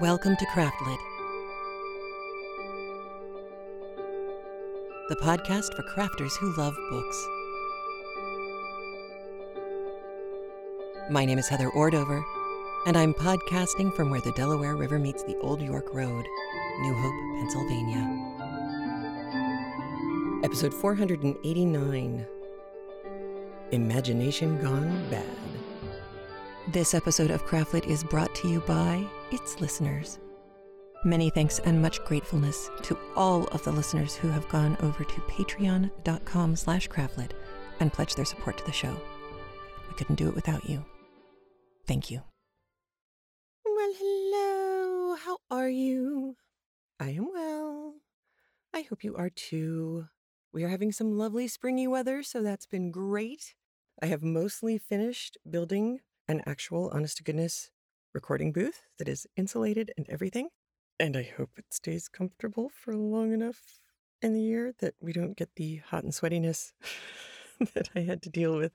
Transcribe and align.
Welcome 0.00 0.36
to 0.36 0.46
Craftlit, 0.46 0.98
the 5.08 5.16
podcast 5.16 5.74
for 5.74 5.82
crafters 5.82 6.36
who 6.38 6.54
love 6.56 6.76
books. 6.88 7.28
My 11.10 11.24
name 11.24 11.40
is 11.40 11.48
Heather 11.48 11.70
Ordover, 11.70 12.22
and 12.86 12.96
I'm 12.96 13.12
podcasting 13.12 13.92
from 13.96 14.10
where 14.10 14.20
the 14.20 14.30
Delaware 14.32 14.76
River 14.76 15.00
meets 15.00 15.24
the 15.24 15.36
Old 15.38 15.60
York 15.60 15.92
Road, 15.92 16.24
New 16.82 16.94
Hope, 16.94 17.40
Pennsylvania. 17.40 18.06
Episode 20.44 20.74
489 20.74 22.24
Imagination 23.72 24.62
Gone 24.62 25.10
Bad. 25.10 25.26
This 26.68 26.94
episode 26.94 27.32
of 27.32 27.44
Craftlit 27.44 27.88
is 27.88 28.04
brought 28.04 28.32
to 28.36 28.48
you 28.48 28.60
by 28.60 29.04
its 29.30 29.60
listeners. 29.60 30.18
Many 31.04 31.30
thanks 31.30 31.60
and 31.60 31.80
much 31.80 32.04
gratefulness 32.04 32.70
to 32.82 32.98
all 33.14 33.46
of 33.48 33.62
the 33.62 33.70
listeners 33.70 34.16
who 34.16 34.28
have 34.28 34.48
gone 34.48 34.76
over 34.82 35.04
to 35.04 35.20
patreon.com 35.22 36.56
slash 36.56 36.88
craftlit 36.88 37.30
and 37.78 37.92
pledged 37.92 38.16
their 38.16 38.24
support 38.24 38.58
to 38.58 38.64
the 38.64 38.72
show. 38.72 38.96
We 39.88 39.94
couldn't 39.94 40.16
do 40.16 40.28
it 40.28 40.34
without 40.34 40.68
you. 40.68 40.84
Thank 41.86 42.10
you. 42.10 42.22
Well, 43.64 43.92
hello. 43.96 45.16
How 45.16 45.38
are 45.50 45.68
you? 45.68 46.36
I 46.98 47.10
am 47.10 47.28
well. 47.32 47.94
I 48.74 48.82
hope 48.82 49.04
you 49.04 49.14
are 49.14 49.30
too. 49.30 50.06
We 50.52 50.64
are 50.64 50.68
having 50.68 50.90
some 50.90 51.16
lovely 51.16 51.46
springy 51.46 51.86
weather, 51.86 52.22
so 52.24 52.42
that's 52.42 52.66
been 52.66 52.90
great. 52.90 53.54
I 54.02 54.06
have 54.06 54.22
mostly 54.22 54.78
finished 54.78 55.38
building 55.48 56.00
an 56.26 56.42
actual, 56.44 56.90
honest 56.92 57.18
to 57.18 57.22
goodness 57.22 57.70
recording 58.14 58.52
booth 58.52 58.82
that 58.98 59.08
is 59.08 59.26
insulated 59.36 59.92
and 59.96 60.08
everything. 60.08 60.48
And 60.98 61.16
I 61.16 61.30
hope 61.36 61.50
it 61.56 61.72
stays 61.72 62.08
comfortable 62.08 62.68
for 62.68 62.94
long 62.94 63.32
enough 63.32 63.80
in 64.22 64.34
the 64.34 64.42
year 64.42 64.72
that 64.80 64.94
we 65.00 65.12
don't 65.12 65.36
get 65.36 65.50
the 65.56 65.76
hot 65.76 66.04
and 66.04 66.12
sweatiness 66.12 66.72
that 67.74 67.90
I 67.94 68.00
had 68.00 68.22
to 68.22 68.30
deal 68.30 68.56
with 68.56 68.72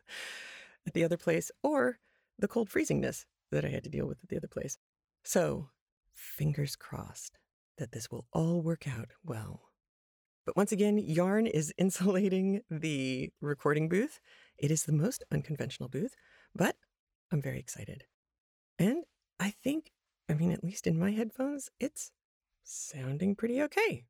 at 0.88 0.94
the 0.94 1.04
other 1.04 1.17
place 1.17 1.52
or 1.64 2.00
the 2.39 2.48
cold 2.48 2.70
freezingness 2.70 3.26
that 3.52 3.66
I 3.66 3.70
had 3.70 3.84
to 3.84 3.89
deal 3.89 4.06
with 4.08 4.17
at 4.23 4.30
the 4.30 4.38
other 4.38 4.48
place. 4.48 4.78
So, 5.23 5.70
fingers 6.14 6.76
crossed 6.76 7.38
that 7.78 7.92
this 7.92 8.09
will 8.11 8.26
all 8.34 8.61
work 8.61 8.88
out 8.88 9.11
well. 9.23 9.61
But 10.45 10.58
once 10.58 10.72
again, 10.72 10.98
yarn 10.98 11.48
is 11.48 11.73
insulating 11.78 12.61
the 12.70 13.30
recording 13.42 13.89
booth. 13.89 14.20
It 14.58 14.72
is 14.72 14.84
the 14.84 14.92
most 14.94 15.23
unconventional 15.31 15.89
booth, 15.89 16.16
but 16.56 16.76
I'm 17.31 17.42
very 17.42 17.59
excited. 17.59 18.06
And 18.78 19.04
I 19.44 19.53
think, 19.61 19.91
I 20.30 20.36
mean, 20.36 20.53
at 20.53 20.63
least 20.63 20.88
in 20.88 20.97
my 20.97 21.11
headphones, 21.11 21.69
it's 21.77 22.11
sounding 22.63 23.36
pretty 23.36 23.61
okay. 23.63 24.05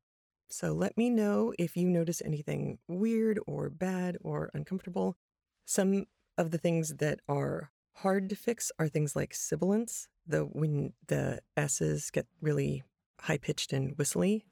So 0.48 0.72
let 0.72 0.96
me 0.96 1.10
know 1.10 1.52
if 1.58 1.76
you 1.76 1.88
notice 1.88 2.22
anything 2.24 2.78
weird 2.86 3.40
or 3.44 3.68
bad 3.68 4.16
or 4.20 4.52
uncomfortable. 4.54 5.16
Some 5.64 6.06
of 6.38 6.52
the 6.52 6.58
things 6.58 6.94
that 6.98 7.18
are 7.28 7.72
hard 7.96 8.28
to 8.28 8.36
fix 8.36 8.70
are 8.78 8.86
things 8.86 9.16
like 9.16 9.34
sibilance, 9.34 10.06
the 10.24 10.42
when 10.42 10.92
the 11.08 11.40
S's 11.56 12.12
get 12.12 12.28
really 12.40 12.84
high 13.22 13.38
pitched 13.38 13.72
and 13.72 13.98
whistly, 13.98 14.44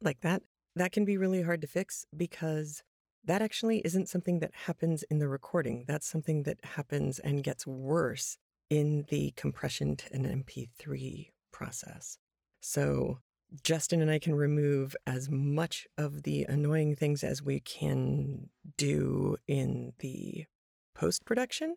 like 0.00 0.20
that. 0.22 0.40
That 0.74 0.92
can 0.92 1.04
be 1.04 1.18
really 1.18 1.42
hard 1.42 1.60
to 1.60 1.66
fix 1.66 2.06
because 2.16 2.82
that 3.28 3.42
actually 3.42 3.78
isn't 3.84 4.08
something 4.08 4.40
that 4.40 4.52
happens 4.66 5.02
in 5.04 5.18
the 5.18 5.28
recording. 5.28 5.84
That's 5.86 6.06
something 6.06 6.44
that 6.44 6.58
happens 6.64 7.18
and 7.18 7.44
gets 7.44 7.66
worse 7.66 8.38
in 8.70 9.04
the 9.10 9.32
compression 9.36 9.96
to 9.96 10.14
an 10.14 10.24
MP3 10.24 11.30
process. 11.52 12.18
So 12.60 13.18
Justin 13.62 14.00
and 14.00 14.10
I 14.10 14.18
can 14.18 14.34
remove 14.34 14.96
as 15.06 15.28
much 15.30 15.86
of 15.98 16.22
the 16.22 16.44
annoying 16.44 16.96
things 16.96 17.22
as 17.22 17.42
we 17.42 17.60
can 17.60 18.48
do 18.78 19.36
in 19.46 19.92
the 19.98 20.46
post 20.94 21.26
production, 21.26 21.76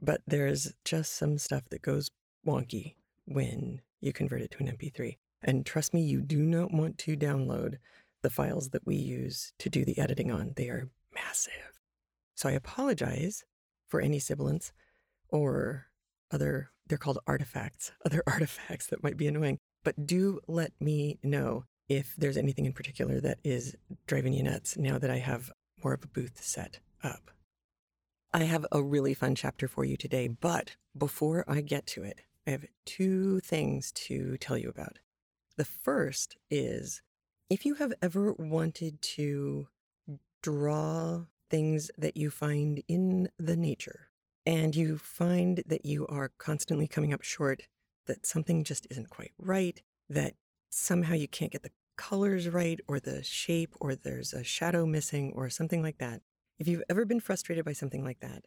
but 0.00 0.20
there's 0.26 0.74
just 0.84 1.14
some 1.14 1.38
stuff 1.38 1.62
that 1.70 1.82
goes 1.82 2.10
wonky 2.46 2.94
when 3.24 3.80
you 4.02 4.12
convert 4.12 4.42
it 4.42 4.50
to 4.50 4.58
an 4.58 4.76
MP3. 4.76 5.16
And 5.42 5.64
trust 5.64 5.94
me, 5.94 6.02
you 6.02 6.20
do 6.20 6.42
not 6.42 6.72
want 6.72 6.98
to 6.98 7.16
download 7.16 7.76
the 8.22 8.30
files 8.30 8.70
that 8.70 8.86
we 8.86 8.96
use 8.96 9.52
to 9.58 9.70
do 9.70 9.84
the 9.84 9.98
editing 9.98 10.30
on. 10.30 10.52
They 10.56 10.68
are 10.68 10.90
massive. 11.14 11.80
So 12.34 12.48
I 12.48 12.52
apologize 12.52 13.44
for 13.88 14.00
any 14.00 14.18
sibilance 14.18 14.72
or 15.28 15.86
other, 16.30 16.70
they're 16.86 16.98
called 16.98 17.18
artifacts, 17.26 17.92
other 18.04 18.22
artifacts 18.26 18.86
that 18.88 19.02
might 19.02 19.16
be 19.16 19.26
annoying. 19.26 19.58
But 19.84 20.06
do 20.06 20.40
let 20.46 20.72
me 20.80 21.18
know 21.22 21.64
if 21.88 22.14
there's 22.16 22.36
anything 22.36 22.66
in 22.66 22.72
particular 22.72 23.20
that 23.20 23.38
is 23.42 23.74
driving 24.06 24.32
you 24.32 24.42
nuts 24.42 24.76
now 24.76 24.98
that 24.98 25.10
I 25.10 25.18
have 25.18 25.50
more 25.82 25.94
of 25.94 26.04
a 26.04 26.08
booth 26.08 26.42
set 26.42 26.80
up. 27.02 27.30
I 28.32 28.44
have 28.44 28.64
a 28.70 28.82
really 28.82 29.14
fun 29.14 29.34
chapter 29.34 29.66
for 29.66 29.84
you 29.84 29.96
today, 29.96 30.28
but 30.28 30.76
before 30.96 31.44
I 31.48 31.62
get 31.62 31.86
to 31.88 32.04
it, 32.04 32.20
I 32.46 32.50
have 32.52 32.64
two 32.84 33.40
things 33.40 33.90
to 33.92 34.36
tell 34.36 34.56
you 34.56 34.68
about. 34.68 34.98
The 35.56 35.64
first 35.64 36.36
is 36.48 37.02
if 37.50 37.66
you 37.66 37.74
have 37.74 37.92
ever 38.00 38.32
wanted 38.32 39.02
to 39.02 39.66
draw 40.40 41.24
things 41.50 41.90
that 41.98 42.16
you 42.16 42.30
find 42.30 42.80
in 42.86 43.28
the 43.38 43.56
nature 43.56 44.08
and 44.46 44.76
you 44.76 44.96
find 44.96 45.62
that 45.66 45.84
you 45.84 46.06
are 46.06 46.30
constantly 46.38 46.86
coming 46.86 47.12
up 47.12 47.22
short, 47.22 47.64
that 48.06 48.24
something 48.24 48.62
just 48.62 48.86
isn't 48.88 49.10
quite 49.10 49.32
right, 49.36 49.82
that 50.08 50.34
somehow 50.70 51.14
you 51.14 51.26
can't 51.26 51.50
get 51.50 51.64
the 51.64 51.72
colors 51.96 52.48
right 52.48 52.80
or 52.86 53.00
the 53.00 53.22
shape 53.24 53.74
or 53.80 53.96
there's 53.96 54.32
a 54.32 54.44
shadow 54.44 54.86
missing 54.86 55.32
or 55.34 55.50
something 55.50 55.82
like 55.82 55.98
that. 55.98 56.22
If 56.58 56.68
you've 56.68 56.84
ever 56.88 57.04
been 57.04 57.20
frustrated 57.20 57.64
by 57.64 57.72
something 57.72 58.04
like 58.04 58.20
that, 58.20 58.44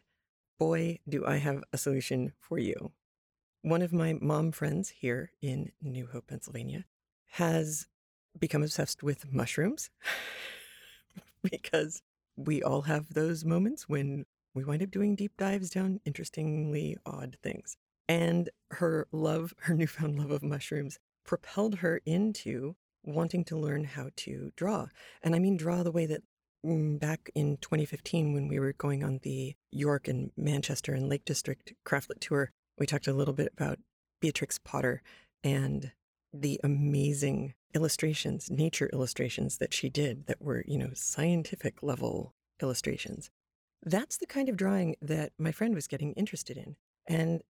boy, 0.58 1.00
do 1.06 1.26
I 1.26 1.36
have 1.36 1.62
a 1.72 1.78
solution 1.78 2.32
for 2.40 2.58
you. 2.58 2.92
One 3.60 3.82
of 3.82 3.92
my 3.92 4.14
mom 4.20 4.50
friends 4.50 4.88
here 4.88 5.32
in 5.42 5.72
New 5.82 6.06
Hope, 6.06 6.28
Pennsylvania, 6.28 6.86
has 7.32 7.86
become 8.38 8.62
obsessed 8.62 9.02
with 9.02 9.32
mushrooms 9.32 9.90
because 11.42 12.02
we 12.36 12.62
all 12.62 12.82
have 12.82 13.14
those 13.14 13.44
moments 13.44 13.88
when 13.88 14.24
we 14.54 14.64
wind 14.64 14.82
up 14.82 14.90
doing 14.90 15.16
deep 15.16 15.36
dives 15.36 15.70
down 15.70 16.00
interestingly 16.04 16.96
odd 17.04 17.36
things. 17.42 17.76
And 18.08 18.50
her 18.72 19.06
love, 19.12 19.54
her 19.60 19.74
newfound 19.74 20.18
love 20.18 20.30
of 20.30 20.42
mushrooms, 20.42 20.98
propelled 21.24 21.76
her 21.76 22.00
into 22.04 22.76
wanting 23.02 23.44
to 23.44 23.58
learn 23.58 23.84
how 23.84 24.10
to 24.16 24.52
draw. 24.56 24.86
And 25.22 25.34
I 25.34 25.38
mean, 25.38 25.56
draw 25.56 25.82
the 25.82 25.92
way 25.92 26.06
that 26.06 26.22
mm, 26.64 26.98
back 26.98 27.30
in 27.34 27.58
2015, 27.58 28.32
when 28.32 28.48
we 28.48 28.58
were 28.58 28.72
going 28.72 29.02
on 29.02 29.20
the 29.22 29.54
York 29.70 30.08
and 30.08 30.30
Manchester 30.36 30.92
and 30.92 31.08
Lake 31.08 31.24
District 31.24 31.72
Craftlit 31.86 32.20
tour, 32.20 32.50
we 32.78 32.86
talked 32.86 33.06
a 33.06 33.12
little 33.12 33.34
bit 33.34 33.52
about 33.52 33.78
Beatrix 34.20 34.58
Potter 34.58 35.02
and 35.42 35.92
the 36.34 36.60
amazing 36.64 37.54
illustrations, 37.74 38.50
nature 38.50 38.90
illustrations 38.92 39.58
that 39.58 39.72
she 39.72 39.88
did 39.88 40.26
that 40.26 40.40
were, 40.40 40.64
you 40.66 40.78
know, 40.78 40.90
scientific 40.94 41.82
level 41.82 42.34
illustrations. 42.60 43.30
That's 43.82 44.16
the 44.16 44.26
kind 44.26 44.48
of 44.48 44.56
drawing 44.56 44.96
that 45.02 45.32
my 45.38 45.52
friend 45.52 45.74
was 45.74 45.86
getting 45.86 46.12
interested 46.12 46.56
in. 46.56 46.76
And 47.06 47.42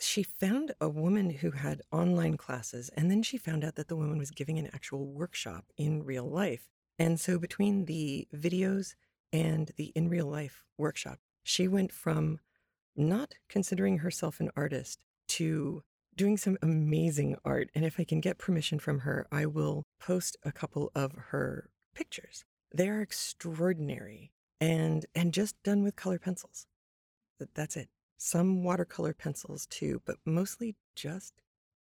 she 0.00 0.22
found 0.22 0.72
a 0.80 0.88
woman 0.88 1.30
who 1.30 1.50
had 1.50 1.82
online 1.92 2.36
classes, 2.36 2.90
and 2.96 3.10
then 3.10 3.22
she 3.22 3.36
found 3.36 3.64
out 3.64 3.74
that 3.76 3.88
the 3.88 3.96
woman 3.96 4.18
was 4.18 4.30
giving 4.30 4.58
an 4.58 4.70
actual 4.72 5.06
workshop 5.06 5.66
in 5.76 6.02
real 6.02 6.28
life. 6.28 6.68
And 6.98 7.20
so 7.20 7.38
between 7.38 7.84
the 7.84 8.26
videos 8.34 8.94
and 9.32 9.70
the 9.76 9.92
in 9.94 10.08
real 10.08 10.26
life 10.26 10.64
workshop, 10.78 11.18
she 11.42 11.68
went 11.68 11.92
from 11.92 12.38
not 12.96 13.34
considering 13.48 13.98
herself 13.98 14.40
an 14.40 14.50
artist 14.56 15.04
to 15.28 15.82
doing 16.16 16.36
some 16.36 16.58
amazing 16.62 17.36
art. 17.44 17.70
And 17.74 17.84
if 17.84 17.98
I 17.98 18.04
can 18.04 18.20
get 18.20 18.38
permission 18.38 18.78
from 18.78 19.00
her, 19.00 19.26
I 19.32 19.46
will 19.46 19.84
post 20.00 20.36
a 20.42 20.52
couple 20.52 20.90
of 20.94 21.12
her 21.30 21.70
pictures. 21.94 22.44
They 22.74 22.88
are 22.88 23.00
extraordinary 23.00 24.32
and 24.60 25.06
and 25.14 25.34
just 25.34 25.62
done 25.62 25.82
with 25.82 25.96
color 25.96 26.18
pencils. 26.18 26.66
That's 27.54 27.76
it. 27.76 27.88
Some 28.18 28.62
watercolor 28.62 29.14
pencils 29.14 29.66
too, 29.66 30.00
but 30.04 30.16
mostly 30.24 30.76
just 30.94 31.42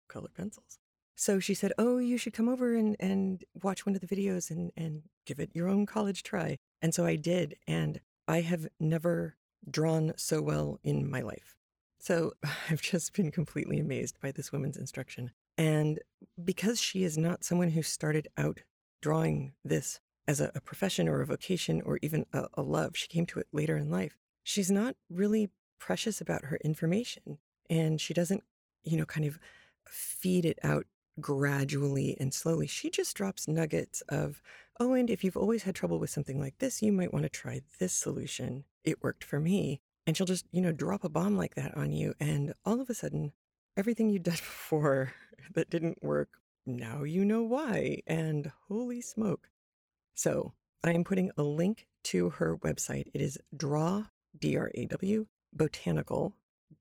color 0.09 0.29
pencils. 0.37 0.79
So 1.17 1.41
she 1.41 1.55
said, 1.55 1.73
"Oh, 1.79 1.99
you 1.99 2.19
should 2.19 2.35
come 2.35 2.49
over 2.49 2.77
and 2.77 2.97
and 3.01 3.45
watch 3.63 3.87
one 3.87 3.95
of 3.95 4.01
the 4.03 4.07
videos 4.07 4.51
and 4.51 4.71
and 4.77 5.03
give 5.25 5.41
it 5.41 5.51
your 5.55 5.69
own 5.69 5.87
college 5.87 6.23
try." 6.23 6.59
And 6.83 6.95
so 6.95 7.07
I 7.07 7.17
did, 7.17 7.57
and 7.67 8.01
I 8.29 8.43
have 8.43 8.69
never 8.79 9.37
drawn 9.69 10.13
so 10.17 10.43
well 10.43 10.79
in 10.83 11.09
my 11.11 11.23
life. 11.23 11.57
So 11.99 12.33
I've 12.71 12.83
just 12.83 13.13
been 13.13 13.31
completely 13.31 13.79
amazed 13.79 14.21
by 14.21 14.33
this 14.33 14.53
woman's 14.53 14.77
instruction. 14.77 15.31
And 15.59 16.01
because 16.43 16.81
she 16.81 17.03
is 17.03 17.17
not 17.17 17.45
someone 17.45 17.71
who 17.71 17.83
started 17.83 18.29
out 18.37 18.61
drawing 19.01 19.53
this 19.65 20.01
as 20.29 20.41
a, 20.41 20.51
a 20.55 20.61
profession 20.61 21.09
or 21.09 21.21
a 21.21 21.27
vocation 21.27 21.81
or 21.83 21.99
even 22.03 22.27
a, 22.33 22.47
a 22.55 22.63
love, 22.63 22.97
she 22.97 23.09
came 23.09 23.27
to 23.27 23.39
it 23.39 23.47
later 23.53 23.77
in 23.77 23.91
life. 23.91 24.19
She's 24.43 24.71
not 24.71 24.97
really 25.09 25.51
precious 25.79 26.21
about 26.21 26.47
her 26.47 26.59
information 26.63 27.39
and 27.71 28.01
she 28.01 28.15
doesn't 28.15 28.43
you 28.87 28.97
know, 28.97 29.05
kind 29.05 29.27
of 29.27 29.39
feed 29.87 30.47
it 30.47 30.59
out 30.63 30.87
gradually 31.21 32.17
and 32.19 32.33
slowly. 32.33 32.67
She 32.67 32.89
just 32.89 33.17
drops 33.17 33.49
nuggets 33.49 34.01
of, 34.09 34.41
oh, 34.79 34.95
and 34.95 35.11
if 35.11 35.25
you've 35.25 35.37
always 35.37 35.65
had 35.65 35.75
trouble 35.75 35.99
with 35.99 36.11
something 36.11 36.41
like 36.41 36.59
this, 36.59 36.83
you 36.83 36.93
might 36.93 37.13
want 37.13 37.25
to 37.25 37.29
try 37.29 37.63
this 37.79 37.93
solution. 37.93 38.65
It 38.85 39.03
worked 39.03 39.25
for 39.25 39.41
me. 39.41 39.81
And 40.07 40.17
she'll 40.17 40.27
just, 40.27 40.47
you 40.53 40.61
know, 40.61 40.73
drop 40.73 41.05
a 41.05 41.09
bomb 41.09 41.37
like 41.37 41.57
that 41.57 41.77
on 41.77 41.93
you. 41.93 42.15
And 42.21 42.55
all 42.65 42.81
of 42.81 42.89
a 42.89 42.95
sudden, 42.95 43.33
everything 43.77 44.09
you'd 44.09 44.23
done 44.25 44.35
before 44.35 45.13
that 45.55 45.71
didn't 45.71 46.03
work, 46.03 46.29
now 46.65 47.03
you 47.03 47.25
know 47.25 47.43
why. 47.43 48.03
And 48.07 48.53
holy 48.69 49.01
smoke. 49.01 49.49
So 50.15 50.55
I 50.85 50.93
am 50.93 51.05
putting 51.05 51.31
a 51.37 51.43
link 51.43 51.87
to 52.05 52.31
her 52.31 52.57
website. 52.59 53.09
It 53.13 53.21
is 53.21 53.39
draw, 53.57 54.05
D 54.39 54.57
R 54.57 54.71
A 54.75 54.87
W, 54.87 55.27
botanical, 55.53 56.35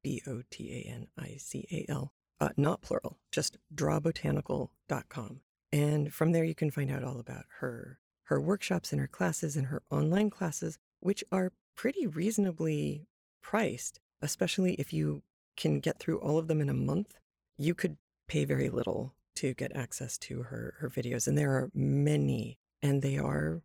B 0.04 0.22
O 0.28 0.44
T 0.50 0.72
A 0.72 0.90
N 0.90 1.08
I 1.18 1.38
C 1.38 1.68
A 1.72 1.92
L, 1.92 2.14
uh, 2.40 2.50
not 2.58 2.82
plural, 2.82 3.18
just 3.32 3.58
drawbotanical.com. 3.74 5.42
And 5.72 6.14
from 6.14 6.32
there, 6.32 6.44
you 6.44 6.56
can 6.56 6.72
find 6.72 6.92
out 6.92 7.04
all 7.04 7.20
about 7.20 7.46
her, 7.60 8.00
her 8.26 8.40
workshops 8.40 8.92
and 8.92 9.02
her 9.02 9.08
classes 9.08 9.56
and 9.56 9.68
her 9.68 9.82
online 9.90 10.30
classes, 10.30 10.78
which 11.00 11.24
are 11.32 11.52
pretty 11.76 12.08
reasonably 12.08 13.08
priced, 13.46 14.00
especially 14.24 14.74
if 14.74 14.92
you 14.92 15.22
can 15.56 15.80
get 15.80 16.00
through 16.00 16.18
all 16.18 16.40
of 16.40 16.48
them 16.48 16.62
in 16.62 16.70
a 16.70 16.74
month. 16.74 17.20
You 17.60 17.76
could 17.76 17.98
pay 18.28 18.44
very 18.44 18.66
mm-hmm. 18.66 18.78
little 18.78 19.14
to 19.36 19.54
get 19.54 19.76
access 19.76 20.18
to 20.18 20.44
her, 20.44 20.74
her 20.80 20.90
videos. 20.90 21.28
And 21.28 21.38
there 21.38 21.52
are 21.52 21.70
many, 21.76 22.58
and 22.82 23.04
they 23.04 23.20
are 23.20 23.62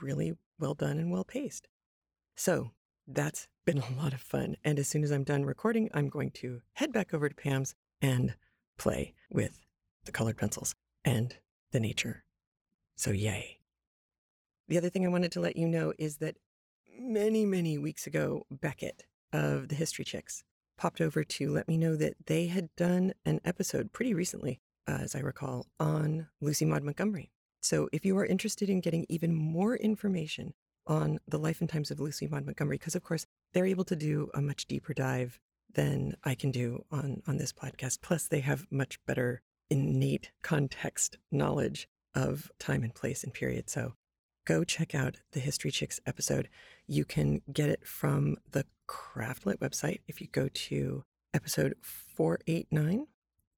really 0.00 0.32
well 0.58 0.72
done 0.72 0.98
and 0.98 1.10
well 1.10 1.24
paced. 1.24 1.68
So 2.36 2.70
that's 3.06 3.48
been 3.66 3.78
a 3.98 4.02
lot 4.02 4.14
of 4.14 4.20
fun. 4.22 4.56
And 4.64 4.78
as 4.78 4.88
soon 4.88 5.04
as 5.04 5.12
I'm 5.12 5.24
done 5.24 5.44
recording, 5.44 5.90
I'm 5.92 6.08
going 6.08 6.30
to 6.42 6.62
head 6.72 6.90
back 6.90 7.12
over 7.12 7.28
to 7.28 7.34
Pam's 7.34 7.74
and 8.00 8.34
play 8.78 9.12
with 9.30 9.66
the 10.06 10.12
colored 10.12 10.38
pencils 10.38 10.74
and 11.04 11.36
the 11.72 11.80
nature. 11.80 12.24
So, 12.96 13.10
yay. 13.10 13.58
The 14.68 14.78
other 14.78 14.88
thing 14.88 15.04
I 15.04 15.10
wanted 15.10 15.32
to 15.32 15.40
let 15.40 15.56
you 15.56 15.68
know 15.68 15.92
is 15.98 16.16
that 16.16 16.36
many, 16.98 17.44
many 17.44 17.76
weeks 17.76 18.06
ago, 18.06 18.46
Beckett 18.50 19.04
of 19.32 19.68
the 19.68 19.74
History 19.74 20.04
Chicks 20.04 20.44
popped 20.76 21.00
over 21.00 21.24
to 21.24 21.50
let 21.50 21.68
me 21.68 21.76
know 21.76 21.96
that 21.96 22.14
they 22.26 22.46
had 22.46 22.74
done 22.76 23.12
an 23.24 23.40
episode 23.44 23.92
pretty 23.92 24.14
recently, 24.14 24.60
uh, 24.86 24.98
as 25.00 25.14
I 25.14 25.20
recall, 25.20 25.66
on 25.80 26.28
Lucy 26.40 26.64
Maud 26.64 26.84
Montgomery. 26.84 27.32
So, 27.60 27.88
if 27.92 28.04
you 28.04 28.16
are 28.18 28.24
interested 28.24 28.70
in 28.70 28.80
getting 28.80 29.04
even 29.08 29.34
more 29.34 29.76
information 29.76 30.54
on 30.86 31.18
the 31.26 31.38
life 31.38 31.60
and 31.60 31.68
times 31.68 31.90
of 31.90 32.00
Lucy 32.00 32.26
Maud 32.28 32.46
Montgomery, 32.46 32.78
because 32.78 32.94
of 32.94 33.02
course 33.02 33.26
they're 33.52 33.66
able 33.66 33.84
to 33.84 33.96
do 33.96 34.30
a 34.34 34.40
much 34.40 34.66
deeper 34.66 34.94
dive 34.94 35.40
than 35.74 36.14
I 36.24 36.34
can 36.34 36.50
do 36.50 36.84
on, 36.90 37.22
on 37.26 37.36
this 37.36 37.52
podcast. 37.52 38.00
Plus, 38.00 38.26
they 38.28 38.40
have 38.40 38.66
much 38.70 38.98
better 39.06 39.42
innate 39.70 40.30
context 40.42 41.18
knowledge 41.30 41.88
of 42.14 42.50
time 42.58 42.82
and 42.82 42.94
place 42.94 43.22
and 43.22 43.34
period. 43.34 43.68
So 43.68 43.94
go 44.48 44.64
check 44.64 44.94
out 44.94 45.16
the 45.32 45.40
History 45.40 45.70
Chicks 45.70 46.00
episode. 46.06 46.48
You 46.86 47.04
can 47.04 47.42
get 47.52 47.68
it 47.68 47.86
from 47.86 48.38
the 48.50 48.64
Craftlit 48.88 49.58
website 49.58 50.00
if 50.08 50.22
you 50.22 50.26
go 50.26 50.48
to 50.48 51.04
episode 51.34 51.74
489. 51.82 53.06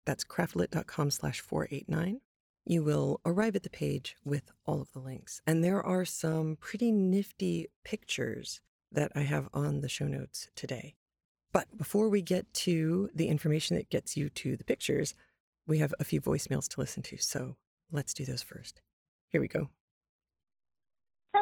That's 0.05 0.25
craftlit.com 0.25 1.13
slash 1.13 1.41
489. 1.41 2.21
You 2.67 2.83
will 2.83 3.21
arrive 3.25 3.55
at 3.55 3.63
the 3.63 3.71
page 3.71 4.17
with 4.25 4.51
all 4.67 4.81
of 4.81 4.91
the 4.91 4.99
links. 4.99 5.41
And 5.47 5.63
there 5.63 5.81
are 5.81 6.05
some 6.05 6.57
pretty 6.61 6.91
nifty 6.91 7.69
pictures 7.85 8.61
that 8.91 9.13
I 9.15 9.21
have 9.21 9.49
on 9.55 9.83
the 9.83 9.89
show 9.89 10.09
notes 10.09 10.49
today. 10.57 10.97
But 11.53 11.79
before 11.79 12.09
we 12.09 12.21
get 12.21 12.53
to 12.55 13.11
the 13.15 13.29
information 13.29 13.77
that 13.77 13.91
gets 13.91 14.17
you 14.17 14.29
to 14.31 14.57
the 14.57 14.65
pictures, 14.65 15.15
we 15.69 15.79
have 15.79 15.95
a 16.01 16.05
few 16.05 16.21
voicemails 16.21 16.67
to 16.71 16.81
listen 16.81 17.05
to. 17.05 17.17
So 17.19 17.55
let's 17.93 18.13
do 18.13 18.25
those 18.25 18.43
first. 18.43 18.83
Here 19.29 19.41
we 19.41 19.47
go. 19.47 19.71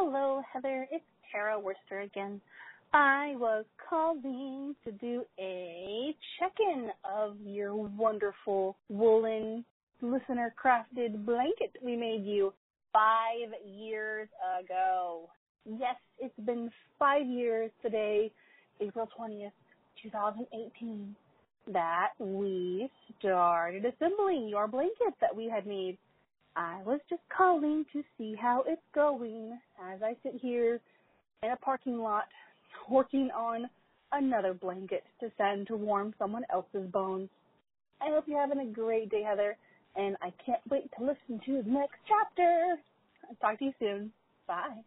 Hello, 0.00 0.40
Heather. 0.52 0.86
It's 0.92 1.04
Tara 1.32 1.58
Worcester 1.58 2.02
again. 2.02 2.40
I 2.94 3.34
was 3.36 3.64
calling 3.90 4.76
to 4.84 4.92
do 4.92 5.24
a 5.40 6.14
check 6.38 6.52
in 6.60 6.90
of 7.04 7.36
your 7.44 7.74
wonderful 7.74 8.76
woolen 8.88 9.64
listener 10.00 10.54
crafted 10.64 11.26
blanket 11.26 11.72
we 11.84 11.96
made 11.96 12.24
you 12.24 12.54
five 12.92 13.50
years 13.66 14.28
ago. 14.62 15.28
Yes, 15.66 15.96
it's 16.20 16.46
been 16.46 16.70
five 16.96 17.26
years 17.26 17.72
today, 17.82 18.30
April 18.80 19.08
20th, 19.18 19.50
2018 20.00 21.16
that 21.72 22.10
we 22.20 22.88
started 23.18 23.84
assembling 23.84 24.46
your 24.48 24.68
blanket 24.68 25.14
that 25.20 25.34
we 25.34 25.48
had 25.48 25.66
made. 25.66 25.98
I 26.58 26.82
was 26.84 26.99
just 27.08 27.22
calling 27.34 27.87
to 27.93 28.02
see 28.19 28.34
how 28.34 28.64
it's 28.66 28.82
going 28.93 29.56
as 29.81 30.02
I 30.02 30.16
sit 30.25 30.40
here 30.43 30.81
in 31.44 31.52
a 31.52 31.56
parking 31.56 31.99
lot 31.99 32.25
working 32.90 33.31
on 33.31 33.70
another 34.10 34.55
blanket 34.55 35.05
to 35.20 35.31
send 35.38 35.69
to 35.69 35.76
warm 35.76 36.14
someone 36.19 36.43
else's 36.52 36.90
bones. 36.90 37.28
I 38.00 38.06
hope 38.10 38.25
you're 38.26 38.40
having 38.40 38.58
a 38.58 38.72
great 38.72 39.08
day, 39.08 39.22
Heather, 39.22 39.56
and 39.94 40.16
I 40.20 40.32
can't 40.44 40.60
wait 40.69 40.90
to 40.99 41.05
listen 41.05 41.40
to 41.46 41.62
the 41.62 41.70
next 41.70 41.99
chapter. 42.08 42.75
I'll 43.28 43.37
talk 43.37 43.61
to 43.61 43.66
you 43.66 43.72
soon. 43.78 44.12
Bye. 44.49 44.82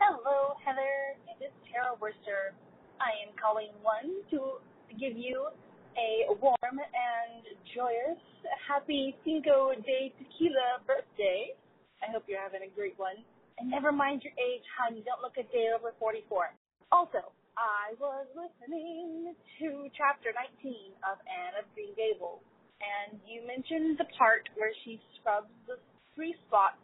Hello, 0.00 0.52
Heather. 0.62 1.16
It 1.40 1.44
is 1.44 1.52
Tara 1.72 1.96
Worcester 1.98 2.52
I 3.00 3.26
am 3.26 3.34
calling 3.40 3.74
one 3.82 4.22
to 4.30 4.62
give 5.00 5.16
you 5.16 5.48
a 5.96 6.32
warm 6.40 6.76
and 6.80 7.44
joyous 7.74 8.20
happy 8.66 9.16
Cinco 9.24 9.72
de 9.74 10.12
Tequila 10.18 10.82
birthday. 10.86 11.54
I 12.02 12.10
hope 12.10 12.24
you're 12.26 12.42
having 12.42 12.64
a 12.64 12.72
great 12.74 12.98
one. 12.98 13.20
And 13.58 13.70
never 13.70 13.92
mind 13.92 14.22
your 14.24 14.32
age, 14.40 14.64
hon. 14.78 14.96
You 14.96 15.04
don't 15.04 15.20
look 15.22 15.36
a 15.38 15.46
day 15.52 15.70
over 15.76 15.92
44. 16.00 16.54
Also, 16.90 17.30
I 17.56 17.92
was 18.00 18.26
listening 18.32 19.36
to 19.60 19.66
chapter 19.92 20.32
19 20.32 20.96
of 21.04 21.20
Anne 21.28 21.60
of 21.60 21.68
Green 21.76 21.92
Gables, 21.94 22.40
and 22.80 23.20
you 23.28 23.44
mentioned 23.44 24.00
the 24.00 24.08
part 24.16 24.48
where 24.56 24.72
she 24.84 25.00
scrubs 25.20 25.52
the 25.68 25.76
three 26.16 26.34
spots 26.48 26.80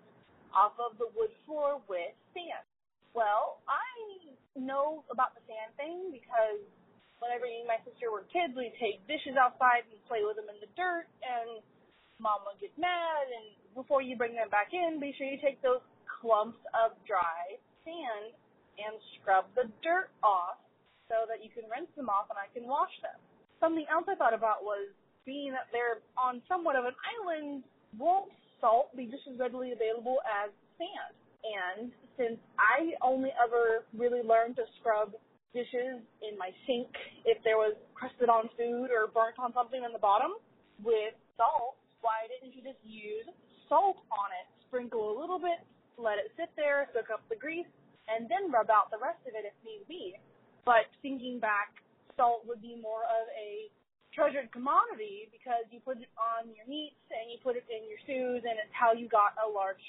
off 0.52 0.76
of 0.76 0.96
the 1.00 1.08
wood 1.16 1.32
floor 1.48 1.80
with 1.88 2.12
sand. 2.36 2.64
Well, 3.16 3.64
I 3.64 4.36
know 4.60 5.04
about 5.10 5.34
the 5.34 5.42
sand 5.48 5.72
thing 5.80 6.12
because 6.12 6.60
whenever 7.18 7.46
me 7.46 7.62
and 7.62 7.70
my 7.70 7.80
sister 7.84 8.10
were 8.10 8.26
kids, 8.30 8.54
we'd 8.54 8.74
take 8.78 9.02
dishes 9.06 9.38
outside 9.38 9.86
and 9.90 9.98
play 10.06 10.22
with 10.22 10.38
them 10.38 10.50
in 10.50 10.58
the 10.62 10.70
dirt, 10.74 11.06
and 11.22 11.62
mom 12.18 12.42
would 12.46 12.58
get 12.62 12.74
mad. 12.78 13.26
And 13.30 13.54
before 13.74 14.02
you 14.02 14.18
bring 14.18 14.34
them 14.34 14.50
back 14.50 14.74
in, 14.74 14.98
be 14.98 15.14
sure 15.14 15.26
you 15.26 15.38
take 15.42 15.60
those 15.62 15.82
clumps 16.06 16.58
of 16.74 16.94
dry 17.06 17.58
sand 17.86 18.34
and 18.78 18.94
scrub 19.18 19.46
the 19.54 19.66
dirt 19.82 20.10
off 20.22 20.58
so 21.10 21.26
that 21.26 21.42
you 21.42 21.50
can 21.50 21.66
rinse 21.70 21.90
them 21.96 22.10
off 22.10 22.30
and 22.30 22.38
I 22.38 22.50
can 22.52 22.68
wash 22.68 22.92
them. 23.02 23.16
Something 23.58 23.86
else 23.90 24.06
I 24.06 24.14
thought 24.14 24.36
about 24.36 24.62
was 24.62 24.92
being 25.26 25.52
that 25.52 25.66
they're 25.74 26.04
on 26.14 26.42
somewhat 26.46 26.76
of 26.76 26.84
an 26.84 26.94
island, 27.02 27.64
won't 27.96 28.30
salt 28.60 28.94
be 28.94 29.06
just 29.06 29.26
as 29.26 29.38
readily 29.38 29.72
available 29.72 30.22
as 30.26 30.50
sand? 30.78 31.14
And 31.42 31.90
since 32.18 32.38
I 32.58 32.94
only 33.02 33.30
ever 33.34 33.86
really 33.96 34.22
learned 34.22 34.56
to 34.56 34.66
scrub 34.78 35.14
dishes 35.52 36.02
in 36.20 36.36
my 36.36 36.52
sink 36.66 36.88
if 37.24 37.40
there 37.44 37.56
was 37.56 37.74
crusted 37.94 38.28
on 38.28 38.50
food 38.56 38.92
or 38.92 39.08
burnt 39.08 39.38
on 39.38 39.52
something 39.52 39.80
in 39.80 39.92
the 39.92 40.00
bottom 40.00 40.36
with 40.84 41.16
salt, 41.36 41.80
why 42.00 42.28
didn't 42.28 42.54
you 42.54 42.62
just 42.62 42.80
use 42.84 43.26
salt 43.68 43.98
on 44.12 44.28
it? 44.36 44.46
Sprinkle 44.68 45.12
a 45.12 45.16
little 45.16 45.40
bit, 45.40 45.64
let 45.96 46.20
it 46.20 46.30
sit 46.36 46.52
there, 46.54 46.86
soak 46.92 47.08
up 47.08 47.24
the 47.32 47.36
grease, 47.36 47.68
and 48.06 48.28
then 48.28 48.52
rub 48.52 48.68
out 48.68 48.92
the 48.92 49.00
rest 49.00 49.20
of 49.24 49.32
it 49.32 49.48
if 49.48 49.56
need 49.64 49.84
be. 49.88 50.16
But 50.68 50.88
thinking 51.00 51.40
back, 51.40 51.72
salt 52.16 52.44
would 52.44 52.60
be 52.60 52.76
more 52.76 53.08
of 53.08 53.24
a 53.32 53.72
treasured 54.12 54.50
commodity 54.52 55.30
because 55.32 55.64
you 55.70 55.80
put 55.80 56.00
it 56.00 56.10
on 56.18 56.50
your 56.52 56.66
meats 56.68 57.00
and 57.12 57.30
you 57.30 57.38
put 57.40 57.56
it 57.56 57.64
in 57.70 57.86
your 57.88 58.00
stews 58.04 58.42
and 58.44 58.56
it's 58.58 58.74
how 58.74 58.92
you 58.92 59.08
got 59.08 59.36
a 59.40 59.46
large 59.46 59.80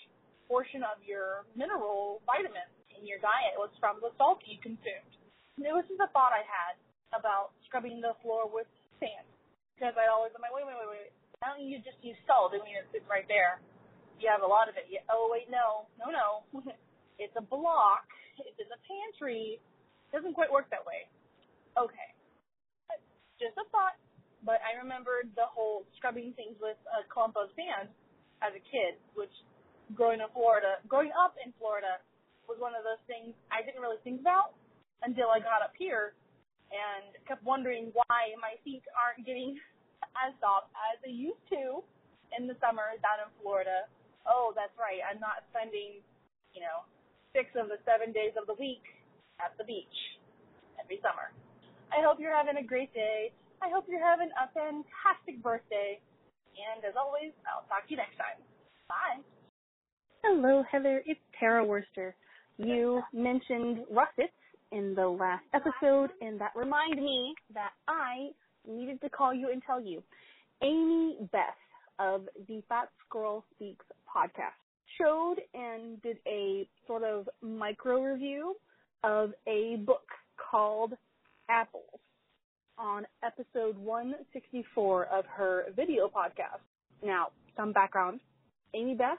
portion 0.48 0.84
of 0.84 1.01
your 1.01 1.46
mineral 1.56 2.22
vitamins 2.25 2.74
in 2.94 3.06
your 3.08 3.20
diet 3.20 3.56
was 3.56 3.72
from 3.80 3.98
the 4.01 4.12
salt 4.18 4.39
you 4.46 4.60
consumed. 4.62 5.19
It 5.60 5.75
was 5.75 5.84
just 5.92 6.00
a 6.00 6.08
thought 6.16 6.32
I 6.32 6.48
had 6.48 6.80
about 7.12 7.51
scrubbing 7.68 8.00
the 8.00 8.16
floor 8.24 8.48
with 8.48 8.70
sand. 9.04 9.28
Because 9.75 9.96
I 10.00 10.08
always 10.12 10.32
am 10.36 10.44
like, 10.44 10.56
wait, 10.56 10.68
wait, 10.68 10.75
wait, 10.80 10.92
wait. 10.92 11.12
Why 11.39 11.56
don't 11.56 11.63
you 11.63 11.80
just 11.84 12.00
use 12.04 12.20
salt? 12.28 12.51
I 12.51 12.60
mean, 12.63 12.75
it's, 12.75 12.92
it's 12.92 13.08
right 13.08 13.28
there. 13.28 13.63
You 14.20 14.28
have 14.28 14.44
a 14.44 14.50
lot 14.50 14.68
of 14.68 14.75
it. 14.75 14.88
You, 14.92 15.00
oh, 15.08 15.32
wait, 15.32 15.48
no. 15.48 15.88
No, 15.96 16.12
no. 16.12 16.44
it's 17.24 17.36
a 17.39 17.44
block. 17.44 18.08
It's 18.39 18.60
in 18.60 18.68
the 18.72 18.80
pantry. 18.88 19.60
It 19.60 20.12
doesn't 20.12 20.36
quite 20.36 20.51
work 20.51 20.68
that 20.72 20.84
way. 20.84 21.08
Okay. 21.80 22.10
Just 23.39 23.56
a 23.56 23.68
thought. 23.72 23.96
But 24.44 24.63
I 24.63 24.80
remembered 24.80 25.32
the 25.36 25.48
whole 25.48 25.84
scrubbing 26.00 26.36
things 26.36 26.56
with 26.60 26.80
a 26.92 27.04
clump 27.12 27.36
of 27.36 27.51
sand 27.56 27.92
as 28.39 28.56
a 28.56 28.63
kid, 28.63 28.96
which 29.16 29.32
growing 29.96 30.24
in 30.24 30.32
Florida, 30.32 30.80
growing 30.88 31.12
up 31.16 31.36
in 31.39 31.51
Florida 31.60 32.00
was 32.48 32.56
one 32.60 32.75
of 32.75 32.88
those 32.88 33.00
things 33.08 33.36
I 33.51 33.63
didn't 33.63 33.84
really 33.84 34.00
think 34.04 34.24
about 34.24 34.56
until 35.03 35.32
I 35.32 35.39
got 35.39 35.63
up 35.63 35.74
here 35.77 36.13
and 36.70 37.15
kept 37.25 37.41
wondering 37.41 37.89
why 37.94 38.36
my 38.38 38.60
feet 38.63 38.86
aren't 38.94 39.25
getting 39.25 39.58
as 40.25 40.34
soft 40.39 40.70
as 40.91 41.01
they 41.01 41.13
used 41.13 41.41
to 41.53 41.82
in 42.38 42.46
the 42.46 42.58
summer 42.62 42.94
down 43.01 43.25
in 43.25 43.29
Florida. 43.41 43.89
Oh, 44.27 44.53
that's 44.53 44.75
right. 44.77 45.01
I'm 45.01 45.18
not 45.18 45.48
spending, 45.50 46.03
you 46.53 46.62
know, 46.62 46.86
six 47.34 47.50
of 47.58 47.70
the 47.70 47.82
seven 47.86 48.13
days 48.13 48.38
of 48.38 48.46
the 48.46 48.58
week 48.58 48.84
at 49.41 49.56
the 49.58 49.65
beach 49.65 49.98
every 50.77 51.01
summer. 51.01 51.34
I 51.89 52.06
hope 52.06 52.22
you're 52.22 52.36
having 52.36 52.62
a 52.62 52.65
great 52.65 52.94
day. 52.94 53.34
I 53.62 53.70
hope 53.74 53.89
you're 53.89 54.03
having 54.03 54.29
a 54.38 54.46
fantastic 54.53 55.41
birthday. 55.41 55.98
And 56.53 56.86
as 56.86 56.94
always, 56.94 57.34
I'll 57.50 57.65
talk 57.65 57.88
to 57.88 57.91
you 57.91 57.98
next 57.98 58.18
time. 58.18 58.38
Bye. 58.88 59.24
Hello, 60.24 60.63
Heather. 60.70 61.01
It's 61.06 61.20
Tara 61.39 61.63
Worster. 61.63 62.15
You 62.58 63.01
mentioned 63.13 63.79
russets 63.89 64.36
in 64.72 64.94
the 64.96 65.08
last 65.08 65.44
episode, 65.54 66.12
and 66.22 66.40
that 66.40 66.52
reminded 66.56 67.04
me 67.04 67.34
that 67.54 67.72
I 67.88 68.30
needed 68.68 69.02
to 69.02 69.10
call 69.10 69.34
you 69.34 69.50
and 69.52 69.62
tell 69.66 69.82
you. 69.82 70.04
Amy 70.62 71.18
Beth 71.32 71.42
of 72.00 72.24
the 72.48 72.62
Fat 72.68 72.90
Squirrel 73.06 73.44
Speaks 73.56 73.86
podcast 74.08 74.58
showed 75.00 75.36
and 75.54 76.02
did 76.02 76.18
a 76.28 76.68
sort 76.88 77.04
of 77.04 77.30
micro 77.42 78.02
review 78.02 78.56
of 79.04 79.32
a 79.48 79.78
book 79.86 80.08
called 80.38 80.94
Apples 81.50 82.00
on 82.78 83.06
episode 83.24 83.78
164 83.78 85.06
of 85.06 85.26
her 85.26 85.66
video 85.76 86.08
podcast. 86.08 86.62
Now, 87.04 87.28
some 87.56 87.74
background. 87.74 88.20
Amy 88.74 88.96
Beth 88.96 89.18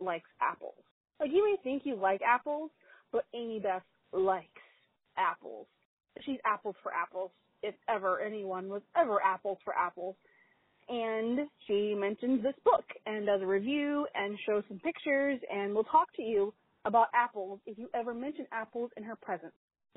likes 0.00 0.28
apples. 0.40 0.74
Like 1.18 1.30
you 1.30 1.44
may 1.44 1.56
think 1.62 1.82
you 1.84 1.96
like 1.96 2.20
apples, 2.22 2.70
but 3.12 3.24
Amy 3.34 3.60
Beth 3.60 3.82
likes 4.12 4.48
apples. 5.20 5.66
She's 6.24 6.38
apples 6.44 6.76
for 6.82 6.92
apples, 6.92 7.30
if 7.62 7.74
ever 7.88 8.20
anyone 8.20 8.68
was 8.68 8.82
ever 8.96 9.22
apples 9.22 9.58
for 9.64 9.74
apples. 9.74 10.16
And 10.88 11.40
she 11.66 11.94
mentions 11.96 12.42
this 12.42 12.54
book 12.64 12.84
and 13.06 13.26
does 13.26 13.42
a 13.42 13.46
review 13.46 14.06
and 14.14 14.36
shows 14.46 14.64
some 14.68 14.80
pictures 14.80 15.38
and 15.52 15.74
will 15.74 15.84
talk 15.84 16.12
to 16.16 16.22
you 16.22 16.52
about 16.84 17.06
apples 17.14 17.60
if 17.66 17.78
you 17.78 17.88
ever 17.94 18.12
mention 18.12 18.46
apples 18.52 18.90
in 18.96 19.04
her 19.04 19.16
presence. 19.16 19.52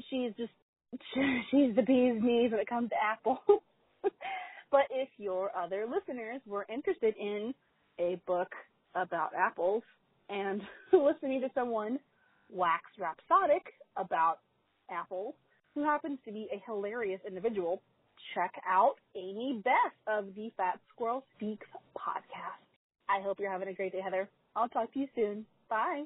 She's 0.09 0.33
just, 0.37 0.51
she's 1.51 1.75
the 1.75 1.81
bee's 1.81 2.21
knees 2.21 2.51
when 2.51 2.59
it 2.59 2.67
comes 2.67 2.89
to 2.89 2.95
apples. 3.03 3.39
but 4.03 4.83
if 4.91 5.09
your 5.17 5.49
other 5.57 5.85
listeners 5.87 6.41
were 6.45 6.65
interested 6.71 7.15
in 7.19 7.53
a 7.99 8.21
book 8.27 8.49
about 8.95 9.31
apples 9.35 9.83
and 10.29 10.61
listening 10.93 11.41
to 11.41 11.49
someone 11.55 11.99
wax 12.51 12.83
rhapsodic 12.99 13.63
about 13.97 14.39
apples, 14.89 15.35
who 15.75 15.83
happens 15.83 16.19
to 16.25 16.31
be 16.31 16.47
a 16.53 16.61
hilarious 16.65 17.21
individual, 17.27 17.81
check 18.33 18.53
out 18.67 18.95
Amy 19.15 19.61
Beth 19.63 19.73
of 20.07 20.35
the 20.35 20.51
Fat 20.55 20.79
Squirrel 20.89 21.25
Speaks 21.35 21.67
podcast. 21.97 22.63
I 23.09 23.21
hope 23.21 23.39
you're 23.39 23.51
having 23.51 23.67
a 23.67 23.73
great 23.73 23.91
day, 23.91 24.01
Heather. 24.01 24.29
I'll 24.55 24.69
talk 24.69 24.93
to 24.93 24.99
you 24.99 25.07
soon. 25.15 25.45
Bye. 25.69 26.03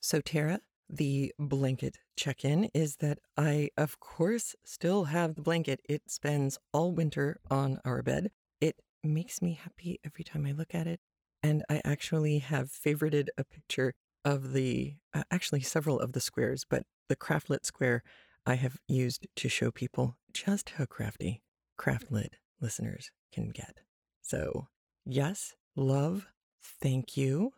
So, 0.00 0.20
Tara, 0.20 0.60
the 0.88 1.32
blanket 1.38 1.98
check 2.16 2.44
in 2.44 2.64
is 2.74 2.96
that 2.96 3.18
I, 3.36 3.70
of 3.76 4.00
course, 4.00 4.54
still 4.64 5.04
have 5.04 5.34
the 5.34 5.42
blanket. 5.42 5.80
It 5.88 6.02
spends 6.08 6.58
all 6.72 6.92
winter 6.92 7.40
on 7.50 7.80
our 7.84 8.02
bed. 8.02 8.30
It 8.60 8.80
makes 9.02 9.42
me 9.42 9.58
happy 9.60 10.00
every 10.04 10.24
time 10.24 10.46
I 10.46 10.52
look 10.52 10.74
at 10.74 10.86
it. 10.86 11.00
And 11.42 11.64
I 11.68 11.80
actually 11.84 12.38
have 12.38 12.70
favorited 12.70 13.28
a 13.36 13.44
picture 13.44 13.94
of 14.28 14.52
the, 14.52 14.94
uh, 15.14 15.22
actually, 15.30 15.62
several 15.62 15.98
of 15.98 16.12
the 16.12 16.20
squares, 16.20 16.66
but 16.68 16.84
the 17.08 17.16
craftlit 17.16 17.64
square 17.64 18.02
I 18.44 18.56
have 18.56 18.76
used 18.86 19.26
to 19.36 19.48
show 19.48 19.70
people 19.70 20.18
just 20.34 20.70
how 20.70 20.84
crafty 20.84 21.42
craftlit 21.80 22.34
listeners 22.60 23.10
can 23.32 23.48
get. 23.48 23.78
So, 24.20 24.68
yes, 25.06 25.54
love, 25.76 26.26
thank 26.62 27.16
you. 27.16 27.52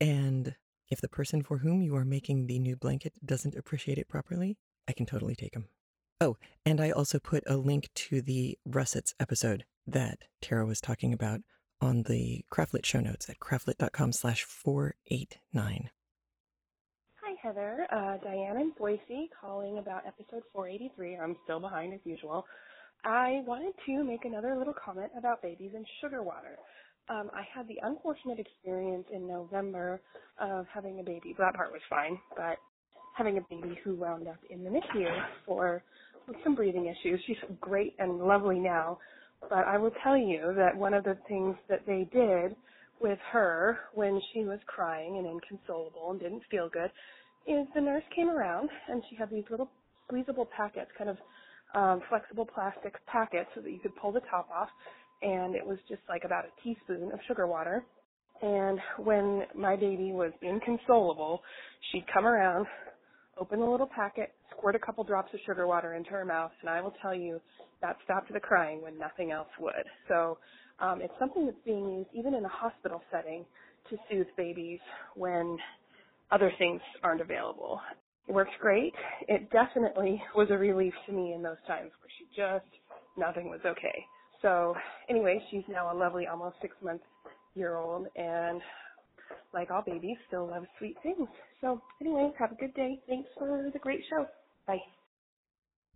And 0.00 0.56
if 0.90 1.00
the 1.00 1.08
person 1.08 1.42
for 1.42 1.58
whom 1.58 1.80
you 1.80 1.94
are 1.94 2.04
making 2.04 2.46
the 2.46 2.58
new 2.58 2.76
blanket 2.76 3.12
doesn't 3.24 3.54
appreciate 3.54 3.98
it 3.98 4.08
properly, 4.08 4.58
I 4.88 4.92
can 4.92 5.06
totally 5.06 5.36
take 5.36 5.52
them. 5.52 5.68
Oh, 6.20 6.36
and 6.66 6.80
I 6.80 6.90
also 6.90 7.20
put 7.20 7.44
a 7.46 7.56
link 7.56 7.88
to 7.94 8.20
the 8.20 8.58
russets 8.64 9.14
episode 9.20 9.64
that 9.86 10.18
Tara 10.42 10.66
was 10.66 10.80
talking 10.80 11.12
about 11.12 11.40
on 11.80 12.02
the 12.04 12.44
Craftlit 12.52 12.84
show 12.84 13.00
notes 13.00 13.28
at 13.28 13.38
craftlit.com 13.38 14.12
slash 14.12 14.44
489. 14.44 15.90
Hi, 17.22 17.34
Heather. 17.42 17.86
Uh, 17.92 18.16
Diane 18.22 18.56
in 18.56 18.72
Boise 18.78 19.30
calling 19.40 19.78
about 19.78 20.06
episode 20.06 20.42
483. 20.52 21.16
I'm 21.16 21.36
still 21.44 21.60
behind 21.60 21.94
as 21.94 22.00
usual. 22.04 22.44
I 23.04 23.42
wanted 23.46 23.74
to 23.86 24.02
make 24.02 24.24
another 24.24 24.56
little 24.56 24.74
comment 24.74 25.10
about 25.16 25.42
babies 25.42 25.72
and 25.74 25.86
sugar 26.00 26.22
water. 26.22 26.56
Um, 27.08 27.30
I 27.32 27.42
had 27.54 27.66
the 27.68 27.78
unfortunate 27.82 28.38
experience 28.38 29.06
in 29.12 29.26
November 29.26 30.00
of 30.40 30.66
having 30.72 31.00
a 31.00 31.02
baby. 31.02 31.34
That 31.38 31.54
part 31.54 31.72
was 31.72 31.80
fine, 31.88 32.18
but 32.36 32.58
having 33.16 33.38
a 33.38 33.40
baby 33.48 33.78
who 33.82 33.94
wound 33.94 34.28
up 34.28 34.38
in 34.50 34.62
the 34.62 34.70
NICU 34.70 35.08
for 35.46 35.82
some 36.44 36.54
breathing 36.54 36.86
issues. 36.86 37.20
She's 37.26 37.36
great 37.60 37.94
and 37.98 38.18
lovely 38.18 38.58
now, 38.58 38.98
but 39.42 39.66
I 39.66 39.78
will 39.78 39.92
tell 40.02 40.16
you 40.16 40.54
that 40.56 40.76
one 40.76 40.94
of 40.94 41.04
the 41.04 41.18
things 41.28 41.56
that 41.68 41.86
they 41.86 42.08
did 42.12 42.56
with 43.00 43.18
her 43.32 43.78
when 43.94 44.20
she 44.32 44.40
was 44.44 44.58
crying 44.66 45.18
and 45.18 45.26
inconsolable 45.26 46.10
and 46.10 46.20
didn't 46.20 46.42
feel 46.50 46.68
good 46.68 46.90
is 47.46 47.66
the 47.74 47.80
nurse 47.80 48.04
came 48.14 48.28
around 48.28 48.68
and 48.88 49.02
she 49.10 49.16
had 49.16 49.30
these 49.30 49.44
little 49.50 49.70
squeezable 50.06 50.48
packets, 50.56 50.90
kind 50.98 51.10
of 51.10 51.18
um, 51.74 52.02
flexible 52.08 52.46
plastic 52.46 52.94
packets 53.06 53.50
so 53.54 53.60
that 53.62 53.70
you 53.70 53.80
could 53.80 53.94
pull 53.96 54.12
the 54.12 54.22
top 54.30 54.48
off 54.50 54.68
and 55.22 55.54
it 55.54 55.66
was 55.66 55.78
just 55.88 56.02
like 56.08 56.24
about 56.24 56.44
a 56.44 56.62
teaspoon 56.64 57.12
of 57.12 57.20
sugar 57.28 57.46
water. 57.46 57.84
And 58.42 58.78
when 58.98 59.44
my 59.56 59.76
baby 59.76 60.12
was 60.12 60.32
inconsolable, 60.42 61.40
she'd 61.92 62.06
come 62.12 62.26
around, 62.26 62.66
open 63.40 63.60
the 63.60 63.66
little 63.66 63.88
packet, 63.94 64.34
squirt 64.56 64.76
a 64.76 64.78
couple 64.78 65.04
drops 65.04 65.32
of 65.34 65.40
sugar 65.46 65.66
water 65.66 65.94
into 65.94 66.10
her 66.10 66.24
mouth, 66.24 66.52
and 66.60 66.70
I 66.70 66.80
will 66.80 66.94
tell 67.02 67.14
you 67.14 67.40
that 67.82 67.96
stopped 68.04 68.32
the 68.32 68.40
crying 68.40 68.82
when 68.82 68.98
nothing 68.98 69.32
else 69.32 69.48
would. 69.60 69.86
So 70.08 70.38
um, 70.80 71.00
it's 71.02 71.14
something 71.18 71.46
that's 71.46 71.58
being 71.64 71.88
used 71.90 72.10
even 72.14 72.34
in 72.34 72.44
a 72.44 72.48
hospital 72.50 73.02
setting 73.12 73.44
to 73.90 73.96
soothe 74.10 74.28
babies 74.36 74.80
when 75.16 75.58
other 76.30 76.52
things 76.58 76.80
aren't 77.02 77.20
available. 77.20 77.80
It 78.28 78.32
works 78.34 78.52
great. 78.60 78.94
It 79.28 79.50
definitely 79.50 80.22
was 80.36 80.48
a 80.50 80.58
relief 80.58 80.94
to 81.06 81.12
me 81.12 81.34
in 81.34 81.42
those 81.42 81.58
times 81.66 81.92
where 82.00 82.10
she 82.18 82.26
just, 82.36 82.66
nothing 83.18 83.50
was 83.50 83.60
okay. 83.66 84.04
So 84.42 84.74
anyway, 85.10 85.40
she's 85.50 85.64
now 85.68 85.92
a 85.92 85.96
lovely 85.96 86.26
almost 86.26 86.56
six 86.62 86.74
month 86.82 87.02
year 87.54 87.76
old 87.76 88.06
and 88.16 88.60
like 89.52 89.70
all 89.70 89.82
babies 89.82 90.16
still 90.26 90.48
love 90.48 90.64
sweet 90.78 90.96
things. 91.02 91.28
So 91.60 91.80
anyway, 92.00 92.32
have 92.38 92.52
a 92.52 92.56
good 92.56 92.74
day. 92.74 93.00
Thanks 93.08 93.28
for 93.38 93.70
the 93.72 93.78
great 93.78 94.02
show. 94.08 94.26
Bye. 94.66 94.78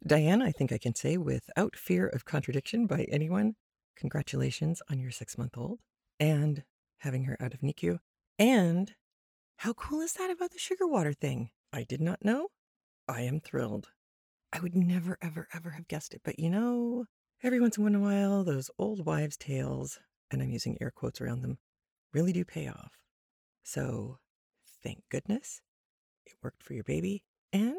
Diane, 0.07 0.43
I 0.43 0.51
think 0.51 0.73
I 0.73 0.79
can 0.79 0.95
say 0.95 1.17
without 1.17 1.77
fear 1.77 2.09
of 2.09 2.25
contradiction 2.25 2.87
by 2.87 3.07
anyone, 3.13 3.55
congratulations 3.97 4.83
on 4.91 4.99
your 4.99 5.11
six 5.11 5.39
month 5.39 5.57
old 5.57 5.81
and 6.19 6.65
having 6.99 7.25
her 7.25 7.37
out 7.41 7.55
of 7.55 7.61
NICU. 7.61 7.99
And 8.39 8.95
how 9.59 9.73
cool 9.75 10.01
is 10.01 10.15
that 10.15 10.31
about 10.31 10.51
the 10.51 10.59
sugar 10.59 10.87
water 10.87 11.13
thing? 11.13 11.51
I 11.73 11.85
did 11.85 12.01
not 12.01 12.25
know. 12.25 12.49
I 13.09 13.23
am 13.23 13.41
thrilled. 13.41 13.89
I 14.53 14.61
would 14.61 14.75
never, 14.75 15.19
ever, 15.23 15.49
ever 15.55 15.71
have 15.71 15.89
guessed 15.89 16.15
it. 16.15 16.23
But 16.25 16.39
you 16.39 16.51
know, 16.51 17.05
every 17.43 17.61
once 17.61 17.79
in 17.79 17.95
a 17.95 18.01
while, 18.01 18.45
those 18.45 18.71
old 18.79 19.07
wives' 19.07 19.37
tales, 19.37 19.99
and 20.31 20.43
I'm 20.43 20.51
using 20.51 20.77
air 20.81 20.93
quotes 20.95 21.21
around 21.21 21.43
them, 21.43 21.59
really 22.13 22.33
do 22.33 22.45
pay 22.45 22.69
off. 22.69 23.02
So 23.63 24.19
thank 24.83 25.03
goodness 25.11 25.61
it 26.27 26.35
worked 26.43 26.63
for 26.63 26.75
your 26.75 26.85
baby, 26.85 27.23
and 27.53 27.77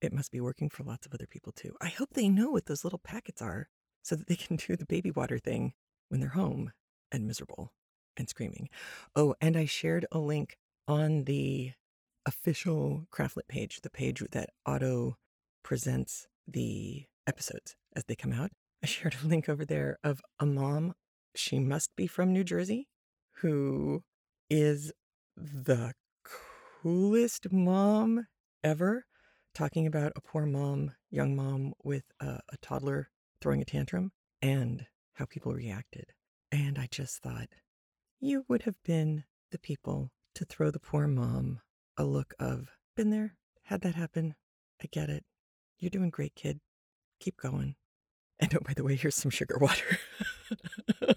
it 0.00 0.12
must 0.12 0.32
be 0.32 0.40
working 0.40 0.68
for 0.68 0.82
lots 0.82 1.06
of 1.06 1.14
other 1.14 1.26
people 1.26 1.52
too. 1.52 1.74
I 1.80 1.88
hope 1.88 2.10
they 2.12 2.28
know 2.28 2.50
what 2.50 2.66
those 2.66 2.84
little 2.84 2.98
packets 2.98 3.40
are 3.40 3.68
so 4.02 4.16
that 4.16 4.26
they 4.26 4.36
can 4.36 4.56
do 4.68 4.76
the 4.76 4.86
baby 4.86 5.10
water 5.10 5.38
thing 5.38 5.74
when 6.08 6.20
they're 6.20 6.30
home 6.30 6.72
and 7.10 7.26
miserable 7.26 7.72
and 8.16 8.28
screaming. 8.28 8.68
Oh, 9.14 9.34
and 9.40 9.56
I 9.56 9.64
shared 9.64 10.06
a 10.12 10.18
link 10.18 10.56
on 10.88 11.24
the 11.24 11.72
official 12.26 13.06
Craftlit 13.12 13.48
page, 13.48 13.80
the 13.82 13.90
page 13.90 14.22
that 14.32 14.50
auto 14.66 15.16
presents 15.62 16.26
the 16.46 17.04
episodes 17.26 17.76
as 17.94 18.04
they 18.04 18.14
come 18.16 18.32
out. 18.32 18.50
I 18.82 18.86
shared 18.86 19.16
a 19.22 19.26
link 19.26 19.48
over 19.48 19.64
there 19.64 19.98
of 20.02 20.20
a 20.38 20.46
mom. 20.46 20.94
She 21.34 21.58
must 21.58 21.90
be 21.96 22.06
from 22.06 22.32
New 22.32 22.44
Jersey, 22.44 22.88
who 23.36 24.02
is 24.50 24.92
the 25.36 25.94
coolest 26.82 27.52
mom 27.52 28.26
ever, 28.62 29.04
talking 29.54 29.86
about 29.86 30.12
a 30.16 30.20
poor 30.20 30.46
mom, 30.46 30.92
young 31.10 31.36
mom 31.36 31.74
with 31.82 32.04
a, 32.20 32.40
a 32.50 32.56
toddler 32.60 33.10
throwing 33.40 33.60
a 33.60 33.64
tantrum 33.64 34.12
and 34.40 34.86
how 35.14 35.24
people 35.24 35.52
reacted. 35.52 36.06
And 36.50 36.78
I 36.78 36.88
just 36.90 37.22
thought, 37.22 37.48
you 38.20 38.44
would 38.48 38.62
have 38.62 38.76
been 38.84 39.24
the 39.50 39.58
people 39.58 40.10
to 40.34 40.44
throw 40.44 40.70
the 40.70 40.78
poor 40.78 41.06
mom 41.06 41.60
a 41.96 42.04
look 42.04 42.34
of, 42.38 42.68
been 42.96 43.10
there, 43.10 43.36
had 43.64 43.82
that 43.82 43.94
happen. 43.94 44.34
I 44.82 44.86
get 44.90 45.08
it. 45.10 45.24
You're 45.78 45.90
doing 45.90 46.10
great, 46.10 46.34
kid. 46.34 46.60
Keep 47.20 47.36
going. 47.36 47.76
And 48.38 48.54
oh, 48.54 48.60
by 48.64 48.74
the 48.74 48.84
way, 48.84 48.96
here's 48.96 49.14
some 49.14 49.30
sugar 49.30 49.56
water. 49.60 49.98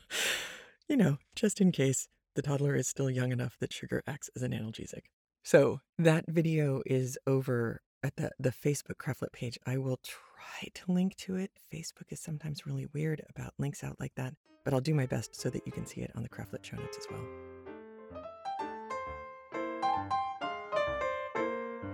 you 0.87 0.97
know, 0.97 1.17
just 1.35 1.59
in 1.61 1.71
case 1.71 2.07
the 2.35 2.41
toddler 2.41 2.75
is 2.75 2.87
still 2.87 3.09
young 3.09 3.31
enough 3.31 3.57
that 3.59 3.73
sugar 3.73 4.03
acts 4.07 4.29
as 4.35 4.43
an 4.43 4.51
analgesic. 4.51 5.03
So 5.43 5.79
that 5.97 6.25
video 6.27 6.81
is 6.85 7.17
over 7.25 7.81
at 8.03 8.15
the, 8.15 8.31
the 8.39 8.51
Facebook 8.51 8.97
Craftlit 8.97 9.31
page. 9.31 9.57
I 9.65 9.77
will 9.77 9.99
try 10.03 10.69
to 10.73 10.91
link 10.91 11.15
to 11.17 11.35
it. 11.35 11.51
Facebook 11.73 12.11
is 12.11 12.19
sometimes 12.19 12.65
really 12.65 12.87
weird 12.93 13.21
about 13.29 13.53
links 13.57 13.83
out 13.83 13.97
like 13.99 14.13
that, 14.15 14.33
but 14.63 14.73
I'll 14.73 14.81
do 14.81 14.93
my 14.93 15.05
best 15.05 15.35
so 15.35 15.49
that 15.49 15.65
you 15.65 15.71
can 15.71 15.85
see 15.85 16.01
it 16.01 16.11
on 16.15 16.23
the 16.23 16.29
Craftlit 16.29 16.63
show 16.63 16.77
notes 16.77 16.97
as 16.97 17.07
well. 17.09 17.25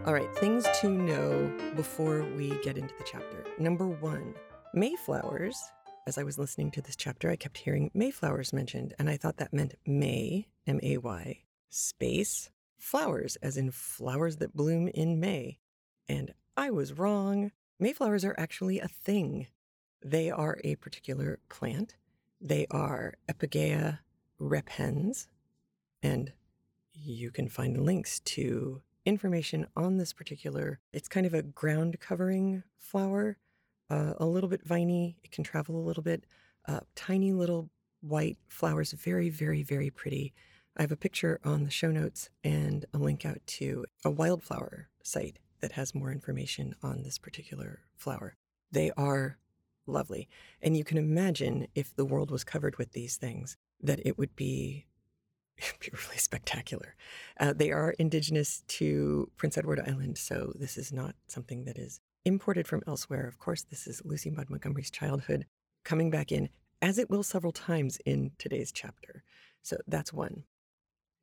All 0.06 0.14
right, 0.14 0.36
things 0.38 0.66
to 0.82 0.90
know 0.90 1.56
before 1.76 2.24
we 2.36 2.50
get 2.64 2.78
into 2.78 2.94
the 2.98 3.04
chapter. 3.06 3.46
Number 3.60 3.88
one, 3.88 4.34
Mayflowers. 4.74 5.62
As 6.08 6.18
I 6.18 6.24
was 6.24 6.40
listening 6.40 6.72
to 6.72 6.82
this 6.82 6.96
chapter, 6.96 7.30
I 7.30 7.36
kept 7.36 7.60
hearing 7.60 7.92
Mayflowers 7.94 8.52
mentioned, 8.52 8.96
and 8.98 9.08
I 9.08 9.18
thought 9.18 9.38
that 9.38 9.54
meant 9.54 9.76
May, 9.86 10.48
M 10.66 10.80
A 10.82 10.98
Y, 10.98 11.42
space, 11.70 12.50
flowers, 12.80 13.36
as 13.44 13.56
in 13.56 13.70
flowers 13.70 14.38
that 14.38 14.56
bloom 14.56 14.88
in 14.88 15.20
May. 15.20 15.60
And 16.10 16.34
I 16.58 16.72
was 16.72 16.94
wrong. 16.94 17.52
Mayflowers 17.80 18.26
are 18.26 18.36
actually 18.36 18.80
a 18.80 18.88
thing. 18.88 19.48
They 20.04 20.32
are 20.32 20.58
a 20.64 20.76
particular 20.78 21.38
plant. 21.50 21.96
They 22.42 22.66
are 22.72 23.14
Epigæa 23.30 24.00
repens, 24.40 25.28
and 26.02 26.34
you 26.92 27.30
can 27.30 27.48
find 27.48 27.86
links 27.86 28.20
to 28.22 28.82
information 29.06 29.68
on 29.76 29.98
this 29.98 30.14
particular. 30.14 30.80
It's 30.94 31.08
kind 31.08 31.28
of 31.28 31.36
a 31.36 31.44
ground 31.44 32.00
covering 32.00 32.64
flower, 32.76 33.38
uh, 33.92 34.14
a 34.18 34.26
little 34.26 34.50
bit 34.50 34.66
viney. 34.66 35.18
It 35.24 35.32
can 35.32 35.44
travel 35.44 35.76
a 35.76 35.86
little 35.86 36.02
bit. 36.02 36.26
Uh, 36.68 36.80
tiny 36.96 37.34
little 37.34 37.70
white 38.00 38.38
flowers, 38.48 38.94
very, 38.94 39.30
very, 39.30 39.64
very 39.64 39.90
pretty. 39.90 40.34
I 40.78 40.82
have 40.82 40.92
a 40.92 40.98
picture 40.98 41.40
on 41.44 41.66
the 41.66 41.70
show 41.70 41.92
notes 41.92 42.30
and 42.44 42.86
a 42.94 42.98
link 42.98 43.26
out 43.26 43.42
to 43.46 43.86
a 44.06 44.10
wildflower 44.10 44.88
site 45.04 45.40
that 45.60 45.74
has 45.74 45.94
more 45.94 46.12
information 46.12 46.74
on 46.82 47.04
this 47.04 47.18
particular 47.18 47.82
flower. 47.98 48.36
They 48.72 48.92
are 48.96 49.38
lovely. 49.86 50.30
And 50.62 50.78
you 50.78 50.86
can 50.86 50.98
imagine 50.98 51.68
if 51.76 51.94
the 51.94 52.06
world 52.06 52.32
was 52.32 52.46
covered 52.46 52.78
with 52.78 52.94
these 52.94 53.18
things, 53.18 53.58
that 53.82 54.00
it 54.06 54.18
would 54.18 54.36
be 54.36 54.86
be 55.80 55.90
really 55.92 56.18
spectacular. 56.18 56.96
Uh, 57.40 57.54
they 57.54 57.72
are 57.72 57.92
indigenous 58.00 58.64
to 58.68 59.30
Prince 59.36 59.58
Edward 59.58 59.82
Island, 59.86 60.18
so 60.18 60.54
this 60.56 60.78
is 60.78 60.94
not 60.94 61.16
something 61.28 61.66
that 61.66 61.78
is 61.78 62.00
imported 62.26 62.68
from 62.68 62.84
elsewhere. 62.88 63.28
Of 63.28 63.40
course, 63.40 63.64
this 63.64 63.88
is 63.88 64.02
Lucy 64.06 64.30
Maud 64.30 64.50
Montgomery's 64.50 64.92
childhood 64.92 65.46
coming 65.84 66.10
back 66.10 66.32
in, 66.32 66.50
as 66.82 66.98
it 66.98 67.10
will 67.10 67.24
several 67.24 67.52
times 67.52 67.98
in 68.06 68.32
today's 68.38 68.72
chapter. 68.72 69.24
So 69.62 69.78
that's 69.88 70.14
one. 70.14 70.44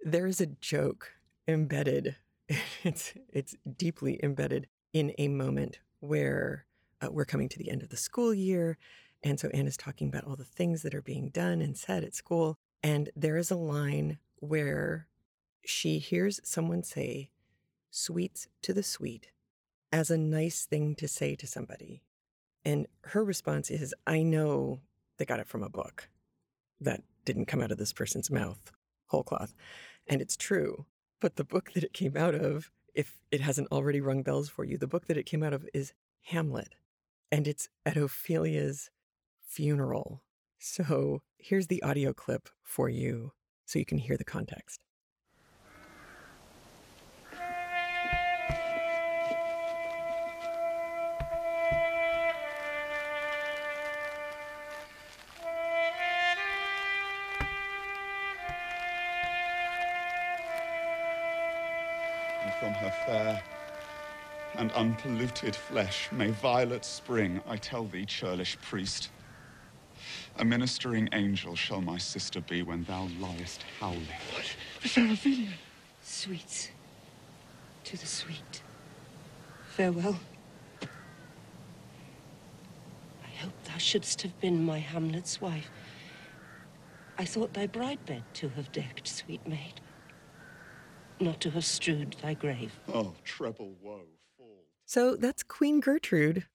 There 0.00 0.26
is 0.26 0.40
a 0.40 0.46
joke 0.46 1.12
embedded. 1.46 2.16
It's 2.82 3.12
it's 3.30 3.54
deeply 3.76 4.18
embedded 4.22 4.68
in 4.94 5.12
a 5.18 5.28
moment 5.28 5.80
where 6.00 6.64
uh, 7.02 7.08
we're 7.10 7.26
coming 7.26 7.48
to 7.50 7.58
the 7.58 7.70
end 7.70 7.82
of 7.82 7.90
the 7.90 7.96
school 7.96 8.32
year, 8.32 8.78
and 9.22 9.38
so 9.38 9.48
Anna's 9.48 9.76
talking 9.76 10.08
about 10.08 10.24
all 10.24 10.36
the 10.36 10.44
things 10.44 10.82
that 10.82 10.94
are 10.94 11.02
being 11.02 11.28
done 11.28 11.60
and 11.60 11.76
said 11.76 12.04
at 12.04 12.14
school, 12.14 12.56
and 12.82 13.10
there 13.14 13.36
is 13.36 13.50
a 13.50 13.56
line 13.56 14.18
where 14.36 15.08
she 15.64 15.98
hears 15.98 16.40
someone 16.44 16.82
say, 16.82 17.30
sweets 17.90 18.48
to 18.62 18.72
the 18.72 18.82
sweet, 18.82 19.32
as 19.92 20.11
a 20.11 20.18
nice 20.18 20.64
thing 20.64 20.95
to 20.97 21.09
say 21.09 21.35
to 21.37 21.47
somebody. 21.47 22.02
And 22.64 22.87
her 23.04 23.25
response 23.25 23.71
is, 23.71 23.95
I 24.07 24.22
know 24.22 24.81
they 25.16 25.24
got 25.24 25.40
it 25.40 25.48
from 25.48 25.62
a 25.62 25.70
book. 25.70 26.09
That 26.81 27.03
didn't 27.24 27.46
come 27.46 27.61
out 27.61 27.70
of 27.70 27.79
this 27.79 27.92
person's 27.92 28.31
mouth, 28.31 28.72
whole 29.07 29.22
cloth. 29.22 29.55
And 30.07 30.20
it's 30.20 30.37
true. 30.37 30.87
But 31.20 31.37
the 31.37 31.44
book 31.44 31.72
that 31.72 31.85
it 31.85 31.92
came 31.92 32.16
out 32.16 32.35
of, 32.35 32.70
if 32.94 33.18
it 33.31 33.40
hasn't 33.40 33.72
already 33.72 34.01
rung 34.01 34.22
bells 34.22 34.48
for 34.48 34.64
you, 34.64 34.79
the 34.79 34.87
book 34.87 35.07
that 35.07 35.16
it 35.16 35.27
came 35.27 35.42
out 35.42 35.53
of 35.53 35.68
is 35.74 35.92
Hamlet. 36.22 36.74
And 37.31 37.46
it's 37.46 37.68
at 37.85 37.96
Ophelia's 37.96 38.90
funeral. 39.46 40.22
So 40.59 41.22
here's 41.38 41.66
the 41.68 41.83
audio 41.83 42.12
clip 42.12 42.48
for 42.62 42.88
you 42.88 43.33
so 43.64 43.79
you 43.79 43.85
can 43.85 43.98
hear 43.98 44.16
the 44.16 44.24
context. 44.24 44.81
Fair 63.09 63.42
and 64.57 64.71
unpolluted 64.73 65.57
flesh 65.57 66.11
may 66.12 66.31
violets 66.31 66.88
spring, 66.88 67.40
I 67.49 67.57
tell 67.57 67.85
thee, 67.85 68.05
churlish 68.05 68.59
priest. 68.61 69.11
A 70.38 70.44
ministering 70.44 71.09
angel 71.12 71.57
shall 71.57 71.81
my 71.81 71.97
sister 71.99 72.40
be 72.42 72.62
when 72.62 72.85
thou 72.85 73.09
liest 73.18 73.64
howling. 73.81 74.07
What? 74.33 74.44
Fair 74.81 75.11
Ophelia. 75.12 75.51
Sweets 76.03 76.71
to 77.85 77.97
the 77.97 78.07
sweet. 78.07 78.62
Farewell. 79.71 80.18
I 80.83 80.87
hope 83.40 83.53
thou 83.64 83.79
shouldst 83.79 84.23
have 84.23 84.38
been 84.40 84.64
my 84.64 84.79
Hamlet's 84.81 85.40
wife. 85.40 85.71
I 87.16 87.25
thought 87.25 87.55
thy 87.55 87.66
bride 87.66 88.05
bed 88.07 88.23
to 88.35 88.51
have 88.51 88.71
decked, 88.71 89.09
sweet 89.09 89.47
maid, 89.47 89.81
not 91.20 91.40
to 91.40 91.50
have 91.50 91.64
strewed 91.64 92.16
thy 92.22 92.35
grave. 92.35 92.78
Oh, 92.92 93.14
treble 93.24 93.74
woe, 93.83 94.02
fall. 94.37 94.64
So 94.87 95.16
that's 95.16 95.42
Queen 95.42 95.81
Gertrude 95.81 96.46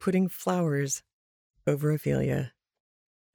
putting 0.00 0.28
flowers 0.28 1.02
over 1.66 1.92
Ophelia 1.92 2.52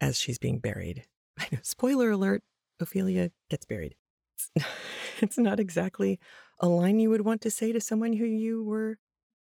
as 0.02 0.20
she's 0.20 0.38
being 0.38 0.60
buried. 0.60 1.06
I 1.40 1.48
know, 1.52 1.60
spoiler 1.64 2.12
alert, 2.12 2.44
Ophelia 2.80 3.32
gets 3.50 3.66
buried. 3.66 3.96
It's, 4.36 4.68
it's 5.22 5.38
not 5.38 5.60
exactly 5.60 6.20
a 6.60 6.68
line 6.68 7.00
you 7.00 7.10
would 7.10 7.22
want 7.22 7.42
to 7.42 7.52
say 7.52 7.72
to 7.72 7.82
someone 7.82 8.14
who 8.14 8.26
you 8.26 8.64
were, 8.64 8.98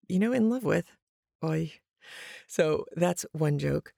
you 0.08 0.20
know, 0.20 0.32
in 0.32 0.50
love 0.50 0.64
with. 0.64 0.92
Oy. 1.44 1.74
So 2.48 2.86
that's 2.96 3.26
one 3.32 3.60
joke. 3.60 3.94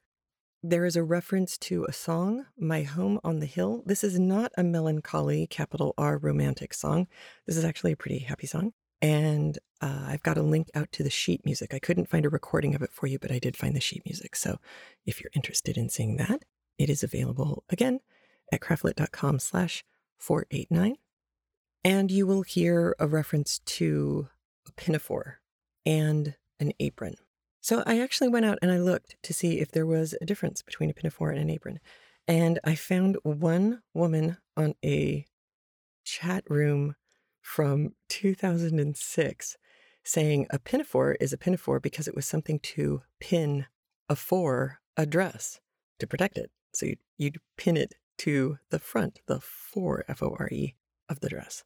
There 0.64 0.86
is 0.86 0.96
a 0.96 1.04
reference 1.04 1.56
to 1.60 1.86
a 1.88 1.94
song, 1.94 2.48
My 2.58 2.82
Home 2.82 3.20
on 3.24 3.40
the 3.40 3.46
Hill. 3.46 3.84
This 3.86 4.04
is 4.04 4.20
not 4.20 4.52
a 4.58 4.64
melancholy, 4.64 5.46
capital 5.46 5.94
R 6.00 6.18
romantic 6.18 6.74
song. 6.74 7.08
This 7.46 7.58
is 7.58 7.64
actually 7.64 7.92
a 7.92 7.98
pretty 7.98 8.20
happy 8.20 8.48
song. 8.48 8.74
And 9.00 9.60
uh, 9.82 10.06
I've 10.08 10.24
got 10.24 10.38
a 10.38 10.42
link 10.42 10.70
out 10.74 10.92
to 10.94 11.04
the 11.04 11.12
sheet 11.12 11.46
music. 11.46 11.76
I 11.76 11.80
couldn't 11.80 12.10
find 12.10 12.26
a 12.26 12.30
recording 12.30 12.74
of 12.74 12.82
it 12.82 12.92
for 12.92 13.06
you, 13.06 13.20
but 13.20 13.32
I 13.32 13.38
did 13.38 13.56
find 13.56 13.76
the 13.76 13.80
sheet 13.80 14.02
music. 14.04 14.36
So 14.36 14.58
if 15.06 15.22
you're 15.22 15.32
interested 15.36 15.78
in 15.78 15.90
seeing 15.90 16.18
that, 16.18 16.44
it 16.80 16.90
is 16.90 17.04
available 17.04 17.64
again 17.70 18.00
at 18.52 18.60
craftlit.com 18.60 19.38
slash 19.38 19.84
489. 20.18 20.96
And 21.84 22.10
you 22.10 22.26
will 22.26 22.42
hear 22.42 22.96
a 22.98 23.06
reference 23.06 23.60
to 23.60 24.30
a 24.68 24.72
pinafore 24.72 25.40
and 25.86 26.34
an 26.60 26.72
apron. 26.80 27.18
So 27.62 27.84
I 27.86 28.00
actually 28.00 28.30
went 28.30 28.46
out 28.46 28.60
and 28.62 28.72
I 28.72 28.80
looked 28.80 29.16
to 29.24 29.34
see 29.34 29.60
if 29.60 29.72
there 29.72 29.86
was 29.86 30.16
a 30.22 30.26
difference 30.26 30.62
between 30.62 30.90
a 30.90 30.94
pinafore 30.94 31.32
and 31.32 31.40
an 31.40 31.50
apron. 31.50 31.80
And 32.28 32.60
I 32.64 32.76
found 32.76 33.18
one 33.24 33.82
woman 33.94 34.38
on 34.56 34.76
a 34.84 35.26
chat 36.04 36.44
room 36.50 36.96
from 37.42 37.94
2006 38.10 39.58
saying 40.04 40.48
a 40.50 40.60
pinafore 40.60 41.14
is 41.20 41.34
a 41.34 41.38
pinafore 41.38 41.80
because 41.80 42.08
it 42.08 42.16
was 42.16 42.26
something 42.26 42.60
to 42.60 43.02
pin 43.20 43.66
afore 44.10 44.80
a 44.96 45.06
dress 45.06 45.60
to 46.00 46.08
protect 46.08 46.38
it. 46.38 46.50
So 46.74 46.86
you'd, 46.86 47.00
you'd 47.18 47.38
pin 47.58 47.78
it 47.78 47.96
to 48.20 48.58
the 48.70 48.80
front, 48.80 49.20
the 49.28 49.40
fore, 49.40 50.04
F 50.08 50.24
O 50.24 50.36
R 50.40 50.50
E, 50.52 50.76
of 51.10 51.20
the 51.20 51.30
dress. 51.30 51.64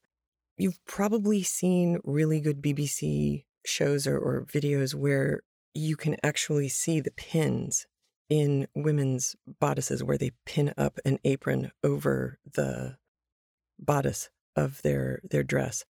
You've 0.58 0.84
probably 0.86 1.44
seen 1.44 2.00
really 2.04 2.40
good 2.42 2.62
BBC 2.62 3.46
shows 3.66 4.08
or, 4.08 4.18
or 4.18 4.46
videos 4.46 4.94
where 4.94 5.42
you 5.74 5.96
can 5.96 6.18
actually 6.24 6.70
see 6.70 7.00
the 7.00 7.12
pins 7.12 7.88
in 8.30 8.68
women's 8.76 9.36
bodices 9.60 10.04
where 10.04 10.18
they 10.18 10.32
pin 10.46 10.74
up 10.78 11.00
an 11.06 11.20
apron 11.24 11.72
over 11.84 12.40
the 12.54 12.98
bodice 13.78 14.30
of 14.56 14.82
their 14.84 15.22
their 15.30 15.44
dress. 15.44 15.84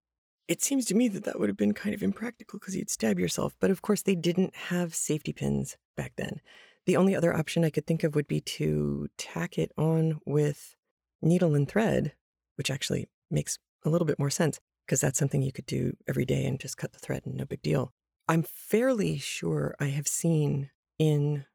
It 0.48 0.64
seems 0.64 0.86
to 0.86 0.96
me 0.96 1.08
that 1.10 1.26
that 1.26 1.40
would 1.40 1.50
have 1.50 1.58
been 1.58 1.74
kind 1.74 1.94
of 1.94 2.02
impractical 2.02 2.60
because 2.60 2.76
you'd 2.76 2.90
stab 2.90 3.20
yourself. 3.20 3.56
But 3.60 3.72
of 3.72 3.82
course, 3.82 4.02
they 4.02 4.16
didn't 4.16 4.56
have 4.56 4.96
safety 4.96 5.32
pins 5.32 5.78
back 5.96 6.14
then. 6.18 6.42
The 6.86 6.98
only 6.98 7.16
other 7.16 7.36
option 7.36 7.64
I 7.64 7.70
could 7.70 7.86
think 7.86 8.04
of 8.04 8.16
would 8.16 8.28
be 8.28 8.42
to 8.42 9.10
tack 9.18 9.58
it 9.58 9.72
on 9.78 10.20
with 10.26 10.76
needle 11.22 11.54
and 11.56 11.68
thread, 11.68 12.14
which 12.56 12.72
actually 12.72 13.10
makes 13.30 13.60
a 13.86 13.90
little 13.90 14.08
bit 14.08 14.18
more 14.18 14.30
sense 14.30 14.60
because 14.86 15.02
that's 15.02 15.20
something 15.20 15.44
you 15.44 15.52
could 15.52 15.68
do 15.68 15.96
every 16.08 16.26
day 16.26 16.46
and 16.46 16.60
just 16.60 16.78
cut 16.78 16.94
the 16.94 17.00
thread 17.00 17.24
and 17.26 17.36
no 17.36 17.46
big 17.46 17.62
deal. 17.62 17.94
I'm 18.30 18.44
fairly 18.44 19.18
sure 19.18 19.74
I 19.80 19.86
have 19.86 20.08
seen 20.08 20.70
in 21.00 21.46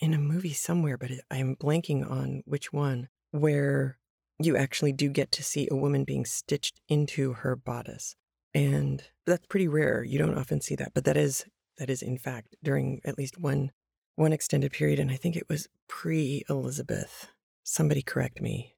in 0.00 0.12
a 0.12 0.18
movie 0.18 0.52
somewhere, 0.52 0.98
but 0.98 1.10
I'm 1.30 1.56
blanking 1.56 2.08
on 2.08 2.42
which 2.44 2.70
one, 2.70 3.08
where 3.30 3.98
you 4.38 4.58
actually 4.58 4.92
do 4.92 5.08
get 5.08 5.32
to 5.32 5.42
see 5.42 5.68
a 5.70 5.76
woman 5.76 6.04
being 6.04 6.26
stitched 6.26 6.82
into 6.88 7.32
her 7.32 7.56
bodice. 7.56 8.14
And 8.52 9.02
that's 9.26 9.46
pretty 9.46 9.68
rare. 9.68 10.04
You 10.04 10.18
don't 10.18 10.36
often 10.36 10.60
see 10.60 10.74
that, 10.74 10.92
but 10.92 11.04
that 11.04 11.16
is 11.16 11.46
that 11.78 11.88
is 11.88 12.02
in 12.02 12.18
fact 12.18 12.56
during 12.62 13.00
at 13.06 13.16
least 13.16 13.38
one 13.38 13.70
one 14.16 14.34
extended 14.34 14.72
period 14.72 14.98
and 14.98 15.10
I 15.10 15.16
think 15.16 15.34
it 15.34 15.48
was 15.48 15.66
pre-Elizabeth. 15.88 17.28
Somebody 17.64 18.02
correct 18.02 18.42
me. 18.42 18.74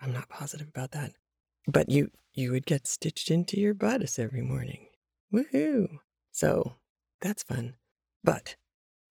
I'm 0.00 0.12
not 0.12 0.28
positive 0.28 0.68
about 0.68 0.92
that. 0.92 1.14
But 1.66 1.88
you 1.88 2.12
you 2.32 2.52
would 2.52 2.64
get 2.64 2.86
stitched 2.86 3.28
into 3.28 3.58
your 3.58 3.74
bodice 3.74 4.20
every 4.20 4.42
morning. 4.42 4.86
Woohoo. 5.32 5.98
So, 6.34 6.74
that's 7.20 7.44
fun. 7.44 7.76
But 8.24 8.56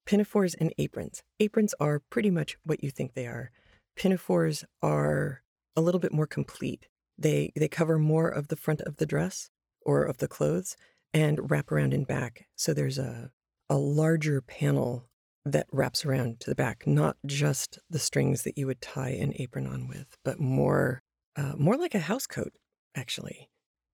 pinafores 0.05 0.55
and 0.55 0.73
aprons. 0.77 1.23
Aprons 1.39 1.73
are 1.79 2.01
pretty 2.09 2.29
much 2.29 2.57
what 2.65 2.83
you 2.83 2.91
think 2.91 3.13
they 3.13 3.27
are. 3.27 3.49
Pinafores 3.95 4.65
are 4.81 5.41
a 5.75 5.81
little 5.81 6.01
bit 6.01 6.11
more 6.11 6.27
complete. 6.27 6.87
They 7.17 7.53
they 7.55 7.69
cover 7.69 7.97
more 7.97 8.27
of 8.27 8.49
the 8.49 8.57
front 8.57 8.81
of 8.81 8.97
the 8.97 9.05
dress 9.05 9.49
or 9.81 10.03
of 10.03 10.17
the 10.17 10.27
clothes 10.27 10.75
and 11.13 11.49
wrap 11.49 11.71
around 11.71 11.93
in 11.93 12.03
back. 12.03 12.47
So 12.57 12.73
there's 12.73 12.97
a 12.97 13.31
a 13.69 13.77
larger 13.77 14.41
panel 14.41 15.07
that 15.45 15.67
wraps 15.71 16.05
around 16.05 16.41
to 16.41 16.49
the 16.49 16.55
back, 16.55 16.85
not 16.85 17.15
just 17.25 17.79
the 17.89 17.99
strings 17.99 18.43
that 18.43 18.57
you 18.57 18.67
would 18.67 18.81
tie 18.81 19.11
an 19.11 19.33
apron 19.37 19.65
on 19.65 19.87
with, 19.87 20.17
but 20.25 20.41
more 20.41 21.01
uh, 21.37 21.53
more 21.57 21.77
like 21.77 21.95
a 21.95 21.99
house 21.99 22.27
coat 22.27 22.51
actually, 22.95 23.49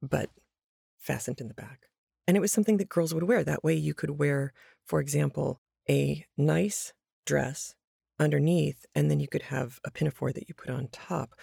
but 0.02 0.30
fastened 1.00 1.40
in 1.40 1.48
the 1.48 1.54
back. 1.54 1.88
And 2.28 2.38
it 2.38 2.40
was 2.40 2.52
something 2.52 2.78
that 2.78 2.90
girls 2.90 3.14
would 3.14 3.24
wear. 3.24 3.44
That 3.44 3.64
way 3.64 3.74
you 3.74 3.94
could 3.94 4.12
wear, 4.12 4.54
for 4.86 5.00
example, 5.00 5.62
a 5.90 6.26
nice 6.38 6.94
dress 7.26 7.76
underneath, 8.20 8.86
and 8.96 9.12
then 9.12 9.20
you 9.20 9.28
could 9.28 9.44
have 9.44 9.80
a 9.84 9.92
pinafore 9.92 10.32
that 10.32 10.48
you 10.48 10.54
put 10.54 10.70
on 10.70 10.88
top. 10.92 11.34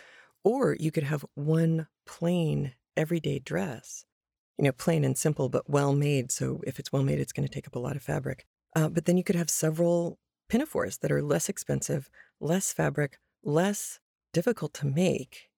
Or 0.43 0.75
you 0.79 0.91
could 0.91 1.05
have 1.05 1.25
one 1.35 1.87
plain 2.07 2.73
everyday 2.97 3.39
dress, 3.39 4.05
you 4.57 4.65
know, 4.65 4.73
plain 4.73 5.05
and 5.05 5.17
simple, 5.17 5.49
but 5.49 5.69
well 5.69 5.95
made. 5.95 6.33
So 6.33 6.63
if 6.67 6.79
it's 6.79 6.93
well 6.93 7.03
made, 7.03 7.19
it's 7.19 7.33
going 7.33 7.47
to 7.47 7.53
take 7.53 7.67
up 7.67 7.77
a 7.77 7.81
lot 7.81 7.97
of 7.97 8.03
fabric. 8.03 8.47
Uh, 8.75 8.89
but 8.89 9.05
then 9.05 9.17
you 9.17 9.25
could 9.25 9.37
have 9.37 9.51
several 9.51 10.19
pinafores 10.49 10.99
that 10.99 11.13
are 11.13 11.23
less 11.23 11.49
expensive, 11.49 12.09
less 12.41 12.73
fabric, 12.73 13.19
less 13.45 14.01
difficult 14.33 14.73
to 14.75 14.87
make, 14.87 15.49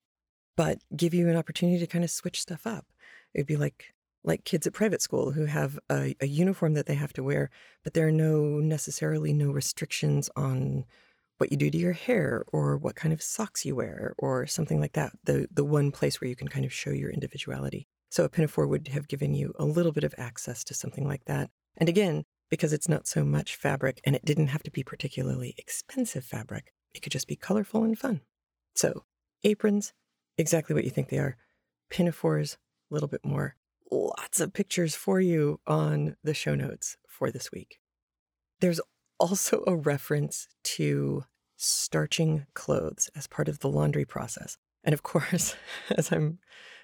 but 0.56 0.78
give 0.96 1.14
you 1.14 1.28
an 1.28 1.36
opportunity 1.36 1.78
to 1.78 1.86
kind 1.86 2.04
of 2.04 2.10
switch 2.10 2.40
stuff 2.40 2.66
up. 2.66 2.86
It'd 3.34 3.46
be 3.46 3.56
like 3.56 3.94
like 4.24 4.44
kids 4.44 4.66
at 4.66 4.72
private 4.72 5.02
school 5.02 5.32
who 5.32 5.46
have 5.46 5.78
a, 5.90 6.14
a 6.20 6.26
uniform 6.26 6.74
that 6.74 6.86
they 6.86 6.94
have 6.94 7.12
to 7.14 7.22
wear, 7.22 7.50
but 7.82 7.94
there 7.94 8.06
are 8.06 8.12
no 8.12 8.58
necessarily 8.58 9.32
no 9.32 9.50
restrictions 9.50 10.30
on 10.36 10.84
what 11.38 11.50
you 11.50 11.56
do 11.56 11.70
to 11.70 11.78
your 11.78 11.92
hair 11.92 12.44
or 12.52 12.76
what 12.76 12.94
kind 12.94 13.12
of 13.12 13.22
socks 13.22 13.64
you 13.64 13.74
wear 13.74 14.14
or 14.18 14.46
something 14.46 14.80
like 14.80 14.92
that. 14.92 15.12
The 15.24 15.48
the 15.52 15.64
one 15.64 15.90
place 15.90 16.20
where 16.20 16.28
you 16.28 16.36
can 16.36 16.48
kind 16.48 16.64
of 16.64 16.72
show 16.72 16.90
your 16.90 17.10
individuality. 17.10 17.88
So 18.10 18.24
a 18.24 18.28
pinafore 18.28 18.66
would 18.66 18.88
have 18.88 19.08
given 19.08 19.34
you 19.34 19.52
a 19.58 19.64
little 19.64 19.90
bit 19.90 20.04
of 20.04 20.14
access 20.18 20.62
to 20.64 20.74
something 20.74 21.06
like 21.06 21.24
that. 21.24 21.50
And 21.76 21.88
again, 21.88 22.24
because 22.50 22.72
it's 22.72 22.88
not 22.88 23.06
so 23.06 23.24
much 23.24 23.56
fabric 23.56 24.00
and 24.04 24.14
it 24.14 24.24
didn't 24.24 24.48
have 24.48 24.62
to 24.64 24.70
be 24.70 24.84
particularly 24.84 25.54
expensive 25.56 26.24
fabric, 26.24 26.74
it 26.94 27.00
could 27.00 27.12
just 27.12 27.26
be 27.26 27.36
colorful 27.36 27.82
and 27.82 27.98
fun. 27.98 28.20
So 28.74 29.04
aprons, 29.42 29.94
exactly 30.36 30.74
what 30.74 30.84
you 30.84 30.90
think 30.90 31.08
they 31.08 31.18
are. 31.18 31.36
Pinafores, 31.90 32.58
a 32.90 32.94
little 32.94 33.08
bit 33.08 33.24
more. 33.24 33.56
Lots 33.92 34.40
of 34.40 34.54
pictures 34.54 34.94
for 34.94 35.20
you 35.20 35.60
on 35.66 36.16
the 36.24 36.32
show 36.32 36.54
notes 36.54 36.96
for 37.06 37.30
this 37.30 37.52
week. 37.52 37.78
There's 38.58 38.80
also 39.20 39.64
a 39.66 39.76
reference 39.76 40.48
to 40.64 41.24
starching 41.58 42.46
clothes 42.54 43.10
as 43.14 43.26
part 43.26 43.50
of 43.50 43.58
the 43.58 43.68
laundry 43.68 44.06
process. 44.06 44.56
And 44.82 44.94
of 44.94 45.02
course, 45.02 45.56
as 45.90 46.10
I'm 46.10 46.38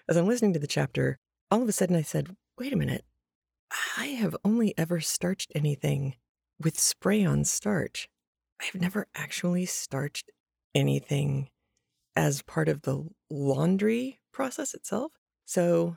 as 0.06 0.18
I'm 0.18 0.26
listening 0.26 0.52
to 0.52 0.58
the 0.58 0.66
chapter, 0.66 1.18
all 1.50 1.62
of 1.62 1.68
a 1.70 1.72
sudden 1.72 1.96
I 1.96 2.02
said, 2.02 2.36
"Wait 2.58 2.74
a 2.74 2.76
minute. 2.76 3.06
I 3.96 4.08
have 4.08 4.36
only 4.44 4.76
ever 4.76 5.00
starched 5.00 5.50
anything 5.54 6.16
with 6.60 6.78
spray 6.78 7.24
on 7.24 7.46
starch. 7.46 8.10
I've 8.60 8.82
never 8.82 9.06
actually 9.14 9.64
starched 9.64 10.30
anything 10.74 11.48
as 12.14 12.42
part 12.42 12.68
of 12.68 12.82
the 12.82 13.08
laundry 13.30 14.20
process 14.30 14.74
itself." 14.74 15.12
So, 15.46 15.96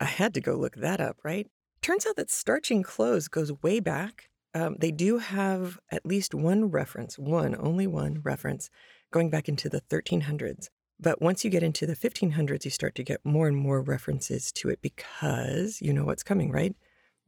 I 0.00 0.04
had 0.04 0.34
to 0.34 0.40
go 0.40 0.54
look 0.54 0.76
that 0.76 1.00
up, 1.00 1.16
right? 1.24 1.46
Turns 1.82 2.06
out 2.06 2.16
that 2.16 2.30
starching 2.30 2.82
clothes 2.82 3.28
goes 3.28 3.52
way 3.62 3.80
back. 3.80 4.28
Um, 4.54 4.76
they 4.78 4.90
do 4.90 5.18
have 5.18 5.78
at 5.90 6.06
least 6.06 6.34
one 6.34 6.70
reference, 6.70 7.18
one, 7.18 7.54
only 7.58 7.86
one 7.86 8.20
reference, 8.22 8.70
going 9.10 9.30
back 9.30 9.48
into 9.48 9.68
the 9.68 9.80
1300s. 9.82 10.68
But 10.98 11.20
once 11.20 11.44
you 11.44 11.50
get 11.50 11.62
into 11.62 11.86
the 11.86 11.96
1500s, 11.96 12.64
you 12.64 12.70
start 12.70 12.94
to 12.94 13.04
get 13.04 13.24
more 13.24 13.48
and 13.48 13.56
more 13.56 13.82
references 13.82 14.50
to 14.52 14.70
it 14.70 14.80
because 14.80 15.80
you 15.82 15.92
know 15.92 16.04
what's 16.04 16.22
coming, 16.22 16.50
right? 16.50 16.74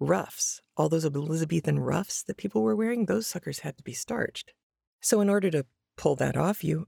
Ruffs, 0.01 0.63
all 0.77 0.89
those 0.89 1.05
Elizabethan 1.05 1.79
ruffs 1.79 2.23
that 2.23 2.37
people 2.37 2.63
were 2.63 2.77
wearing, 2.77 3.07
those 3.07 3.27
suckers 3.27 3.61
had 3.61 3.77
to 3.77 3.83
be 3.83 3.93
starched. 3.93 4.53
So, 5.01 5.21
in 5.21 5.29
order 5.29 5.51
to 5.51 5.67
pull 5.97 6.17
that 6.17 6.37
off, 6.37 6.65
you 6.65 6.87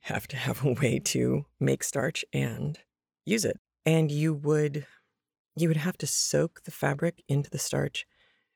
have 0.00 0.28
to 0.28 0.36
have 0.36 0.64
a 0.64 0.72
way 0.72 0.98
to 0.98 1.46
make 1.58 1.82
starch 1.82 2.24
and 2.32 2.78
use 3.24 3.44
it. 3.44 3.58
And 3.84 4.10
you 4.10 4.34
would 4.34 4.86
you 5.60 5.68
would 5.68 5.76
have 5.76 5.98
to 5.98 6.06
soak 6.06 6.62
the 6.64 6.70
fabric 6.70 7.22
into 7.28 7.50
the 7.50 7.58
starch 7.58 8.06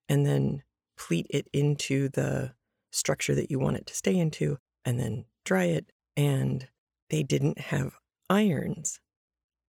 and 0.09 0.25
then 0.27 0.63
pleat 0.97 1.27
it 1.31 1.49
into 1.53 2.09
the 2.09 2.53
structure 2.91 3.35
that 3.35 3.51
you 3.51 3.59
want 3.59 3.77
it 3.77 3.87
to 3.87 3.95
stay 3.95 4.17
into 4.17 4.59
and 4.85 4.99
then 4.99 5.25
dry 5.45 5.65
it 5.65 5.91
and 6.17 6.69
they 7.11 7.23
didn't 7.23 7.59
have 7.59 7.99
irons. 8.31 9.01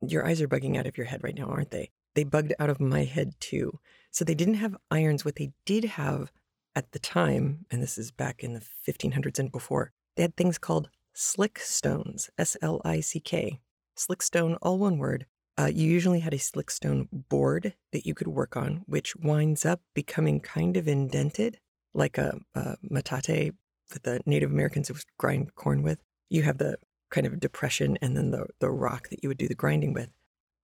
Your 0.02 0.26
eyes 0.26 0.42
are 0.42 0.48
bugging 0.48 0.78
out 0.78 0.88
of 0.88 0.98
your 0.98 1.08
head 1.08 1.24
right 1.24 1.36
now 1.36 1.46
aren't 1.48 1.72
they? 1.72 1.92
They 2.16 2.24
bugged 2.24 2.54
out 2.60 2.70
of 2.70 2.80
my 2.80 3.04
head 3.04 3.34
too. 3.40 3.80
So 4.12 4.26
they 4.26 4.36
didn't 4.36 4.56
have 4.56 4.78
irons. 4.90 5.24
What 5.24 5.36
they 5.36 5.52
did 5.66 5.84
have 5.86 6.32
at 6.76 6.92
the 6.92 7.00
time 7.00 7.66
and 7.70 7.82
this 7.82 7.98
is 7.98 8.12
back 8.12 8.44
in 8.44 8.54
the 8.54 8.64
1500s 8.88 9.40
and 9.40 9.52
before 9.52 9.92
they 10.16 10.24
had 10.24 10.36
things 10.36 10.58
called 10.58 10.90
slick 11.14 11.60
stones 11.60 12.30
s-l-i-c-k 12.38 13.60
slick 13.96 14.22
stone 14.22 14.56
all 14.62 14.78
one 14.78 14.98
word 14.98 15.26
uh, 15.60 15.66
you 15.66 15.90
usually 15.90 16.22
had 16.22 16.34
a 16.34 16.40
slick 16.40 16.72
stone 16.72 17.10
board 17.12 17.74
that 17.92 18.06
you 18.06 18.14
could 18.14 18.30
work 18.30 18.56
on, 18.56 18.84
which 18.86 19.16
winds 19.18 19.66
up 19.66 19.82
becoming 19.94 20.40
kind 20.40 20.78
of 20.78 20.88
indented, 20.88 21.60
like 21.94 22.18
a, 22.18 22.40
a 22.56 22.78
metate 22.82 23.54
that 23.90 24.04
the 24.04 24.22
Native 24.26 24.52
Americans 24.52 24.90
would 24.90 25.04
grind 25.18 25.54
corn 25.56 25.84
with. 25.84 26.02
You 26.30 26.44
have 26.44 26.60
the 26.60 26.78
kind 27.12 27.28
of 27.28 27.42
depression 27.42 27.98
and 28.02 28.16
then 28.16 28.32
the, 28.32 28.46
the 28.60 28.70
rock 28.70 29.10
that 29.10 29.22
you 29.22 29.28
would 29.28 29.38
do 29.38 29.50
the 29.50 29.56
grinding 29.56 29.92
with. 29.92 30.10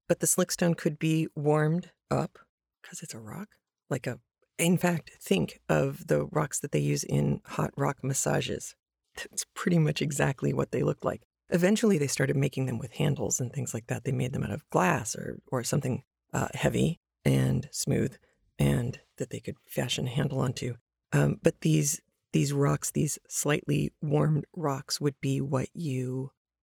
But 0.07 0.21
the 0.21 0.27
slick 0.27 0.49
stone 0.49 0.75
could 0.75 0.97
be 0.97 1.27
warmed 1.35 1.91
up 2.09 2.39
because 2.81 3.01
it's 3.01 3.15
a 3.15 3.19
rock. 3.19 3.49
Like 3.89 4.07
a, 4.07 4.19
in 4.57 4.77
fact, 4.77 5.11
think 5.19 5.59
of 5.67 6.07
the 6.07 6.23
rocks 6.25 6.59
that 6.59 6.71
they 6.71 6.79
use 6.79 7.03
in 7.03 7.41
hot 7.45 7.71
rock 7.75 7.97
massages. 8.01 8.75
That's 9.17 9.45
pretty 9.55 9.79
much 9.79 10.01
exactly 10.01 10.53
what 10.53 10.71
they 10.71 10.83
look 10.83 11.03
like. 11.03 11.23
Eventually, 11.49 11.97
they 11.97 12.07
started 12.07 12.35
making 12.35 12.65
them 12.65 12.79
with 12.79 12.93
handles 12.93 13.39
and 13.39 13.51
things 13.51 13.73
like 13.73 13.87
that. 13.87 14.03
They 14.03 14.11
made 14.11 14.33
them 14.33 14.43
out 14.43 14.51
of 14.51 14.67
glass 14.69 15.15
or, 15.15 15.39
or 15.47 15.63
something 15.63 16.03
uh, 16.33 16.47
heavy 16.53 16.99
and 17.23 17.67
smooth 17.71 18.15
and 18.57 18.99
that 19.17 19.29
they 19.29 19.39
could 19.39 19.55
fashion 19.67 20.07
a 20.07 20.09
handle 20.09 20.39
onto. 20.39 20.75
Um, 21.11 21.39
but 21.41 21.61
these 21.61 22.01
these 22.33 22.51
rocks, 22.51 22.91
these 22.91 23.17
slightly 23.29 23.93
warmed 24.01 24.45
rocks, 24.55 24.99
would 24.99 25.15
be 25.21 25.39
what 25.39 25.69
you 25.73 26.31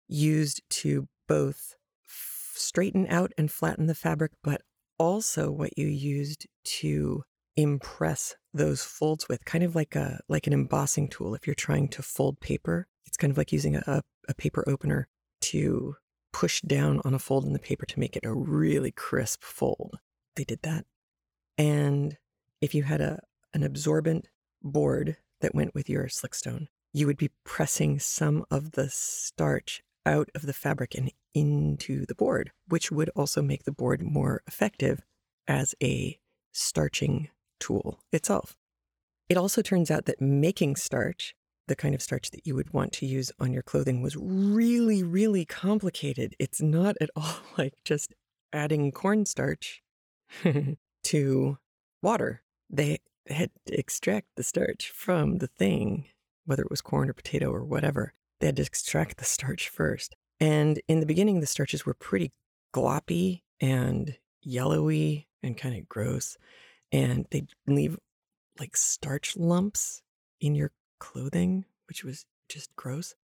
used 0.07 0.61
to 0.69 1.09
both 1.27 1.75
straighten 2.53 3.07
out 3.09 3.33
and 3.37 3.51
flatten 3.51 3.87
the 3.87 3.95
fabric, 3.95 4.31
but 4.41 4.61
also 4.97 5.51
what 5.51 5.77
you 5.77 5.87
used 5.87 6.47
to 6.63 7.23
impress 7.57 8.35
those 8.53 8.83
folds 8.83 9.27
with, 9.27 9.43
kind 9.43 9.63
of 9.63 9.75
like 9.75 9.95
a 9.95 10.21
like 10.29 10.47
an 10.47 10.53
embossing 10.53 11.09
tool. 11.09 11.35
If 11.35 11.45
you're 11.45 11.55
trying 11.55 11.89
to 11.89 12.01
fold 12.01 12.39
paper, 12.39 12.87
it's 13.09 13.17
kind 13.17 13.31
of 13.31 13.37
like 13.37 13.51
using 13.51 13.75
a, 13.75 14.03
a 14.27 14.33
paper 14.35 14.63
opener 14.67 15.07
to 15.41 15.95
push 16.31 16.61
down 16.61 17.01
on 17.03 17.15
a 17.15 17.19
fold 17.19 17.43
in 17.43 17.53
the 17.53 17.59
paper 17.59 17.87
to 17.87 17.99
make 17.99 18.15
it 18.15 18.23
a 18.23 18.31
really 18.31 18.91
crisp 18.91 19.43
fold. 19.43 19.97
They 20.35 20.43
did 20.43 20.59
that. 20.61 20.85
And 21.57 22.17
if 22.61 22.75
you 22.75 22.83
had 22.83 23.01
a 23.01 23.19
an 23.51 23.63
absorbent 23.63 24.27
board 24.61 25.17
that 25.41 25.55
went 25.55 25.73
with 25.73 25.89
your 25.89 26.05
slickstone, 26.05 26.67
you 26.93 27.07
would 27.07 27.17
be 27.17 27.31
pressing 27.43 27.97
some 27.97 28.45
of 28.51 28.73
the 28.73 28.89
starch 28.89 29.81
out 30.05 30.29
of 30.35 30.43
the 30.43 30.53
fabric 30.53 30.93
and 30.93 31.11
into 31.33 32.05
the 32.05 32.13
board, 32.13 32.51
which 32.67 32.91
would 32.91 33.09
also 33.15 33.41
make 33.41 33.63
the 33.63 33.71
board 33.71 34.03
more 34.03 34.43
effective 34.45 35.01
as 35.47 35.73
a 35.81 36.19
starching 36.51 37.29
tool 37.59 37.99
itself. 38.11 38.55
It 39.29 39.37
also 39.37 39.63
turns 39.63 39.89
out 39.89 40.05
that 40.05 40.21
making 40.21 40.75
starch, 40.75 41.35
the 41.69 41.75
kind 41.75 41.95
of 41.95 42.01
starch 42.01 42.31
that 42.31 42.45
you 42.45 42.55
would 42.55 42.73
want 42.73 42.91
to 42.93 43.05
use 43.05 43.31
on 43.39 43.53
your 43.53 43.63
clothing, 43.63 44.01
was 44.01 44.17
really, 44.17 45.01
really 45.01 45.45
complicated. 45.45 46.35
It's 46.37 46.61
not 46.61 46.97
at 46.99 47.09
all 47.15 47.37
like 47.57 47.75
just 47.85 48.13
adding 48.51 48.91
cornstarch 48.91 49.81
to 51.03 51.57
water. 52.01 52.43
They 52.69 52.99
had 53.29 53.51
to 53.67 53.79
extract 53.79 54.27
the 54.35 54.43
starch 54.43 54.91
from 54.93 55.37
the 55.37 55.47
thing 55.47 56.05
whether 56.49 56.63
it 56.63 56.71
was 56.71 56.81
corn 56.81 57.07
or 57.07 57.13
potato 57.13 57.51
or 57.51 57.63
whatever, 57.63 58.11
they 58.39 58.47
had 58.47 58.55
to 58.55 58.63
extract 58.63 59.17
the 59.17 59.23
starch 59.23 59.69
first. 59.69 60.15
And 60.39 60.81
in 60.87 60.99
the 60.99 61.05
beginning, 61.05 61.41
the 61.41 61.45
starches 61.45 61.85
were 61.85 61.93
pretty 61.93 62.31
gloppy 62.73 63.41
and 63.61 64.17
yellowy 64.41 65.27
and 65.43 65.55
kind 65.55 65.77
of 65.77 65.87
gross. 65.87 66.37
And 66.91 67.27
they'd 67.29 67.49
leave 67.67 67.99
like 68.59 68.75
starch 68.75 69.37
lumps 69.37 70.01
in 70.41 70.55
your 70.55 70.71
clothing, 70.99 71.65
which 71.87 72.03
was 72.03 72.25
just 72.47 72.75
gross. 72.75 73.15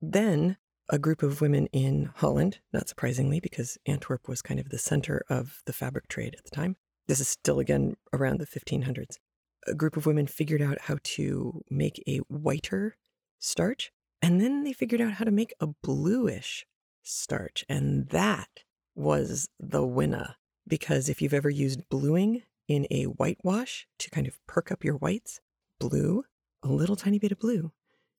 Then 0.00 0.56
a 0.88 0.98
group 0.98 1.22
of 1.22 1.40
women 1.40 1.66
in 1.72 2.10
Holland, 2.16 2.58
not 2.72 2.88
surprisingly, 2.88 3.40
because 3.40 3.78
Antwerp 3.86 4.28
was 4.28 4.42
kind 4.42 4.58
of 4.58 4.70
the 4.70 4.78
center 4.78 5.22
of 5.28 5.62
the 5.66 5.72
fabric 5.72 6.08
trade 6.08 6.34
at 6.36 6.44
the 6.44 6.50
time. 6.50 6.76
This 7.06 7.20
is 7.20 7.28
still 7.28 7.58
again 7.58 7.96
around 8.12 8.40
the 8.40 8.46
1500s. 8.46 9.18
A 9.66 9.74
group 9.74 9.96
of 9.96 10.06
women 10.06 10.26
figured 10.26 10.62
out 10.62 10.82
how 10.82 10.96
to 11.02 11.62
make 11.70 12.02
a 12.08 12.18
whiter 12.28 12.96
starch, 13.38 13.92
and 14.22 14.40
then 14.40 14.64
they 14.64 14.72
figured 14.72 15.00
out 15.00 15.12
how 15.12 15.24
to 15.24 15.30
make 15.30 15.54
a 15.60 15.68
bluish 15.82 16.66
starch. 17.02 17.64
And 17.68 18.08
that 18.08 18.48
was 18.94 19.48
the 19.58 19.86
winner. 19.86 20.36
Because 20.66 21.08
if 21.08 21.20
you've 21.22 21.34
ever 21.34 21.50
used 21.50 21.88
bluing 21.88 22.42
in 22.68 22.86
a 22.90 23.04
whitewash 23.04 23.86
to 23.98 24.10
kind 24.10 24.26
of 24.26 24.38
perk 24.46 24.70
up 24.70 24.84
your 24.84 24.96
whites, 24.96 25.40
blue, 25.78 26.24
a 26.62 26.68
little 26.68 26.96
tiny 26.96 27.18
bit 27.18 27.32
of 27.32 27.38
blue, 27.38 27.72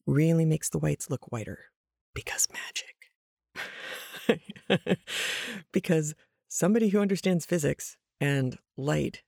really 0.06 0.45
makes 0.45 0.69
the 0.69 0.80
whites 0.80 1.10
look 1.10 1.32
whiter 1.32 1.65
because 2.13 2.47
magic. 2.51 2.95
because 5.71 6.15
somebody 6.47 6.89
who 6.89 6.99
understands 6.99 7.45
physics 7.45 7.97
and 8.19 8.58
light 8.77 9.23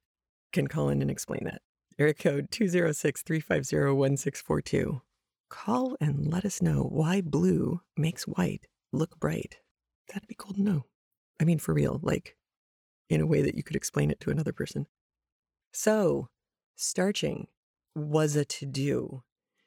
can 0.51 0.67
call 0.67 0.89
in 0.89 1.01
and 1.01 1.11
explain 1.11 1.43
that. 1.45 1.61
Area 1.99 2.13
code 2.13 2.49
206 2.51 3.21
350 3.21 3.75
1642. 3.93 5.01
Call 5.49 5.95
and 6.01 6.31
let 6.31 6.45
us 6.45 6.61
know 6.61 6.83
why 6.83 7.21
blue 7.21 7.81
makes 7.95 8.23
white 8.23 8.65
look 8.91 9.19
bright. 9.19 9.57
That'd 10.07 10.27
be 10.27 10.35
cool 10.37 10.53
to 10.53 10.61
know. 10.61 10.85
I 11.39 11.43
mean, 11.43 11.59
for 11.59 11.73
real, 11.73 11.99
like 12.01 12.35
in 13.09 13.21
a 13.21 13.27
way 13.27 13.41
that 13.41 13.55
you 13.55 13.63
could 13.63 13.75
explain 13.75 14.09
it 14.09 14.19
to 14.21 14.31
another 14.31 14.53
person. 14.53 14.87
So, 15.71 16.29
starching 16.75 17.47
was 17.95 18.35
a 18.35 18.45
to 18.45 18.65
do 18.65 19.23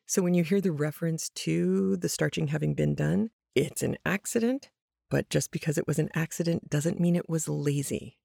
so 0.08 0.22
when 0.22 0.34
you 0.34 0.44
hear 0.44 0.60
the 0.60 0.70
reference 0.70 1.30
to 1.30 1.96
the 1.96 2.08
starching 2.08 2.48
having 2.48 2.74
been 2.74 2.94
done, 2.94 3.30
it's 3.56 3.82
an 3.82 3.96
accident, 4.06 4.70
but 5.10 5.28
just 5.28 5.50
because 5.50 5.76
it 5.76 5.88
was 5.88 5.98
an 5.98 6.10
accident 6.14 6.70
doesn't 6.70 7.00
mean 7.00 7.16
it 7.16 7.28
was 7.28 7.48
lazy 7.48 8.16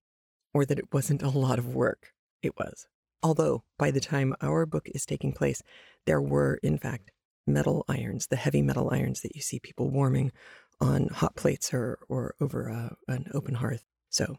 or 0.54 0.64
that 0.64 0.78
it 0.78 0.94
wasn't 0.94 1.24
a 1.24 1.30
lot 1.30 1.58
of 1.58 1.74
work. 1.74 2.14
It 2.44 2.56
was. 2.56 2.88
Although 3.24 3.64
by 3.80 3.90
the 3.90 4.00
time 4.00 4.36
our 4.42 4.68
book 4.68 4.90
is 4.94 5.08
taking 5.08 5.34
place, 5.34 5.64
there 6.06 6.22
were, 6.22 6.60
in 6.62 6.78
fact, 6.78 7.10
metal 7.48 7.84
irons, 7.88 8.28
the 8.28 8.36
heavy 8.36 8.62
metal 8.62 8.92
irons 8.92 9.22
that 9.22 9.36
you 9.36 9.42
see 9.42 9.60
people 9.60 9.90
warming 9.90 10.32
on 10.80 11.08
hot 11.08 11.36
plates 11.36 11.74
or, 11.74 11.98
or 12.08 12.36
over 12.40 12.68
a, 12.68 12.96
an 13.08 13.26
open 13.34 13.56
hearth. 13.56 13.84
So 14.10 14.38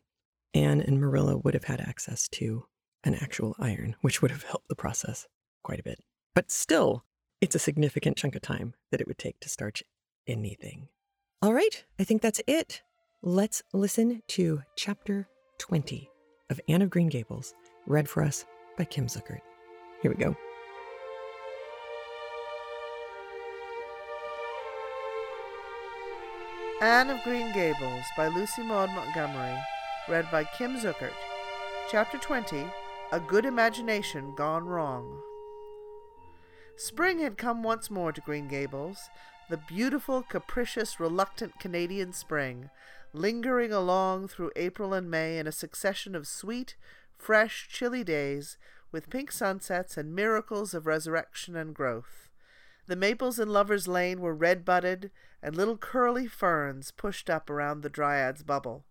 Anne 0.54 0.80
and 0.80 1.00
Marilla 1.00 1.38
would 1.38 1.54
have 1.54 1.64
had 1.64 1.80
access 1.80 2.28
to 2.28 2.66
an 3.02 3.16
actual 3.16 3.56
iron, 3.58 3.96
which 4.00 4.22
would 4.22 4.30
have 4.30 4.44
helped 4.44 4.68
the 4.68 4.76
process 4.76 5.26
quite 5.62 5.80
a 5.80 5.82
bit. 5.82 6.00
But 6.34 6.50
still, 6.50 7.04
it's 7.40 7.54
a 7.54 7.60
significant 7.60 8.16
chunk 8.16 8.34
of 8.36 8.42
time 8.42 8.74
that 8.90 9.00
it 9.00 9.06
would 9.06 9.18
take 9.18 9.40
to 9.40 9.48
starch 9.48 9.82
anything. 10.26 10.88
All 11.40 11.52
right, 11.52 11.84
I 11.98 12.04
think 12.04 12.22
that's 12.22 12.40
it. 12.46 12.82
Let's 13.22 13.62
listen 13.72 14.22
to 14.28 14.62
chapter 14.76 15.28
20 15.58 16.08
of 16.50 16.60
Anne 16.68 16.82
of 16.82 16.90
Green 16.90 17.08
Gables, 17.08 17.54
read 17.86 18.08
for 18.08 18.22
us 18.22 18.44
by 18.76 18.84
Kim 18.84 19.06
Zuckert. 19.06 19.40
Here 20.02 20.10
we 20.10 20.16
go. 20.16 20.36
Anne 26.80 27.10
of 27.10 27.22
Green 27.22 27.52
Gables 27.52 28.04
by 28.16 28.26
Lucy 28.26 28.62
Maud 28.62 28.90
Montgomery, 28.90 29.56
read 30.08 30.28
by 30.32 30.42
Kim 30.42 30.76
Zuckert. 30.76 31.12
Chapter 31.88 32.18
20 32.18 32.66
A 33.12 33.20
Good 33.20 33.44
Imagination 33.44 34.34
Gone 34.34 34.64
Wrong. 34.64 35.20
Spring 36.76 37.20
had 37.20 37.36
come 37.36 37.62
once 37.62 37.90
more 37.90 38.12
to 38.12 38.20
Green 38.20 38.48
Gables, 38.48 39.10
the 39.48 39.56
beautiful, 39.56 40.22
capricious, 40.22 40.98
reluctant 40.98 41.60
Canadian 41.60 42.12
spring, 42.12 42.70
lingering 43.12 43.72
along 43.72 44.28
through 44.28 44.50
April 44.56 44.94
and 44.94 45.10
May 45.10 45.38
in 45.38 45.46
a 45.46 45.52
succession 45.52 46.14
of 46.14 46.26
sweet, 46.26 46.76
fresh, 47.16 47.68
chilly 47.70 48.02
days, 48.02 48.56
with 48.90 49.10
pink 49.10 49.30
sunsets 49.30 49.96
and 49.96 50.14
miracles 50.14 50.74
of 50.74 50.86
resurrection 50.86 51.56
and 51.56 51.74
growth. 51.74 52.30
The 52.86 52.96
maples 52.96 53.38
in 53.38 53.48
Lover's 53.48 53.86
Lane 53.86 54.20
were 54.20 54.34
red 54.34 54.64
budded, 54.64 55.10
and 55.42 55.54
little 55.54 55.76
curly 55.76 56.26
ferns 56.26 56.90
pushed 56.90 57.30
up 57.30 57.48
around 57.48 57.82
the 57.82 57.90
Dryad's 57.90 58.42
bubble. 58.42 58.84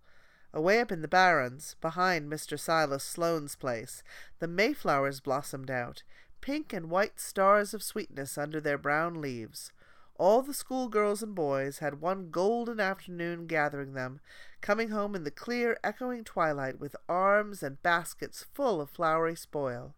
Away 0.54 0.80
up 0.80 0.92
in 0.92 1.02
the 1.02 1.08
barrens, 1.08 1.76
behind 1.82 2.32
Mr. 2.32 2.60
Silas 2.60 3.04
Sloane's 3.04 3.56
place, 3.56 4.04
the 4.40 4.48
mayflowers 4.48 5.20
blossomed 5.20 5.72
out, 5.72 6.04
pink 6.42 6.74
and 6.74 6.90
white 6.90 7.20
stars 7.20 7.74
of 7.74 7.84
sweetness 7.84 8.38
under 8.38 8.60
their 8.60 8.78
brown 8.78 9.22
leaves. 9.22 9.72
All 10.18 10.42
the 10.42 10.54
schoolgirls 10.54 11.24
and 11.24 11.34
boys 11.34 11.80
had 11.80 12.02
one 12.02 12.30
golden 12.30 12.80
afternoon 12.80 13.48
gathering 13.48 13.94
them, 13.94 14.20
coming 14.62 14.90
home 14.90 15.16
in 15.16 15.24
the 15.24 15.32
clear, 15.32 15.80
echoing 15.84 16.24
twilight 16.24 16.80
with 16.80 16.96
arms 17.10 17.64
and 17.64 17.82
baskets 17.82 18.46
full 18.54 18.82
of 18.82 18.90
flowery 18.90 19.36
spoil. 19.36 19.96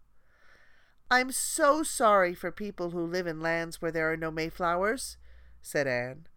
I'm 1.12 1.32
so 1.32 1.84
sorry 1.84 2.34
for 2.34 2.51
people 2.51 2.91
who 2.91 3.06
live 3.06 3.27
in 3.27 3.41
lands 3.41 3.82
where 3.82 3.91
there 3.91 4.12
are 4.12 4.17
no 4.17 4.32
mayflowers, 4.32 5.17
said 5.62 5.88
Anne. 5.88 6.27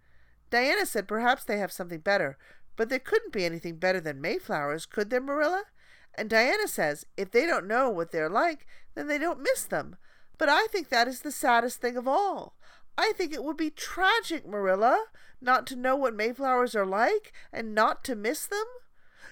Diana 0.51 0.87
said 0.87 1.09
perhaps 1.09 1.45
they 1.45 1.59
have 1.59 1.73
something 1.73 2.01
better, 2.01 2.39
but 2.77 2.89
there 2.89 2.99
couldn't 2.99 3.33
be 3.33 3.45
anything 3.45 3.77
better 3.77 4.01
than 4.01 4.21
mayflowers, 4.21 4.85
could 4.87 5.11
there, 5.11 5.21
Marilla? 5.21 5.65
And 6.15 6.31
Diana 6.31 6.67
says 6.67 7.07
if 7.17 7.31
they 7.31 7.47
don't 7.47 7.67
know 7.67 7.89
what 7.91 8.11
they're 8.11 8.31
like, 8.31 8.67
then 8.97 9.07
they 9.07 9.19
don't 9.19 9.43
miss 9.43 9.65
them. 9.65 9.97
But 10.39 10.49
I 10.49 10.67
think 10.67 10.89
that 10.89 11.07
is 11.07 11.21
the 11.21 11.31
saddest 11.31 11.81
thing 11.81 11.97
of 11.97 12.09
all. 12.09 12.57
I 12.99 13.13
think 13.17 13.33
it 13.33 13.45
would 13.45 13.57
be 13.57 13.71
tragic, 13.71 14.47
Marilla, 14.47 15.05
not 15.41 15.67
to 15.69 15.77
know 15.77 15.95
what 15.95 16.15
Mayflowers 16.15 16.75
are 16.75 16.87
like 16.87 17.33
and 17.53 17.75
not 17.75 18.03
to 18.05 18.17
miss 18.17 18.47
them. 18.47 18.65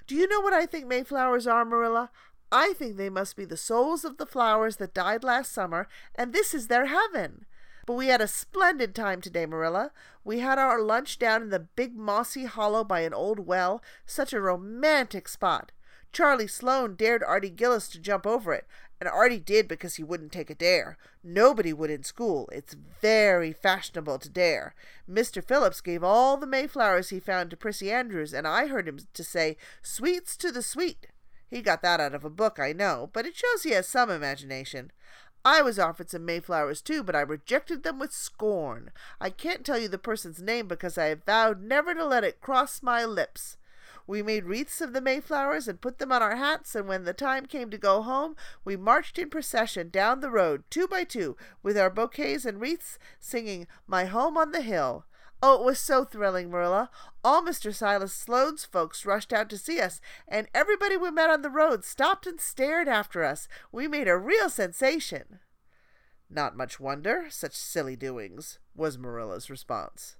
Do 0.06 0.14
you 0.14 0.28
know 0.28 0.40
what 0.40 0.52
I 0.52 0.66
think 0.66 0.86
Mayflowers 0.86 1.46
are, 1.46 1.64
Marilla? 1.64 2.10
I 2.52 2.74
think 2.74 2.96
they 2.96 3.08
must 3.10 3.36
be 3.36 3.46
the 3.46 3.56
souls 3.56 4.04
of 4.04 4.18
the 4.18 4.26
flowers 4.26 4.76
that 4.76 4.94
died 4.94 5.24
last 5.24 5.50
summer, 5.52 5.88
and 6.14 6.32
this 6.32 6.52
is 6.52 6.68
their 6.68 6.86
heaven. 6.86 7.46
But 7.86 7.94
we 7.94 8.08
had 8.08 8.20
a 8.20 8.28
splendid 8.28 8.94
time 8.94 9.20
today, 9.20 9.46
Marilla. 9.46 9.92
We 10.24 10.38
had 10.38 10.58
our 10.58 10.80
lunch 10.80 11.18
down 11.18 11.42
in 11.42 11.50
the 11.50 11.58
big 11.58 11.96
mossy 11.96 12.44
hollow 12.44 12.84
by 12.84 13.00
an 13.00 13.12
old 13.12 13.40
well, 13.40 13.82
such 14.06 14.32
a 14.32 14.40
romantic 14.40 15.26
spot. 15.26 15.72
Charlie 16.12 16.46
Sloane 16.46 16.94
dared 16.94 17.24
Artie 17.24 17.50
Gillis 17.50 17.88
to 17.88 17.98
jump 17.98 18.26
over 18.26 18.54
it, 18.54 18.66
and 19.06 19.44
did 19.44 19.68
because 19.68 19.96
he 19.96 20.02
wouldn't 20.02 20.32
take 20.32 20.50
a 20.50 20.54
dare. 20.54 20.96
Nobody 21.22 21.72
would 21.72 21.90
in 21.90 22.02
school. 22.02 22.48
It's 22.52 22.76
very 23.00 23.52
fashionable 23.52 24.18
to 24.18 24.28
dare. 24.28 24.74
Mr. 25.10 25.42
Phillips 25.42 25.80
gave 25.80 26.04
all 26.04 26.36
the 26.36 26.46
mayflowers 26.46 27.10
he 27.10 27.20
found 27.20 27.50
to 27.50 27.56
Prissy 27.56 27.90
Andrews, 27.90 28.32
and 28.32 28.46
I 28.46 28.66
heard 28.66 28.88
him 28.88 28.98
to 29.12 29.24
say, 29.24 29.56
Sweets 29.82 30.36
to 30.38 30.52
the 30.52 30.62
sweet. 30.62 31.08
He 31.48 31.62
got 31.62 31.82
that 31.82 32.00
out 32.00 32.14
of 32.14 32.24
a 32.24 32.30
book, 32.30 32.58
I 32.58 32.72
know, 32.72 33.10
but 33.12 33.26
it 33.26 33.36
shows 33.36 33.62
he 33.62 33.70
has 33.70 33.86
some 33.86 34.10
imagination. 34.10 34.90
I 35.44 35.60
was 35.60 35.78
offered 35.78 36.08
some 36.08 36.24
mayflowers 36.24 36.80
too, 36.80 37.02
but 37.02 37.14
I 37.14 37.20
rejected 37.20 37.82
them 37.82 37.98
with 37.98 38.12
scorn. 38.12 38.90
I 39.20 39.28
can't 39.28 39.64
tell 39.64 39.78
you 39.78 39.88
the 39.88 39.98
person's 39.98 40.40
name 40.40 40.68
because 40.68 40.96
I 40.96 41.06
have 41.06 41.24
vowed 41.24 41.62
never 41.62 41.94
to 41.94 42.06
let 42.06 42.24
it 42.24 42.40
cross 42.40 42.82
my 42.82 43.04
lips. 43.04 43.58
We 44.06 44.22
made 44.22 44.44
wreaths 44.44 44.80
of 44.80 44.92
the 44.92 45.00
mayflowers 45.00 45.66
and 45.66 45.80
put 45.80 45.98
them 45.98 46.12
on 46.12 46.22
our 46.22 46.36
hats, 46.36 46.74
and 46.74 46.86
when 46.86 47.04
the 47.04 47.14
time 47.14 47.46
came 47.46 47.70
to 47.70 47.78
go 47.78 48.02
home, 48.02 48.36
we 48.64 48.76
marched 48.76 49.18
in 49.18 49.30
procession 49.30 49.88
down 49.88 50.20
the 50.20 50.30
road, 50.30 50.64
two 50.68 50.86
by 50.86 51.04
two, 51.04 51.36
with 51.62 51.78
our 51.78 51.90
bouquets 51.90 52.44
and 52.44 52.60
wreaths, 52.60 52.98
singing 53.18 53.66
My 53.86 54.04
Home 54.04 54.36
on 54.36 54.52
the 54.52 54.60
Hill. 54.60 55.06
Oh, 55.42 55.60
it 55.60 55.64
was 55.64 55.78
so 55.78 56.04
thrilling, 56.04 56.50
Marilla. 56.50 56.90
All 57.22 57.42
Mr. 57.42 57.74
Silas 57.74 58.12
Sloane's 58.12 58.64
folks 58.64 59.04
rushed 59.04 59.32
out 59.32 59.48
to 59.50 59.58
see 59.58 59.80
us, 59.80 60.00
and 60.28 60.48
everybody 60.54 60.96
we 60.96 61.10
met 61.10 61.30
on 61.30 61.42
the 61.42 61.50
road 61.50 61.84
stopped 61.84 62.26
and 62.26 62.40
stared 62.40 62.88
after 62.88 63.24
us. 63.24 63.48
We 63.72 63.88
made 63.88 64.08
a 64.08 64.16
real 64.16 64.48
sensation. 64.48 65.40
Not 66.30 66.56
much 66.56 66.80
wonder, 66.80 67.26
such 67.28 67.52
silly 67.52 67.96
doings, 67.96 68.58
was 68.74 68.98
Marilla's 68.98 69.50
response. 69.50 70.16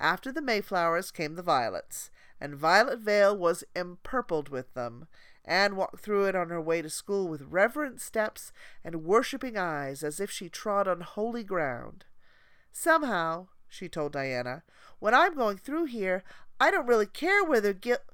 After 0.00 0.30
the 0.30 0.42
Mayflowers 0.42 1.10
came 1.12 1.34
the 1.34 1.42
violets, 1.42 2.10
and 2.40 2.56
Violet 2.56 3.00
Vale 3.00 3.36
was 3.36 3.64
empurpled 3.74 4.48
with 4.48 4.74
them. 4.74 5.06
Anne 5.44 5.76
walked 5.76 6.00
through 6.00 6.26
it 6.26 6.36
on 6.36 6.50
her 6.50 6.60
way 6.60 6.82
to 6.82 6.90
school 6.90 7.26
with 7.26 7.42
reverent 7.48 8.00
steps 8.00 8.52
and 8.84 9.04
worshipping 9.04 9.56
eyes 9.56 10.02
as 10.02 10.20
if 10.20 10.30
she 10.30 10.48
trod 10.48 10.86
on 10.86 11.00
holy 11.00 11.42
ground. 11.42 12.04
Somehow, 12.70 13.48
she 13.68 13.88
told 13.88 14.12
Diana, 14.12 14.62
when 14.98 15.14
I'm 15.14 15.34
going 15.34 15.56
through 15.56 15.86
here, 15.86 16.22
I 16.60 16.70
don't 16.70 16.86
really 16.86 17.06
care 17.06 17.42
whether 17.42 17.72
get, 17.72 18.04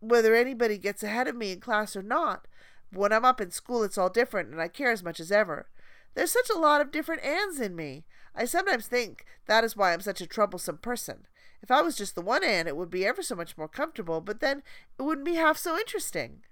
whether 0.00 0.34
anybody 0.34 0.78
gets 0.78 1.02
ahead 1.02 1.28
of 1.28 1.36
me 1.36 1.52
in 1.52 1.60
class 1.60 1.96
or 1.96 2.02
not. 2.02 2.46
When 2.92 3.12
I'm 3.12 3.24
up 3.24 3.40
in 3.40 3.50
school, 3.50 3.82
it's 3.82 3.98
all 3.98 4.08
different, 4.08 4.50
and 4.50 4.60
I 4.60 4.68
care 4.68 4.90
as 4.90 5.02
much 5.02 5.20
as 5.20 5.32
ever. 5.32 5.68
There's 6.14 6.32
such 6.32 6.50
a 6.50 6.58
lot 6.58 6.80
of 6.80 6.90
different 6.90 7.24
Annes 7.24 7.60
in 7.60 7.76
me. 7.76 8.04
I 8.34 8.44
sometimes 8.44 8.86
think 8.86 9.24
that 9.46 9.64
is 9.64 9.76
why 9.76 9.92
I'm 9.92 10.00
such 10.00 10.20
a 10.20 10.26
troublesome 10.26 10.78
person. 10.78 11.26
If 11.62 11.70
I 11.70 11.82
was 11.82 11.96
just 11.96 12.14
the 12.14 12.22
one 12.22 12.42
Anne, 12.42 12.66
it 12.66 12.76
would 12.76 12.90
be 12.90 13.06
ever 13.06 13.22
so 13.22 13.34
much 13.34 13.58
more 13.58 13.68
comfortable, 13.68 14.20
but 14.20 14.40
then 14.40 14.62
it 14.98 15.02
wouldn't 15.02 15.26
be 15.26 15.34
half 15.34 15.58
so 15.58 15.76
interesting. 15.76 16.42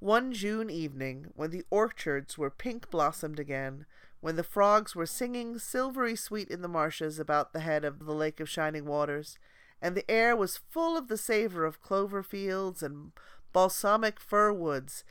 One 0.00 0.32
June 0.32 0.70
evening, 0.70 1.26
when 1.34 1.50
the 1.50 1.64
orchards 1.70 2.38
were 2.38 2.50
pink 2.50 2.90
blossomed 2.90 3.38
again, 3.40 3.86
when 4.20 4.36
the 4.36 4.44
frogs 4.44 4.94
were 4.94 5.06
singing 5.06 5.58
silvery 5.58 6.16
sweet 6.16 6.48
in 6.48 6.62
the 6.62 6.68
marshes 6.68 7.18
about 7.18 7.52
the 7.52 7.60
head 7.60 7.84
of 7.84 8.04
the 8.04 8.14
Lake 8.14 8.40
of 8.40 8.48
Shining 8.48 8.84
Waters, 8.84 9.38
and 9.80 9.96
the 9.96 10.08
air 10.10 10.36
was 10.36 10.60
full 10.68 10.96
of 10.96 11.08
the 11.08 11.16
savor 11.16 11.64
of 11.64 11.80
clover 11.80 12.22
fields 12.22 12.82
and 12.82 13.12
balsamic 13.52 14.20
fir 14.20 14.52
woods, 14.52 15.04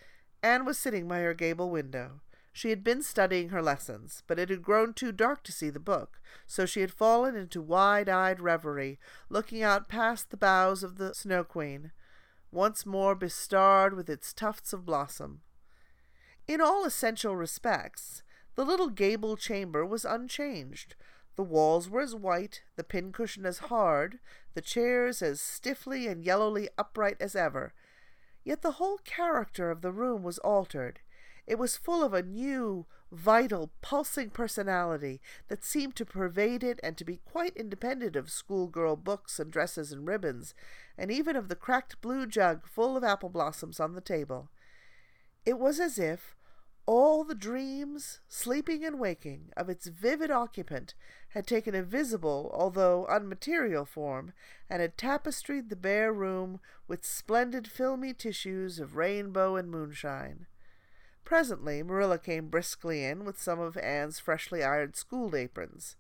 Anne 0.44 0.66
was 0.66 0.78
sitting 0.78 1.08
by 1.08 1.20
her 1.20 1.34
gable 1.34 1.70
window. 1.70 2.22
She 2.58 2.72
had 2.72 2.84
been 2.84 3.04
studying 3.04 3.50
her 3.50 3.62
lessons, 3.62 4.24
but 4.26 4.40
it 4.40 4.50
had 4.50 4.64
grown 4.64 4.96
too 4.96 5.12
dark 5.12 5.44
to 5.44 5.52
see 5.52 5.70
the 5.70 5.80
book, 5.80 6.20
so 6.48 6.66
she 6.66 6.82
had 6.82 6.92
fallen 6.92 7.36
into 7.36 7.62
wide 7.62 8.10
eyed 8.10 8.40
reverie, 8.40 8.98
looking 9.30 9.62
out 9.62 9.88
past 9.88 10.32
the 10.32 10.38
boughs 10.38 10.82
of 10.82 10.98
the 10.98 11.14
Snow 11.14 11.44
Queen, 11.44 11.92
once 12.52 12.84
more 12.84 13.14
bestarred 13.14 13.94
with 13.94 14.10
its 14.10 14.34
tufts 14.34 14.74
of 14.74 14.88
blossom. 14.88 15.42
In 16.48 16.60
all 16.60 16.84
essential 16.84 17.36
respects, 17.36 18.24
the 18.56 18.66
little 18.66 18.90
gable 18.90 19.38
chamber 19.38 19.86
was 19.86 20.04
unchanged. 20.04 20.96
The 21.36 21.44
walls 21.44 21.88
were 21.88 22.02
as 22.02 22.16
white, 22.16 22.64
the 22.76 22.84
pincushion 22.84 23.46
as 23.46 23.60
hard, 23.70 24.18
the 24.56 24.62
chairs 24.62 25.22
as 25.22 25.40
stiffly 25.40 26.08
and 26.08 26.24
yellowly 26.24 26.70
upright 26.76 27.18
as 27.20 27.36
ever. 27.36 27.76
Yet 28.44 28.64
the 28.64 28.80
whole 28.82 28.98
character 28.98 29.70
of 29.70 29.82
the 29.82 29.92
room 29.92 30.24
was 30.24 30.40
altered. 30.40 31.02
It 31.48 31.58
was 31.58 31.78
full 31.78 32.04
of 32.04 32.14
a 32.14 32.22
new, 32.22 32.86
vital, 33.10 33.72
pulsing 33.82 34.32
personality 34.32 35.22
that 35.48 35.64
seemed 35.64 35.96
to 35.96 36.06
pervade 36.06 36.62
it 36.62 36.78
and 36.84 36.98
to 36.98 37.06
be 37.06 37.22
quite 37.24 37.56
independent 37.56 38.18
of 38.18 38.30
schoolgirl 38.30 38.98
books 38.98 39.40
and 39.40 39.50
dresses 39.50 39.94
and 39.94 40.06
ribbons, 40.06 40.54
and 40.98 41.10
even 41.10 41.38
of 41.38 41.48
the 41.48 41.56
cracked 41.56 42.02
blue 42.02 42.28
jug 42.28 42.68
full 42.68 42.98
of 42.98 43.04
apple 43.04 43.30
blossoms 43.30 43.80
on 43.80 43.94
the 43.94 44.02
table. 44.02 44.50
It 45.46 45.58
was 45.58 45.80
as 45.80 45.98
if 45.98 46.36
all 46.86 47.24
the 47.24 47.36
dreams, 47.36 48.20
sleeping 48.28 48.84
and 48.84 49.00
waking, 49.00 49.54
of 49.56 49.70
its 49.70 49.88
vivid 49.88 50.32
occupant 50.32 50.96
had 51.30 51.48
taken 51.48 51.76
a 51.76 51.84
visible, 51.84 52.52
although 52.54 53.06
unmaterial 53.10 53.88
form, 53.88 54.34
and 54.70 54.82
had 54.82 54.98
tapestried 54.98 55.70
the 55.70 55.76
bare 55.78 56.12
room 56.12 56.60
with 56.90 57.06
splendid 57.06 57.70
filmy 57.70 58.14
tissues 58.14 58.80
of 58.80 58.98
rainbow 58.98 59.56
and 59.56 59.70
moonshine. 59.72 60.46
Presently 61.28 61.84
Marilla 61.84 62.20
came 62.20 62.48
briskly 62.48 63.04
in 63.04 63.26
with 63.26 63.38
some 63.38 63.60
of 63.60 63.76
Anne's 63.76 64.18
freshly 64.18 64.64
ironed 64.64 64.96
school 64.96 65.36
aprons. 65.36 65.98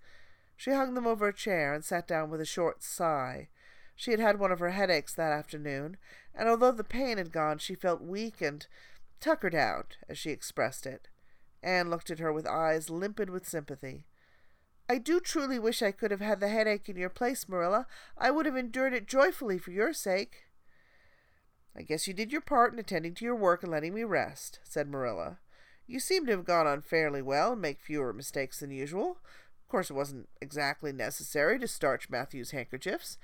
She 0.55 0.71
hung 0.71 0.93
them 0.93 1.05
over 1.05 1.27
a 1.27 1.33
chair 1.33 1.73
and 1.73 1.83
sat 1.83 2.07
down 2.07 2.29
with 2.29 2.39
a 2.39 2.45
short 2.45 2.81
sigh. 2.81 3.49
She 3.93 4.11
had 4.11 4.21
had 4.21 4.39
one 4.39 4.53
of 4.53 4.59
her 4.59 4.69
headaches 4.69 5.13
that 5.15 5.33
afternoon, 5.33 5.97
and 6.33 6.47
although 6.47 6.71
the 6.71 6.85
pain 6.85 7.17
had 7.17 7.33
gone, 7.33 7.57
she 7.57 7.75
felt 7.75 7.99
weak 8.01 8.39
and 8.39 8.65
tuckered 9.19 9.53
out, 9.53 9.97
as 10.07 10.17
she 10.17 10.29
expressed 10.29 10.85
it. 10.85 11.09
Anne 11.61 11.89
looked 11.89 12.09
at 12.09 12.19
her 12.19 12.31
with 12.31 12.47
eyes 12.47 12.89
limpid 12.89 13.29
with 13.29 13.45
sympathy. 13.45 14.05
I 14.87 14.97
do 14.97 15.19
truly 15.19 15.59
wish 15.59 15.81
I 15.81 15.91
could 15.91 16.11
have 16.11 16.21
had 16.21 16.39
the 16.39 16.47
headache 16.47 16.87
in 16.87 16.95
your 16.95 17.09
place, 17.09 17.49
Marilla. 17.49 17.85
I 18.17 18.31
would 18.31 18.45
have 18.45 18.55
endured 18.55 18.93
it 18.93 19.07
joyfully 19.07 19.57
for 19.57 19.71
your 19.71 19.91
sake. 19.91 20.46
I 21.77 21.83
guess 21.83 22.07
you 22.07 22.13
did 22.13 22.31
your 22.31 22.41
part 22.41 22.73
in 22.73 22.79
attending 22.79 23.13
to 23.15 23.25
your 23.25 23.35
work 23.35 23.61
and 23.61 23.71
letting 23.71 23.93
me 23.93 24.03
rest, 24.03 24.59
said 24.63 24.89
Marilla. 24.89 25.37
You 25.85 25.99
seem 25.99 26.25
to 26.25 26.31
have 26.31 26.45
gone 26.45 26.65
on 26.65 26.81
fairly 26.81 27.21
well 27.21 27.53
and 27.53 27.61
make 27.61 27.79
fewer 27.79 28.11
mistakes 28.11 28.59
than 28.59 28.71
usual. 28.71 29.17
Of 29.63 29.69
course, 29.69 29.89
it 29.89 29.95
wasn't 29.95 30.27
exactly 30.41 30.91
necessary 30.91 31.59
to 31.59 31.67
starch 31.67 32.09
Matthew's 32.09 32.51
handkerchiefs, 32.51 33.17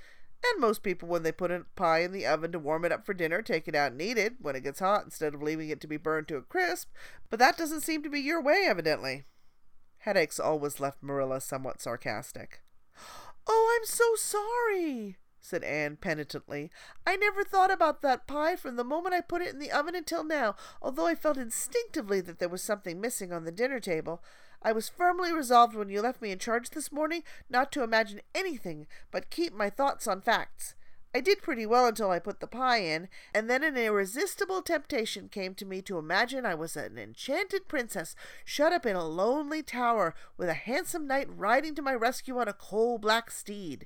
and 0.43 0.61
most 0.61 0.83
people, 0.83 1.07
when 1.07 1.23
they 1.23 1.31
put 1.31 1.51
a 1.51 1.65
pie 1.75 1.99
in 1.99 2.11
the 2.11 2.27
oven 2.27 2.51
to 2.51 2.59
warm 2.59 2.83
it 2.83 2.91
up 2.91 3.05
for 3.05 3.13
dinner, 3.13 3.41
take 3.41 3.67
it 3.67 3.75
out 3.75 3.93
and 3.93 4.01
eat 4.01 4.17
it 4.17 4.33
when 4.41 4.55
it 4.55 4.63
gets 4.63 4.79
hot 4.79 5.05
instead 5.05 5.33
of 5.33 5.41
leaving 5.41 5.69
it 5.69 5.79
to 5.81 5.87
be 5.87 5.97
burned 5.97 6.27
to 6.27 6.35
a 6.35 6.41
crisp. 6.41 6.89
But 7.29 7.39
that 7.39 7.57
doesn't 7.57 7.81
seem 7.81 8.03
to 8.03 8.09
be 8.09 8.19
your 8.19 8.41
way, 8.41 8.65
evidently. 8.67 9.23
Headaches 9.99 10.39
always 10.39 10.81
left 10.81 11.01
Marilla 11.01 11.39
somewhat 11.41 11.81
sarcastic. 11.81 12.61
Oh, 13.45 13.77
I'm 13.77 13.85
so 13.85 14.15
sorry, 14.15 15.17
said 15.43 15.63
Anne 15.63 15.97
penitently. 15.97 16.71
I 17.05 17.17
never 17.17 17.43
thought 17.43 17.69
about 17.69 18.01
that 18.01 18.27
pie 18.27 18.55
from 18.55 18.77
the 18.77 18.83
moment 18.83 19.13
I 19.13 19.19
put 19.19 19.41
it 19.41 19.53
in 19.53 19.59
the 19.59 19.71
oven 19.71 19.93
until 19.93 20.23
now, 20.23 20.55
although 20.81 21.05
I 21.05 21.15
felt 21.15 21.37
instinctively 21.37 22.21
that 22.21 22.39
there 22.39 22.49
was 22.49 22.63
something 22.63 23.01
missing 23.01 23.33
on 23.33 23.43
the 23.43 23.51
dinner 23.51 23.81
table. 23.81 24.23
I 24.61 24.71
was 24.71 24.87
firmly 24.87 25.33
resolved 25.33 25.75
when 25.75 25.89
you 25.89 26.01
left 26.01 26.21
me 26.21 26.31
in 26.31 26.39
charge 26.39 26.69
this 26.69 26.93
morning 26.93 27.23
not 27.49 27.73
to 27.73 27.83
imagine 27.83 28.21
anything 28.33 28.87
but 29.11 29.29
keep 29.29 29.53
my 29.53 29.69
thoughts 29.69 30.07
on 30.07 30.21
facts. 30.21 30.75
I 31.15 31.19
did 31.19 31.43
pretty 31.43 31.67
well 31.67 31.85
until 31.85 32.09
I 32.09 32.17
put 32.17 32.39
the 32.39 32.47
pie 32.47 32.79
in, 32.79 33.07
and 33.35 33.47
then 33.47 33.63
an 33.63 33.77
irresistible 33.77 34.63
temptation 34.63 35.29
came 35.29 35.53
to 35.55 35.65
me 35.65 35.83
to 35.83 35.99
imagine 35.99 36.43
I 36.43 36.55
was 36.55 36.75
an 36.75 36.97
enchanted 36.97 37.67
princess 37.67 38.15
shut 38.43 38.73
up 38.73 38.83
in 38.83 38.95
a 38.95 39.05
lonely 39.05 39.61
tower 39.61 40.15
with 40.37 40.49
a 40.49 40.55
handsome 40.55 41.05
knight 41.05 41.27
riding 41.29 41.75
to 41.75 41.83
my 41.83 41.93
rescue 41.93 42.39
on 42.39 42.47
a 42.47 42.53
coal 42.53 42.97
black 42.97 43.29
steed. 43.29 43.85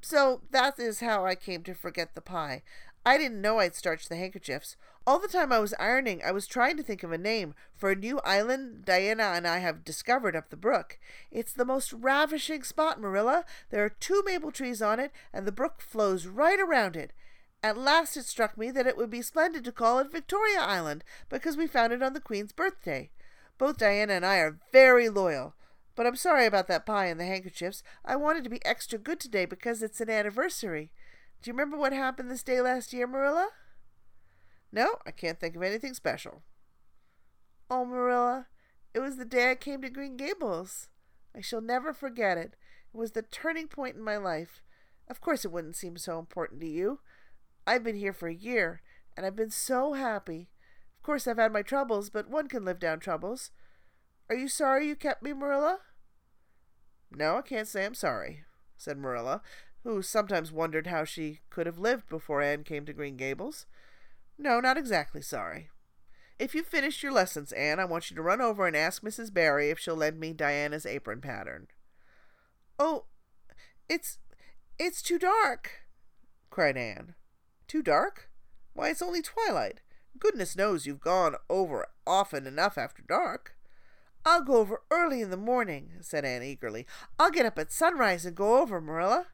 So 0.00 0.42
that 0.50 0.78
is 0.78 1.00
how 1.00 1.26
I 1.26 1.34
came 1.34 1.62
to 1.64 1.74
forget 1.74 2.14
the 2.14 2.20
pie. 2.20 2.62
I 3.04 3.16
didn't 3.16 3.40
know 3.40 3.58
I'd 3.58 3.74
starched 3.74 4.08
the 4.08 4.16
handkerchiefs. 4.16 4.76
All 5.06 5.18
the 5.18 5.28
time 5.28 5.50
I 5.50 5.58
was 5.58 5.74
ironing, 5.78 6.20
I 6.24 6.32
was 6.32 6.46
trying 6.46 6.76
to 6.76 6.82
think 6.82 7.02
of 7.02 7.12
a 7.12 7.18
name 7.18 7.54
for 7.74 7.90
a 7.90 7.96
new 7.96 8.20
island 8.20 8.84
Diana 8.84 9.32
and 9.34 9.46
I 9.46 9.58
have 9.58 9.84
discovered 9.84 10.36
up 10.36 10.50
the 10.50 10.56
brook. 10.56 10.98
It's 11.30 11.52
the 11.52 11.64
most 11.64 11.92
ravishing 11.92 12.62
spot, 12.62 13.00
Marilla. 13.00 13.44
There 13.70 13.84
are 13.84 13.88
two 13.88 14.22
maple 14.26 14.52
trees 14.52 14.82
on 14.82 15.00
it, 15.00 15.12
and 15.32 15.46
the 15.46 15.52
brook 15.52 15.80
flows 15.80 16.26
right 16.26 16.60
around 16.60 16.96
it. 16.96 17.12
At 17.62 17.78
last 17.78 18.16
it 18.16 18.26
struck 18.26 18.58
me 18.58 18.70
that 18.70 18.86
it 18.86 18.96
would 18.96 19.10
be 19.10 19.22
splendid 19.22 19.64
to 19.64 19.72
call 19.72 19.98
it 19.98 20.12
Victoria 20.12 20.60
Island, 20.60 21.02
because 21.28 21.56
we 21.56 21.66
found 21.66 21.92
it 21.92 22.02
on 22.02 22.12
the 22.12 22.20
Queen's 22.20 22.52
birthday. 22.52 23.10
Both 23.56 23.78
Diana 23.78 24.14
and 24.14 24.26
I 24.26 24.36
are 24.38 24.58
very 24.72 25.08
loyal. 25.08 25.54
But 26.00 26.06
I'm 26.06 26.16
sorry 26.16 26.46
about 26.46 26.66
that 26.68 26.86
pie 26.86 27.08
and 27.08 27.20
the 27.20 27.26
handkerchiefs. 27.26 27.82
I 28.06 28.16
wanted 28.16 28.42
to 28.44 28.48
be 28.48 28.64
extra 28.64 28.98
good 28.98 29.20
today 29.20 29.44
because 29.44 29.82
it's 29.82 30.00
an 30.00 30.08
anniversary. 30.08 30.92
Do 31.42 31.50
you 31.50 31.52
remember 31.52 31.76
what 31.76 31.92
happened 31.92 32.30
this 32.30 32.42
day 32.42 32.62
last 32.62 32.94
year, 32.94 33.06
Marilla? 33.06 33.50
No, 34.72 34.96
I 35.04 35.10
can't 35.10 35.38
think 35.38 35.56
of 35.56 35.62
anything 35.62 35.92
special. 35.92 36.40
Oh, 37.70 37.84
Marilla, 37.84 38.46
it 38.94 39.00
was 39.00 39.18
the 39.18 39.26
day 39.26 39.50
I 39.50 39.54
came 39.56 39.82
to 39.82 39.90
Green 39.90 40.16
Gables. 40.16 40.88
I 41.36 41.42
shall 41.42 41.60
never 41.60 41.92
forget 41.92 42.38
it. 42.38 42.56
It 42.94 42.96
was 42.96 43.10
the 43.10 43.20
turning 43.20 43.68
point 43.68 43.96
in 43.96 44.02
my 44.02 44.16
life. 44.16 44.62
Of 45.06 45.20
course, 45.20 45.44
it 45.44 45.52
wouldn't 45.52 45.76
seem 45.76 45.98
so 45.98 46.18
important 46.18 46.62
to 46.62 46.66
you. 46.66 47.00
I've 47.66 47.84
been 47.84 47.96
here 47.96 48.14
for 48.14 48.28
a 48.28 48.34
year, 48.34 48.80
and 49.18 49.26
I've 49.26 49.36
been 49.36 49.50
so 49.50 49.92
happy. 49.92 50.48
Of 50.96 51.02
course, 51.02 51.26
I've 51.26 51.36
had 51.36 51.52
my 51.52 51.60
troubles, 51.60 52.08
but 52.08 52.30
one 52.30 52.48
can 52.48 52.64
live 52.64 52.78
down 52.78 53.00
troubles. 53.00 53.50
Are 54.30 54.34
you 54.36 54.48
sorry 54.48 54.88
you 54.88 54.96
kept 54.96 55.22
me, 55.22 55.34
Marilla? 55.34 55.80
No, 57.10 57.36
I 57.36 57.42
can't 57.42 57.68
say 57.68 57.84
I'm 57.84 57.94
sorry, 57.94 58.44
said 58.76 58.98
Marilla, 58.98 59.42
who 59.82 60.02
sometimes 60.02 60.52
wondered 60.52 60.86
how 60.86 61.04
she 61.04 61.40
could 61.50 61.66
have 61.66 61.78
lived 61.78 62.08
before 62.08 62.42
Anne 62.42 62.64
came 62.64 62.86
to 62.86 62.92
Green 62.92 63.16
Gables. 63.16 63.66
No, 64.38 64.60
not 64.60 64.78
exactly 64.78 65.22
sorry. 65.22 65.70
If 66.38 66.54
you've 66.54 66.66
finished 66.66 67.02
your 67.02 67.12
lessons, 67.12 67.52
Anne, 67.52 67.78
I 67.78 67.84
want 67.84 68.10
you 68.10 68.16
to 68.16 68.22
run 68.22 68.40
over 68.40 68.66
and 68.66 68.74
ask 68.74 69.02
Mrs. 69.02 69.32
Barry 69.32 69.68
if 69.68 69.78
she'll 69.78 69.96
lend 69.96 70.18
me 70.18 70.32
Diana's 70.32 70.86
apron 70.86 71.20
pattern. 71.20 71.66
Oh, 72.78 73.04
it's 73.88 74.18
it's 74.78 75.02
too 75.02 75.18
dark, 75.18 75.82
cried 76.48 76.78
Anne. 76.78 77.14
Too 77.68 77.82
dark? 77.82 78.30
Why, 78.72 78.88
it's 78.88 79.02
only 79.02 79.20
twilight. 79.20 79.80
Goodness 80.18 80.56
knows 80.56 80.86
you've 80.86 81.00
gone 81.00 81.34
over 81.50 81.86
often 82.06 82.46
enough 82.46 82.78
after 82.78 83.02
dark. 83.02 83.54
I'll 84.24 84.42
go 84.42 84.56
over 84.56 84.82
early 84.90 85.22
in 85.22 85.30
the 85.30 85.36
morning, 85.36 85.92
said 86.00 86.24
Anne 86.24 86.42
eagerly. 86.42 86.86
I'll 87.18 87.30
get 87.30 87.46
up 87.46 87.58
at 87.58 87.72
sunrise 87.72 88.26
and 88.26 88.36
go 88.36 88.60
over, 88.60 88.80
Marilla. 88.80 89.26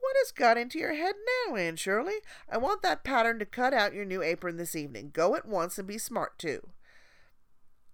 What 0.00 0.16
has 0.18 0.32
got 0.32 0.58
into 0.58 0.78
your 0.78 0.94
head 0.94 1.14
now, 1.48 1.54
Anne 1.54 1.76
Shirley? 1.76 2.16
I 2.50 2.58
want 2.58 2.82
that 2.82 3.04
pattern 3.04 3.38
to 3.38 3.46
cut 3.46 3.72
out 3.72 3.94
your 3.94 4.04
new 4.04 4.22
apron 4.22 4.56
this 4.56 4.74
evening. 4.74 5.10
Go 5.12 5.36
at 5.36 5.46
once 5.46 5.78
and 5.78 5.86
be 5.86 5.98
smart, 5.98 6.38
too. 6.38 6.70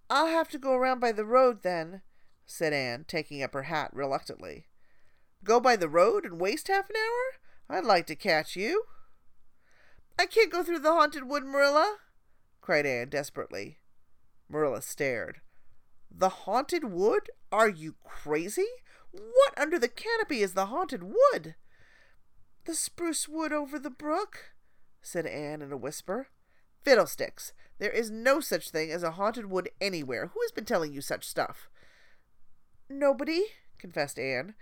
I'll 0.09 0.27
have 0.27 0.49
to 0.49 0.57
go 0.57 0.73
around 0.73 0.99
by 0.99 1.11
the 1.11 1.25
road 1.25 1.61
then, 1.61 2.01
said 2.47 2.73
Anne, 2.73 3.05
taking 3.07 3.43
up 3.43 3.53
her 3.53 3.63
hat 3.63 3.91
reluctantly. 3.93 4.65
Go 5.43 5.59
by 5.59 5.75
the 5.75 5.87
road 5.87 6.25
and 6.25 6.41
waste 6.41 6.67
half 6.67 6.89
an 6.89 6.95
hour? 6.95 7.77
I'd 7.77 7.85
like 7.85 8.07
to 8.07 8.15
catch 8.15 8.55
you. 8.55 8.85
I 10.17 10.25
can't 10.25 10.51
go 10.51 10.63
through 10.63 10.79
the 10.79 10.91
haunted 10.91 11.29
wood, 11.29 11.45
Marilla, 11.45 11.97
cried 12.59 12.87
Anne 12.87 13.09
desperately. 13.09 13.77
Marilla 14.49 14.81
stared. 14.81 15.41
The 16.11 16.29
haunted 16.29 16.85
wood? 16.85 17.29
Are 17.51 17.69
you 17.69 17.95
crazy? 18.03 18.67
What 19.11 19.57
under 19.57 19.79
the 19.79 19.87
canopy 19.87 20.41
is 20.41 20.53
the 20.53 20.67
haunted 20.67 21.03
wood? 21.03 21.55
The 22.65 22.75
spruce 22.75 23.27
wood 23.27 23.51
over 23.51 23.79
the 23.79 23.89
brook, 23.89 24.53
said 25.01 25.25
Anne 25.25 25.61
in 25.61 25.71
a 25.71 25.77
whisper. 25.77 26.27
Fiddlesticks! 26.83 27.53
There 27.79 27.89
is 27.91 28.11
no 28.11 28.39
such 28.39 28.69
thing 28.69 28.91
as 28.91 29.03
a 29.03 29.11
haunted 29.11 29.49
wood 29.49 29.69
anywhere. 29.81 30.27
Who 30.27 30.41
has 30.41 30.51
been 30.51 30.65
telling 30.65 30.93
you 30.93 31.01
such 31.01 31.25
stuff? 31.25 31.69
Nobody, 32.89 33.45
confessed 33.77 34.19
Anne. 34.19 34.55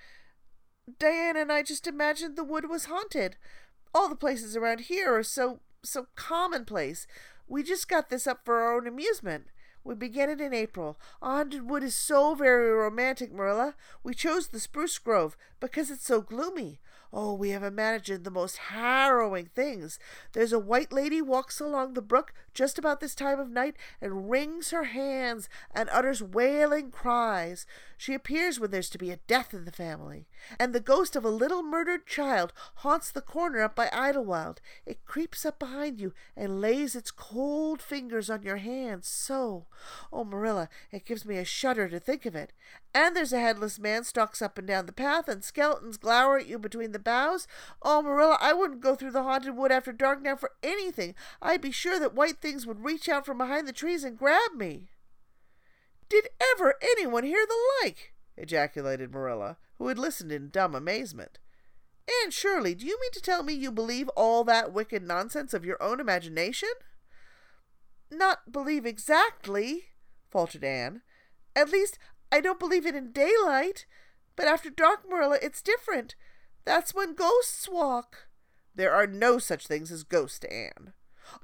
Diana 1.00 1.42
and 1.42 1.52
I 1.52 1.64
just 1.64 1.88
imagined 1.88 2.36
the 2.36 2.44
wood 2.44 2.70
was 2.70 2.86
haunted. 2.86 3.36
All 3.94 4.10
the 4.10 4.16
places 4.16 4.56
around 4.56 4.82
here 4.82 5.18
are 5.18 5.24
so 5.24 5.62
so 5.84 6.08
commonplace. 6.16 7.08
We 7.48 7.64
just 7.64 7.88
got 7.88 8.10
this 8.10 8.28
up 8.28 8.42
for 8.46 8.60
our 8.60 8.76
own 8.76 8.88
amusement. 8.88 9.48
We 9.88 9.96
began 9.96 10.30
it 10.30 10.42
in 10.42 10.54
April. 10.54 11.00
Haunted 11.22 11.70
wood 11.70 11.82
is 11.82 11.96
so 11.96 12.36
very 12.36 12.72
romantic, 12.72 13.32
Marilla. 13.32 13.74
We 14.04 14.14
chose 14.14 14.48
the 14.48 14.60
spruce 14.60 14.98
grove 14.98 15.38
because 15.62 15.90
it's 15.90 16.06
so 16.06 16.20
gloomy. 16.20 16.82
Oh, 17.14 17.34
we 17.34 17.52
have 17.52 17.64
imagined 17.64 18.24
the 18.24 18.32
most 18.32 18.58
harrowing 18.58 19.50
things. 19.56 19.98
There's 20.34 20.54
a 20.54 20.60
white 20.60 20.92
lady 20.92 21.22
walks 21.22 21.60
along 21.60 21.94
the 21.94 22.02
brook 22.02 22.34
just 22.54 22.78
about 22.78 23.00
this 23.00 23.16
time 23.16 23.40
of 23.40 23.50
night 23.50 23.76
and 24.02 24.30
wrings 24.30 24.72
her 24.72 24.86
hands 24.86 25.48
and 25.74 25.90
utters 25.90 26.22
wailing 26.22 26.92
cries. 26.92 27.66
She 27.98 28.14
appears 28.14 28.60
when 28.60 28.72
there's 28.72 28.90
to 28.92 28.98
be 28.98 29.10
a 29.10 29.20
death 29.28 29.54
in 29.54 29.66
the 29.66 29.72
family. 29.72 30.28
And 30.60 30.74
the 30.74 30.80
ghost 30.80 31.16
of 31.16 31.26
a 31.26 31.30
little 31.30 31.64
murdered 31.64 32.06
child 32.06 32.54
haunts 32.76 33.10
the 33.12 33.22
corner 33.22 33.62
up 33.62 33.76
by 33.76 33.90
Idlewild. 33.92 34.62
It 34.86 35.06
creeps 35.06 35.46
up 35.46 35.60
behind 35.60 36.00
you 36.00 36.14
and 36.36 36.62
lays 36.62 36.96
its 36.96 37.10
cold 37.12 37.82
fingers 37.82 38.30
on 38.30 38.44
your 38.44 38.58
hands, 38.58 39.08
so. 39.08 39.66
Oh, 40.12 40.24
Marilla, 40.24 40.70
it 40.92 41.06
gives 41.06 41.26
me 41.26 41.38
a 41.38 41.46
shudder 41.46 41.88
to 41.90 42.00
think 42.00 42.26
of 42.26 42.36
it. 42.36 42.54
And 42.94 43.16
there's 43.16 43.34
a 43.34 43.40
headless 43.40 43.80
man 43.80 44.04
stalks 44.04 44.42
up 44.42 44.58
and 44.58 44.68
down 44.68 44.86
the 44.86 44.92
path, 44.92 45.28
and 45.28 45.44
skeletons 45.44 45.98
glower 45.98 46.40
at 46.40 46.48
you 46.48 46.60
between 46.60 46.92
the 46.92 46.97
boughs. 47.00 47.48
Oh, 47.82 48.02
Marilla, 48.02 48.38
I 48.42 48.54
wouldn't 48.54 48.82
go 48.82 48.96
through 48.96 49.12
the 49.12 49.24
haunted 49.24 49.56
wood 49.56 49.72
after 49.72 49.92
dark 49.92 50.22
now 50.22 50.36
for 50.36 50.52
anything. 50.64 51.16
I'd 51.42 51.62
be 51.62 51.72
sure 51.72 52.00
that 52.00 52.16
white 52.16 52.42
things 52.42 52.66
would 52.66 52.84
reach 52.84 53.10
out 53.10 53.26
from 53.26 53.38
behind 53.38 53.68
the 53.68 53.74
trees 53.74 54.04
and 54.04 54.18
grab 54.18 54.54
me. 54.56 54.90
Did 56.10 56.30
ever 56.56 56.76
anyone 56.82 57.24
hear 57.24 57.46
the 57.46 57.58
like? 57.84 58.14
ejaculated 58.38 59.12
Marilla, 59.12 59.58
who 59.78 59.88
had 59.88 59.98
listened 59.98 60.32
in 60.32 60.50
dumb 60.50 60.76
amazement. 60.76 61.40
Anne 62.24 62.32
Shirley, 62.32 62.74
do 62.74 62.86
you 62.86 62.98
mean 63.02 63.12
to 63.12 63.22
tell 63.22 63.44
me 63.44 63.54
you 63.54 63.72
believe 63.72 64.08
all 64.10 64.44
that 64.46 64.72
wicked 64.72 65.04
nonsense 65.04 65.54
of 65.54 65.66
your 65.66 65.82
own 65.82 66.00
imagination? 66.00 66.70
Not 68.10 68.52
believe 68.52 68.86
exactly, 68.86 69.86
faltered 70.30 70.64
Anne. 70.64 71.02
At 71.56 71.70
least, 71.70 72.00
I 72.32 72.40
don't 72.40 72.60
believe 72.60 72.86
it 72.86 72.96
in 72.96 73.12
daylight. 73.12 73.86
But 74.38 74.48
after 74.48 74.70
dark, 74.70 75.02
Marilla, 75.10 75.40
it's 75.42 75.62
different. 75.62 76.16
That's 76.68 76.94
when 76.94 77.16
ghosts 77.16 77.70
walk. 77.70 78.28
There 78.76 78.94
are 78.94 79.08
no 79.08 79.40
such 79.40 79.68
things 79.68 79.90
as 79.90 80.04
ghosts, 80.04 80.44
Anne. 80.52 80.92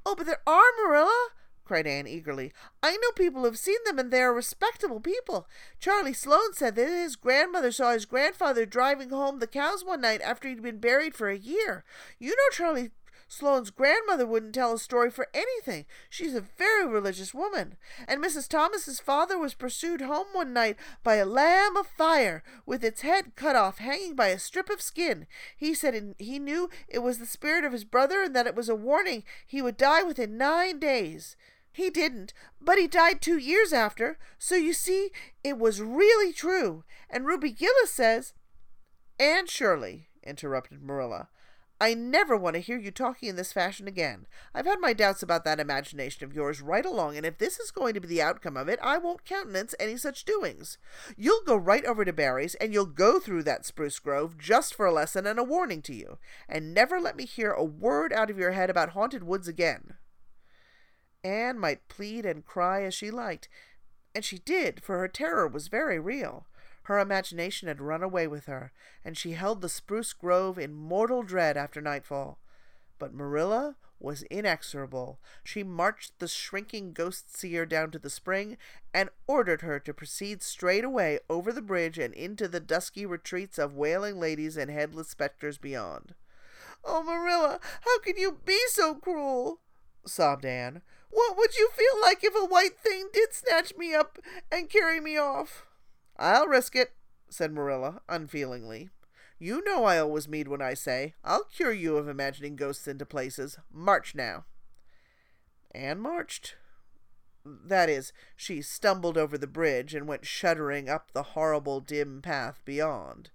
Oh, 0.04 0.14
but 0.14 0.26
there 0.26 0.42
are, 0.46 0.62
Marilla 0.76 1.28
cried 1.64 1.86
Anne 1.86 2.06
eagerly. 2.06 2.52
I 2.82 2.98
know 2.98 3.10
people 3.16 3.42
who've 3.42 3.58
seen 3.58 3.78
them, 3.86 3.98
and 3.98 4.10
they 4.10 4.20
are 4.20 4.34
respectable 4.34 5.00
people. 5.00 5.48
Charlie 5.80 6.12
Sloane 6.12 6.52
said 6.52 6.76
that 6.76 6.90
his 6.90 7.16
grandmother 7.16 7.72
saw 7.72 7.92
his 7.92 8.04
grandfather 8.04 8.66
driving 8.66 9.08
home 9.08 9.38
the 9.38 9.46
cows 9.46 9.82
one 9.82 10.02
night 10.02 10.20
after 10.20 10.46
he'd 10.46 10.62
been 10.62 10.78
buried 10.78 11.14
for 11.14 11.30
a 11.30 11.38
year. 11.38 11.84
You 12.18 12.32
know 12.32 12.52
Charlie 12.52 12.90
Sloane's 13.34 13.70
grandmother 13.70 14.26
wouldn't 14.26 14.54
tell 14.54 14.74
a 14.74 14.78
story 14.78 15.10
for 15.10 15.28
anything. 15.34 15.86
She's 16.08 16.34
a 16.34 16.40
very 16.40 16.86
religious 16.86 17.34
woman. 17.34 17.76
And 18.06 18.22
Mrs. 18.22 18.48
Thomas's 18.48 19.00
father 19.00 19.36
was 19.36 19.54
pursued 19.54 20.02
home 20.02 20.28
one 20.32 20.52
night 20.52 20.76
by 21.02 21.16
a 21.16 21.26
lamb 21.26 21.76
of 21.76 21.88
fire, 21.88 22.44
with 22.64 22.84
its 22.84 23.00
head 23.00 23.34
cut 23.34 23.56
off, 23.56 23.78
hanging 23.78 24.14
by 24.14 24.28
a 24.28 24.38
strip 24.38 24.70
of 24.70 24.80
skin. 24.80 25.26
He 25.56 25.74
said 25.74 26.14
he 26.18 26.38
knew 26.38 26.70
it 26.86 27.00
was 27.00 27.18
the 27.18 27.26
spirit 27.26 27.64
of 27.64 27.72
his 27.72 27.84
brother, 27.84 28.22
and 28.22 28.36
that 28.36 28.46
it 28.46 28.54
was 28.54 28.68
a 28.68 28.74
warning 28.76 29.24
he 29.46 29.60
would 29.60 29.76
die 29.76 30.04
within 30.04 30.38
nine 30.38 30.78
days. 30.78 31.36
He 31.72 31.90
didn't, 31.90 32.32
but 32.60 32.78
he 32.78 32.86
died 32.86 33.20
two 33.20 33.36
years 33.36 33.72
after, 33.72 34.16
so 34.38 34.54
you 34.54 34.72
see, 34.72 35.10
it 35.42 35.58
was 35.58 35.82
really 35.82 36.32
true. 36.32 36.84
And 37.10 37.26
Ruby 37.26 37.50
Gillis 37.50 37.90
says. 37.90 38.32
Anne 39.18 39.46
Shirley, 39.46 40.08
interrupted 40.22 40.82
Marilla, 40.82 41.28
I 41.80 41.92
never 41.92 42.36
want 42.36 42.54
to 42.54 42.60
hear 42.60 42.78
you 42.78 42.90
talking 42.90 43.28
in 43.28 43.36
this 43.36 43.52
fashion 43.52 43.88
again. 43.88 44.26
I've 44.54 44.66
had 44.66 44.80
my 44.80 44.92
doubts 44.92 45.22
about 45.22 45.44
that 45.44 45.58
imagination 45.58 46.24
of 46.24 46.32
yours 46.32 46.62
right 46.62 46.86
along, 46.86 47.16
and 47.16 47.26
if 47.26 47.38
this 47.38 47.58
is 47.58 47.72
going 47.72 47.94
to 47.94 48.00
be 48.00 48.06
the 48.06 48.22
outcome 48.22 48.56
of 48.56 48.68
it, 48.68 48.78
I 48.80 48.96
won't 48.96 49.24
countenance 49.24 49.74
any 49.80 49.96
such 49.96 50.24
doings. 50.24 50.78
You'll 51.16 51.42
go 51.44 51.56
right 51.56 51.84
over 51.84 52.04
to 52.04 52.12
Barry's, 52.12 52.54
and 52.56 52.72
you'll 52.72 52.86
go 52.86 53.18
through 53.18 53.42
that 53.44 53.66
spruce 53.66 53.98
grove 53.98 54.38
just 54.38 54.72
for 54.72 54.86
a 54.86 54.92
lesson 54.92 55.26
and 55.26 55.38
a 55.38 55.44
warning 55.44 55.82
to 55.82 55.94
you, 55.94 56.18
and 56.48 56.72
never 56.72 57.00
let 57.00 57.16
me 57.16 57.24
hear 57.24 57.50
a 57.50 57.64
word 57.64 58.12
out 58.12 58.30
of 58.30 58.38
your 58.38 58.52
head 58.52 58.70
about 58.70 58.90
haunted 58.90 59.24
woods 59.24 59.48
again. 59.48 59.94
Anne 61.24 61.58
might 61.58 61.88
plead 61.88 62.24
and 62.24 62.46
cry 62.46 62.84
as 62.84 62.94
she 62.94 63.10
liked, 63.10 63.48
and 64.14 64.24
she 64.24 64.38
did, 64.38 64.82
for 64.82 64.98
her 64.98 65.08
terror 65.08 65.48
was 65.48 65.68
very 65.68 65.98
real. 65.98 66.46
Her 66.84 66.98
imagination 66.98 67.68
had 67.68 67.80
run 67.80 68.02
away 68.02 68.26
with 68.26 68.46
her, 68.46 68.72
and 69.04 69.16
she 69.16 69.32
held 69.32 69.60
the 69.60 69.68
spruce 69.68 70.12
grove 70.12 70.58
in 70.58 70.74
mortal 70.74 71.22
dread 71.22 71.56
after 71.56 71.80
nightfall. 71.80 72.38
But 72.98 73.14
Marilla 73.14 73.76
was 73.98 74.22
inexorable. 74.24 75.18
She 75.42 75.62
marched 75.62 76.18
the 76.18 76.28
shrinking 76.28 76.92
ghost 76.92 77.34
seer 77.34 77.64
down 77.64 77.90
to 77.92 77.98
the 77.98 78.10
spring 78.10 78.58
and 78.92 79.08
ordered 79.26 79.62
her 79.62 79.80
to 79.80 79.94
proceed 79.94 80.42
straight 80.42 80.84
away 80.84 81.20
over 81.30 81.52
the 81.52 81.62
bridge 81.62 81.98
and 81.98 82.12
into 82.12 82.48
the 82.48 82.60
dusky 82.60 83.06
retreats 83.06 83.58
of 83.58 83.74
wailing 83.74 84.20
ladies 84.20 84.58
and 84.58 84.70
headless 84.70 85.08
specters 85.08 85.56
beyond. 85.56 86.14
Oh, 86.84 87.02
Marilla, 87.02 87.60
how 87.80 87.98
can 88.00 88.18
you 88.18 88.40
be 88.44 88.60
so 88.68 88.94
cruel? 88.94 89.60
sobbed 90.06 90.44
Anne. 90.44 90.82
What 91.10 91.36
would 91.38 91.56
you 91.56 91.70
feel 91.74 92.02
like 92.02 92.22
if 92.22 92.34
a 92.34 92.44
white 92.44 92.78
thing 92.78 93.08
did 93.10 93.32
snatch 93.32 93.74
me 93.76 93.94
up 93.94 94.18
and 94.52 94.68
carry 94.68 95.00
me 95.00 95.16
off? 95.16 95.64
I'll 96.16 96.46
risk 96.46 96.76
it, 96.76 96.92
said 97.28 97.52
Marilla 97.52 98.00
unfeelingly. 98.08 98.90
You 99.38 99.62
know 99.64 99.84
I 99.84 99.98
always 99.98 100.28
mean 100.28 100.48
what 100.48 100.62
I 100.62 100.74
say. 100.74 101.14
I'll 101.24 101.44
cure 101.44 101.72
you 101.72 101.96
of 101.96 102.08
imagining 102.08 102.56
ghosts 102.56 102.86
into 102.86 103.04
places. 103.04 103.58
March 103.72 104.14
now. 104.14 104.44
Anne 105.74 105.98
marched. 105.98 106.54
That 107.44 107.90
is, 107.90 108.12
she 108.36 108.62
stumbled 108.62 109.18
over 109.18 109.36
the 109.36 109.46
bridge 109.46 109.94
and 109.94 110.08
went 110.08 110.24
shuddering 110.24 110.88
up 110.88 111.10
the 111.12 111.22
horrible 111.22 111.80
dim 111.80 112.22
path 112.22 112.62
beyond. 112.64 113.30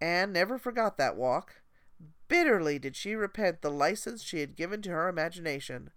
Anne 0.00 0.32
never 0.32 0.58
forgot 0.58 0.96
that 0.96 1.16
walk. 1.16 1.60
Bitterly 2.26 2.78
did 2.78 2.96
she 2.96 3.14
repent 3.14 3.60
the 3.60 3.70
license 3.70 4.22
she 4.22 4.40
had 4.40 4.56
given 4.56 4.82
to 4.82 4.90
her 4.90 5.08
imagination. 5.08 5.90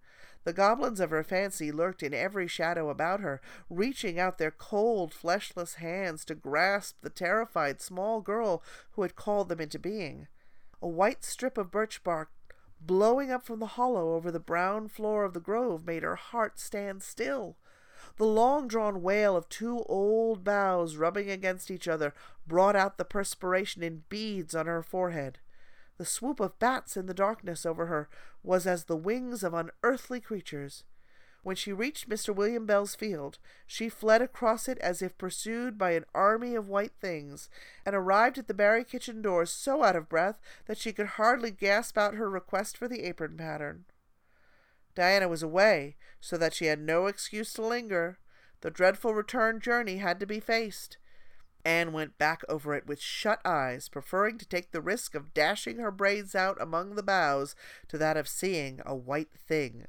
The 0.44 0.54
goblins 0.54 1.00
of 1.00 1.12
her 1.12 1.24
fancy 1.24 1.72
lurked 1.72 2.04
in 2.04 2.14
every 2.14 2.48
shadow 2.48 2.90
about 2.90 3.22
her, 3.22 3.42
reaching 3.70 4.20
out 4.20 4.38
their 4.38 4.52
cold, 4.52 5.14
fleshless 5.14 5.76
hands 5.76 6.26
to 6.26 6.36
grasp 6.36 6.98
the 7.02 7.10
terrified 7.10 7.82
small 7.82 8.20
girl 8.20 8.62
who 8.92 9.04
had 9.04 9.16
called 9.16 9.50
them 9.50 9.62
into 9.62 9.80
being. 9.80 10.28
A 10.82 10.88
white 10.88 11.24
strip 11.24 11.58
of 11.58 11.72
birch 11.72 12.04
bark 12.04 12.30
blowing 12.82 13.32
up 13.32 13.46
from 13.46 13.60
the 13.60 13.78
hollow 13.78 14.14
over 14.14 14.32
the 14.32 14.40
brown 14.40 14.90
floor 14.90 15.24
of 15.24 15.34
the 15.34 15.40
grove 15.40 15.86
made 15.86 16.04
her 16.04 16.18
heart 16.18 16.60
stand 16.60 17.02
still. 17.02 17.56
The 18.18 18.26
long 18.26 18.68
drawn 18.68 19.02
wail 19.02 19.38
of 19.38 19.48
two 19.48 19.84
old 19.84 20.44
boughs 20.44 20.98
rubbing 20.98 21.32
against 21.32 21.72
each 21.72 21.88
other 21.88 22.14
brought 22.46 22.76
out 22.76 22.98
the 22.98 23.06
perspiration 23.06 23.82
in 23.82 24.04
beads 24.10 24.54
on 24.54 24.66
her 24.66 24.84
forehead. 24.84 25.40
The 25.98 26.06
swoop 26.06 26.40
of 26.40 26.58
bats 26.60 26.98
in 26.98 27.06
the 27.06 27.14
darkness 27.14 27.66
over 27.66 27.86
her 27.86 28.10
was 28.42 28.66
as 28.66 28.86
the 28.86 28.96
wings 28.96 29.44
of 29.44 29.54
unearthly 29.54 30.20
creatures. 30.20 30.84
When 31.44 31.58
she 31.58 31.74
reached 31.74 32.10
Mr. 32.10 32.34
William 32.34 32.66
Bell's 32.66 32.96
field, 32.96 33.38
she 33.68 33.90
fled 33.90 34.22
across 34.22 34.70
it 34.70 34.78
as 34.80 35.02
if 35.02 35.18
pursued 35.18 35.78
by 35.78 35.92
an 35.92 36.06
army 36.16 36.56
of 36.56 36.70
white 36.70 36.94
things, 37.02 37.50
and 37.86 37.94
arrived 37.94 38.38
at 38.38 38.48
the 38.48 38.54
Barry 38.54 38.86
kitchen 38.86 39.22
door 39.22 39.46
so 39.46 39.84
out 39.84 39.98
of 39.98 40.08
breath 40.08 40.40
that 40.68 40.78
she 40.78 40.94
could 40.94 41.08
hardly 41.08 41.52
gasp 41.52 41.98
out 41.98 42.16
her 42.16 42.30
request 42.30 42.78
for 42.78 42.88
the 42.88 43.04
apron 43.04 43.36
pattern. 43.36 43.84
Diana 44.96 45.28
was 45.28 45.44
away, 45.44 45.98
so 46.22 46.38
that 46.38 46.54
she 46.54 46.68
had 46.68 46.80
no 46.80 47.08
excuse 47.08 47.52
to 47.54 47.66
linger. 47.66 48.20
The 48.62 48.72
dreadful 48.72 49.14
return 49.14 49.60
journey 49.60 49.98
had 49.98 50.22
to 50.22 50.26
be 50.26 50.40
faced. 50.40 50.98
Anne 51.66 51.94
went 51.94 52.18
back 52.18 52.42
over 52.50 52.74
it 52.74 52.86
with 52.86 53.00
shut 53.00 53.40
eyes, 53.46 53.88
preferring 53.88 54.38
to 54.38 54.46
take 54.46 54.72
the 54.72 54.82
risk 54.82 55.16
of 55.16 55.34
dashing 55.34 55.78
her 55.78 55.92
braids 55.92 56.36
out 56.36 56.62
among 56.62 56.96
the 56.96 57.04
boughs 57.04 57.56
to 57.88 57.98
that 57.98 58.18
of 58.18 58.28
seeing 58.28 58.82
a 58.86 58.96
white 58.96 59.34
thing. 59.34 59.86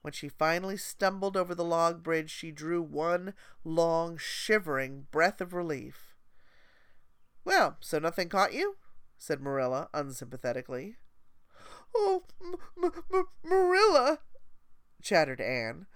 When 0.00 0.12
she 0.12 0.28
finally 0.28 0.76
stumbled 0.76 1.36
over 1.36 1.54
the 1.54 1.64
log 1.64 2.02
bridge, 2.02 2.30
she 2.30 2.50
drew 2.50 2.82
one 2.82 3.34
long, 3.62 4.16
shivering 4.16 5.06
breath 5.10 5.40
of 5.40 5.52
relief. 5.52 6.16
Well, 7.44 7.76
so 7.80 7.98
nothing 7.98 8.28
caught 8.28 8.52
you? 8.52 8.76
said 9.18 9.40
Marilla 9.40 9.88
unsympathetically. 9.94 10.96
Oh, 11.94 12.24
M- 12.42 12.90
M- 13.12 13.26
Marilla, 13.44 14.18
chattered 15.02 15.40
Anne. 15.40 15.86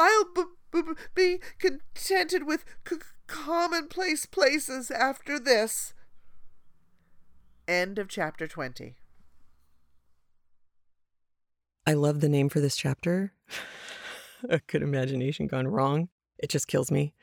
I'll 0.00 0.24
b- 0.34 0.44
b- 0.72 0.82
be 1.14 1.40
contented 1.58 2.44
with 2.44 2.64
c- 2.88 2.96
commonplace 3.26 4.26
places 4.26 4.90
after 4.90 5.38
this. 5.38 5.94
End 7.68 7.98
of 7.98 8.08
chapter 8.08 8.46
20. 8.46 8.96
I 11.86 11.92
love 11.92 12.20
the 12.20 12.28
name 12.28 12.48
for 12.48 12.60
this 12.60 12.76
chapter. 12.76 13.32
a 14.48 14.60
good 14.66 14.82
imagination 14.82 15.46
gone 15.46 15.68
wrong, 15.68 16.08
it 16.38 16.50
just 16.50 16.68
kills 16.68 16.90
me 16.90 17.14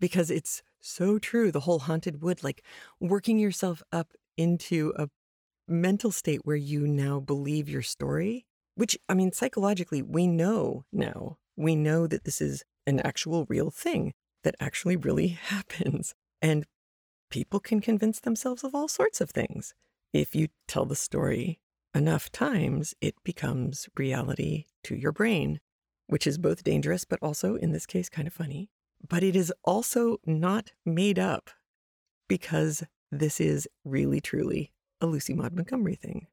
because 0.00 0.30
it's 0.30 0.62
so 0.80 1.18
true. 1.18 1.50
The 1.50 1.60
whole 1.60 1.80
haunted 1.80 2.22
wood, 2.22 2.42
like 2.42 2.62
working 3.00 3.38
yourself 3.38 3.82
up 3.92 4.12
into 4.36 4.92
a 4.96 5.08
mental 5.68 6.10
state 6.10 6.40
where 6.44 6.56
you 6.56 6.86
now 6.86 7.20
believe 7.20 7.68
your 7.68 7.82
story, 7.82 8.46
which, 8.74 8.98
I 9.08 9.14
mean, 9.14 9.32
psychologically, 9.32 10.02
we 10.02 10.26
know 10.26 10.84
now. 10.92 11.38
We 11.56 11.76
know 11.76 12.06
that 12.06 12.24
this 12.24 12.40
is 12.40 12.64
an 12.86 13.00
actual 13.00 13.46
real 13.48 13.70
thing 13.70 14.14
that 14.44 14.56
actually 14.60 14.96
really 14.96 15.28
happens. 15.48 16.14
And 16.40 16.66
people 17.30 17.60
can 17.60 17.80
convince 17.80 18.20
themselves 18.20 18.64
of 18.64 18.74
all 18.74 18.88
sorts 18.88 19.20
of 19.20 19.30
things. 19.30 19.74
If 20.12 20.34
you 20.34 20.48
tell 20.68 20.84
the 20.84 20.96
story 20.96 21.60
enough 21.94 22.30
times, 22.30 22.94
it 23.00 23.14
becomes 23.24 23.88
reality 23.96 24.66
to 24.84 24.94
your 24.94 25.12
brain, 25.12 25.60
which 26.06 26.26
is 26.26 26.38
both 26.38 26.64
dangerous, 26.64 27.04
but 27.04 27.18
also, 27.22 27.56
in 27.56 27.72
this 27.72 27.86
case, 27.86 28.08
kind 28.08 28.28
of 28.28 28.34
funny. 28.34 28.68
But 29.06 29.22
it 29.22 29.34
is 29.34 29.52
also 29.64 30.18
not 30.26 30.72
made 30.84 31.18
up 31.18 31.50
because 32.28 32.84
this 33.10 33.40
is 33.40 33.68
really, 33.84 34.20
truly 34.20 34.72
a 35.00 35.06
Lucy 35.06 35.34
Maud 35.34 35.52
Montgomery 35.52 35.96
thing. 35.96 36.26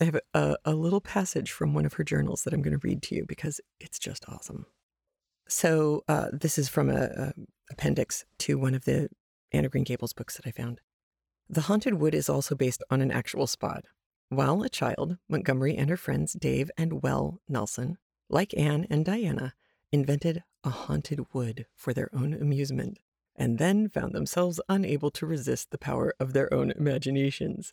I 0.00 0.04
have 0.04 0.20
a, 0.32 0.56
a 0.64 0.74
little 0.74 1.00
passage 1.00 1.50
from 1.50 1.74
one 1.74 1.84
of 1.84 1.94
her 1.94 2.04
journals 2.04 2.42
that 2.44 2.54
I'm 2.54 2.62
going 2.62 2.78
to 2.78 2.86
read 2.86 3.02
to 3.04 3.14
you 3.14 3.24
because 3.26 3.60
it's 3.78 3.98
just 3.98 4.24
awesome. 4.28 4.66
So, 5.50 6.04
uh, 6.06 6.28
this 6.32 6.58
is 6.58 6.68
from 6.68 6.88
a, 6.88 7.02
a 7.16 7.32
appendix 7.72 8.24
to 8.38 8.56
one 8.56 8.72
of 8.72 8.84
the 8.84 9.08
Anne 9.50 9.64
of 9.64 9.72
Green 9.72 9.82
Gables 9.82 10.12
books 10.12 10.36
that 10.36 10.46
I 10.46 10.52
found. 10.52 10.80
The 11.48 11.62
Haunted 11.62 11.94
Wood 11.94 12.14
is 12.14 12.28
also 12.28 12.54
based 12.54 12.84
on 12.88 13.00
an 13.00 13.10
actual 13.10 13.48
spot. 13.48 13.84
While 14.28 14.62
a 14.62 14.68
child, 14.68 15.16
Montgomery 15.28 15.76
and 15.76 15.90
her 15.90 15.96
friends 15.96 16.34
Dave 16.34 16.70
and 16.78 17.02
Well 17.02 17.40
Nelson, 17.48 17.98
like 18.28 18.56
Anne 18.56 18.86
and 18.90 19.04
Diana, 19.04 19.54
invented 19.90 20.44
a 20.62 20.70
haunted 20.70 21.26
wood 21.32 21.66
for 21.74 21.92
their 21.92 22.10
own 22.14 22.32
amusement, 22.32 22.98
and 23.34 23.58
then 23.58 23.88
found 23.88 24.12
themselves 24.12 24.60
unable 24.68 25.10
to 25.10 25.26
resist 25.26 25.72
the 25.72 25.78
power 25.78 26.14
of 26.20 26.32
their 26.32 26.52
own 26.54 26.70
imaginations. 26.70 27.72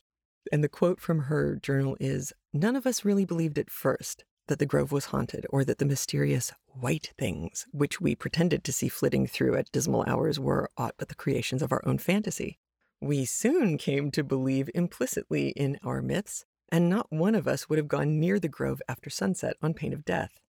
And 0.52 0.64
the 0.64 0.70
quote 0.70 1.00
from 1.00 1.24
her 1.26 1.58
journal 1.58 1.96
is 2.00 2.34
None 2.54 2.76
of 2.76 2.88
us 2.88 3.06
really 3.06 3.26
believed 3.26 3.60
at 3.60 3.70
first 3.70 4.26
that 4.48 4.60
the 4.60 4.66
grove 4.66 4.92
was 4.92 5.06
haunted 5.06 5.46
or 5.50 5.64
that 5.64 5.78
the 5.78 5.86
mysterious 5.86 6.52
white 6.68 7.14
things 7.18 7.66
which 7.72 8.02
we 8.02 8.16
pretended 8.16 8.64
to 8.64 8.74
see 8.74 8.90
flitting 8.90 9.28
through 9.28 9.56
at 9.56 9.72
dismal 9.72 10.04
hours 10.08 10.40
were 10.40 10.70
aught 10.78 10.96
but 10.98 11.10
the 11.10 11.16
creations 11.16 11.62
of 11.62 11.72
our 11.72 11.82
own 11.86 11.98
fantasy. 11.98 12.58
We 13.00 13.26
soon 13.26 13.78
came 13.78 14.10
to 14.12 14.24
believe 14.24 14.70
implicitly 14.74 15.50
in 15.50 15.78
our 15.84 16.02
myths, 16.02 16.46
and 16.70 16.90
not 16.90 17.12
one 17.12 17.36
of 17.36 17.48
us 17.48 17.70
would 17.70 17.78
have 17.78 17.88
gone 17.88 18.20
near 18.20 18.40
the 18.40 18.48
grove 18.48 18.82
after 18.90 19.10
sunset 19.10 19.56
on 19.62 19.74
pain 19.74 19.94
of 19.94 20.04
death. 20.04 20.40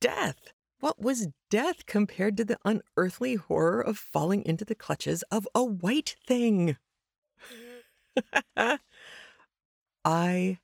Death! 0.00 0.52
What 0.80 1.00
was 1.00 1.28
death 1.48 1.86
compared 1.86 2.36
to 2.38 2.44
the 2.44 2.58
unearthly 2.64 3.36
horror 3.36 3.80
of 3.80 3.98
falling 3.98 4.44
into 4.44 4.64
the 4.64 4.74
clutches 4.74 5.22
of 5.30 5.46
a 5.54 5.62
white 5.62 6.16
thing? 6.26 6.76
I 10.04 10.58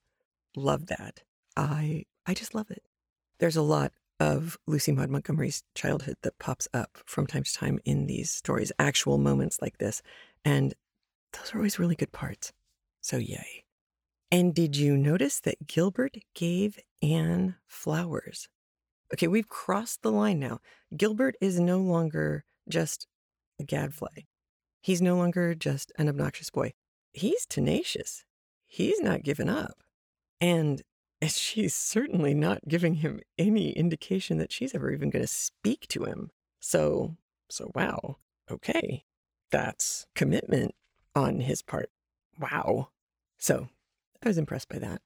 love 0.57 0.87
that. 0.87 1.23
I 1.57 2.07
I 2.29 2.35
just 2.35 2.55
love 2.55 2.71
it. 2.71 2.83
There's 3.41 3.57
a 3.57 3.63
lot 3.63 3.93
of 4.21 4.59
Lucy 4.67 4.93
Maud 4.93 5.09
Montgomery's 5.09 5.63
childhood 5.75 6.17
that 6.23 6.39
pops 6.39 6.69
up 6.75 6.99
from 7.07 7.27
time 7.27 7.43
to 7.43 7.55
time 7.55 7.79
in 7.87 8.07
these 8.07 8.31
stories, 8.31 8.71
actual 8.79 9.17
moments 9.17 9.63
like 9.63 9.79
this. 9.79 10.03
And 10.45 10.75
those 11.33 11.55
are 11.55 11.57
always 11.57 11.79
really 11.79 11.95
good 11.95 12.13
parts. 12.13 12.53
So, 13.01 13.17
yay. 13.17 13.65
And 14.31 14.55
did 14.55 14.77
you 14.77 14.95
notice 14.99 15.41
that 15.41 15.67
Gilbert 15.67 16.19
gave 16.35 16.79
Anne 17.03 17.55
flowers? 17.67 18.51
Okay, 19.15 19.27
we've 19.27 19.49
crossed 19.49 20.03
the 20.03 20.13
line 20.13 20.39
now. 20.39 20.59
Gilbert 20.95 21.35
is 21.41 21.59
no 21.59 21.79
longer 21.79 22.45
just 22.69 23.07
a 23.59 23.65
gadfly. 23.65 24.25
He's 24.83 25.01
no 25.01 25.17
longer 25.17 25.55
just 25.55 25.93
an 25.99 26.11
obnoxious 26.11 26.51
boy. 26.51 26.75
He's 27.15 27.47
tenacious. 27.47 28.25
He's 28.67 29.01
not 29.01 29.23
given 29.23 29.49
up. 29.49 29.83
And 30.43 30.83
she's 31.27 31.75
certainly 31.75 32.35
not 32.35 32.69
giving 32.69 32.95
him 32.95 33.21
any 33.37 33.71
indication 33.71 34.39
that 34.39 34.53
she's 34.53 34.75
ever 34.75 34.93
even 34.93 35.11
going 35.11 35.25
to 35.25 35.27
speak 35.27 35.87
to 35.89 36.05
him. 36.05 36.31
So, 36.61 37.17
so 37.51 37.71
wow. 37.75 38.17
Okay. 38.51 39.05
That's 39.51 40.07
commitment 40.15 40.75
on 41.15 41.41
his 41.41 41.63
part. 41.63 41.91
Wow. 42.39 42.91
So 43.39 43.69
I 44.23 44.29
was 44.29 44.39
impressed 44.39 44.69
by 44.69 44.79
that. 44.79 45.01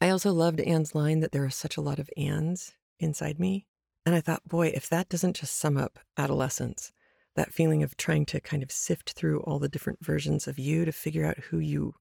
I 0.00 0.10
also 0.10 0.32
loved 0.32 0.60
Anne's 0.60 0.94
line 0.94 1.20
that 1.20 1.32
there 1.32 1.44
are 1.44 1.50
such 1.50 1.76
a 1.76 1.82
lot 1.82 1.98
of 1.98 2.08
Annes 2.16 2.72
inside 2.98 3.38
me. 3.38 3.66
And 4.06 4.14
I 4.14 4.20
thought, 4.20 4.48
boy, 4.48 4.68
if 4.68 4.88
that 4.88 5.08
doesn't 5.08 5.36
just 5.36 5.58
sum 5.58 5.76
up 5.76 5.98
adolescence, 6.16 6.92
that 7.36 7.52
feeling 7.52 7.82
of 7.82 7.96
trying 7.96 8.24
to 8.26 8.40
kind 8.40 8.62
of 8.62 8.72
sift 8.72 9.12
through 9.12 9.40
all 9.40 9.58
the 9.58 9.68
different 9.68 10.04
versions 10.04 10.48
of 10.48 10.58
you 10.58 10.84
to 10.84 10.92
figure 10.92 11.26
out 11.26 11.38
who 11.38 11.58
you 11.58 11.94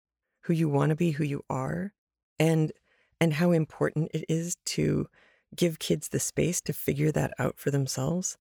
who 0.43 0.53
you 0.53 0.69
want 0.69 0.89
to 0.89 0.95
be, 0.95 1.11
who 1.11 1.23
you 1.23 1.43
are, 1.49 1.93
and 2.39 2.71
and 3.19 3.33
how 3.33 3.51
important 3.51 4.11
it 4.13 4.25
is 4.29 4.55
to 4.65 5.07
give 5.55 5.79
kids 5.79 6.09
the 6.09 6.19
space 6.19 6.61
to 6.61 6.73
figure 6.73 7.11
that 7.11 7.33
out 7.39 7.57
for 7.57 7.71
themselves. 7.71 8.37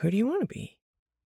Who 0.00 0.10
do 0.10 0.16
you 0.16 0.26
want 0.26 0.42
to 0.42 0.46
be? 0.46 0.78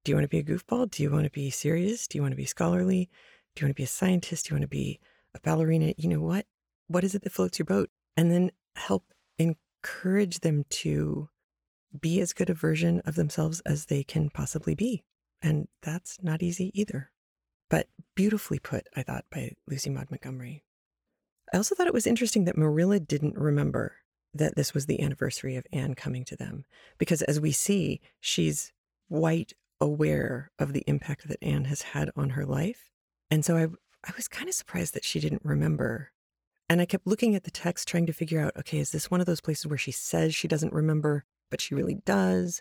Do 0.05 0.13
you 0.13 0.17
want 0.17 0.25
to 0.25 0.29
be 0.29 0.39
a 0.39 0.45
goofball? 0.45 0.91
Do 0.91 1.03
you 1.03 1.11
want 1.11 1.25
to 1.25 1.31
be 1.31 1.51
serious? 1.51 2.07
Do 2.07 2.19
you 2.19 2.23
want 2.23 2.33
to 2.33 2.37
be 2.37 2.45
scholarly? 2.45 3.09
Do 3.55 3.61
you 3.61 3.67
want 3.67 3.77
to 3.77 3.81
be 3.81 3.85
a 3.85 3.89
scientist? 3.89 4.47
Do 4.47 4.51
you 4.51 4.57
want 4.57 4.63
to 4.63 4.69
be 4.69 5.01
a 5.35 5.41
ballerina? 5.41 5.95
You 5.97 6.09
know 6.09 6.21
what? 6.21 6.47
What 6.89 7.05
is 7.05 7.15
it 7.15 7.23
that 7.23 7.33
floats 7.33 7.59
your 7.59 7.67
boat? 7.67 7.91
And 8.17 8.31
then 8.31 8.51
help 8.77 9.05
encourage 9.39 10.41
them 10.41 10.65
to 10.69 11.29
be 11.99 12.21
as 12.21 12.33
good 12.33 12.51
a 12.51 12.55
version 12.55 13.01
of 13.05 13.15
themselves 13.15 13.61
as 13.61 13.87
they 13.87 14.03
can 14.03 14.31
possibly 14.31 14.75
be. 14.75 15.05
And 15.41 15.69
that's 15.83 16.23
not 16.23 16.43
easy 16.43 16.71
either. 16.79 17.11
But 17.71 17.89
beautifully 18.15 18.59
put, 18.59 18.89
I 18.97 19.03
thought, 19.03 19.25
by 19.31 19.53
Lucy 19.67 19.91
Maud 19.91 20.11
Montgomery. 20.11 20.65
I 21.53 21.57
also 21.57 21.75
thought 21.75 21.87
it 21.87 21.95
was 21.95 22.07
interesting 22.07 22.45
that 22.45 22.57
Marilla 22.57 23.01
didn't 23.01 23.37
remember 23.37 23.97
that 24.33 24.57
this 24.57 24.75
was 24.75 24.87
the 24.87 25.01
anniversary 25.01 25.57
of 25.57 25.67
Anne 25.73 25.95
coming 25.95 26.25
to 26.25 26.37
them, 26.37 26.65
because 26.99 27.23
as 27.23 27.41
we 27.41 27.53
see, 27.53 28.01
she's 28.21 28.73
quite 29.09 29.53
aware 29.81 30.51
of 30.59 30.73
the 30.73 30.83
impact 30.87 31.29
that 31.29 31.43
Anne 31.43 31.67
has 31.67 31.83
had 31.83 32.11
on 32.17 32.31
her 32.31 32.45
life. 32.45 32.91
And 33.31 33.45
so 33.45 33.57
I, 33.57 33.65
I 34.09 34.13
was 34.17 34.29
kind 34.29 34.49
of 34.49 34.55
surprised 34.55 34.95
that 34.95 35.05
she 35.05 35.21
didn't 35.21 35.43
remember. 35.45 36.11
And 36.69 36.81
I 36.81 36.87
kept 36.87 37.07
looking 37.07 37.35
at 37.35 37.45
the 37.45 37.51
text, 37.51 37.87
trying 37.87 38.07
to 38.07 38.13
figure 38.13 38.41
out 38.41 38.57
okay, 38.59 38.79
is 38.79 38.91
this 38.91 39.11
one 39.11 39.21
of 39.21 39.27
those 39.27 39.41
places 39.41 39.67
where 39.67 39.79
she 39.79 39.93
says 39.93 40.35
she 40.35 40.49
doesn't 40.49 40.73
remember, 40.73 41.25
but 41.51 41.61
she 41.61 41.75
really 41.75 41.97
does? 42.07 42.59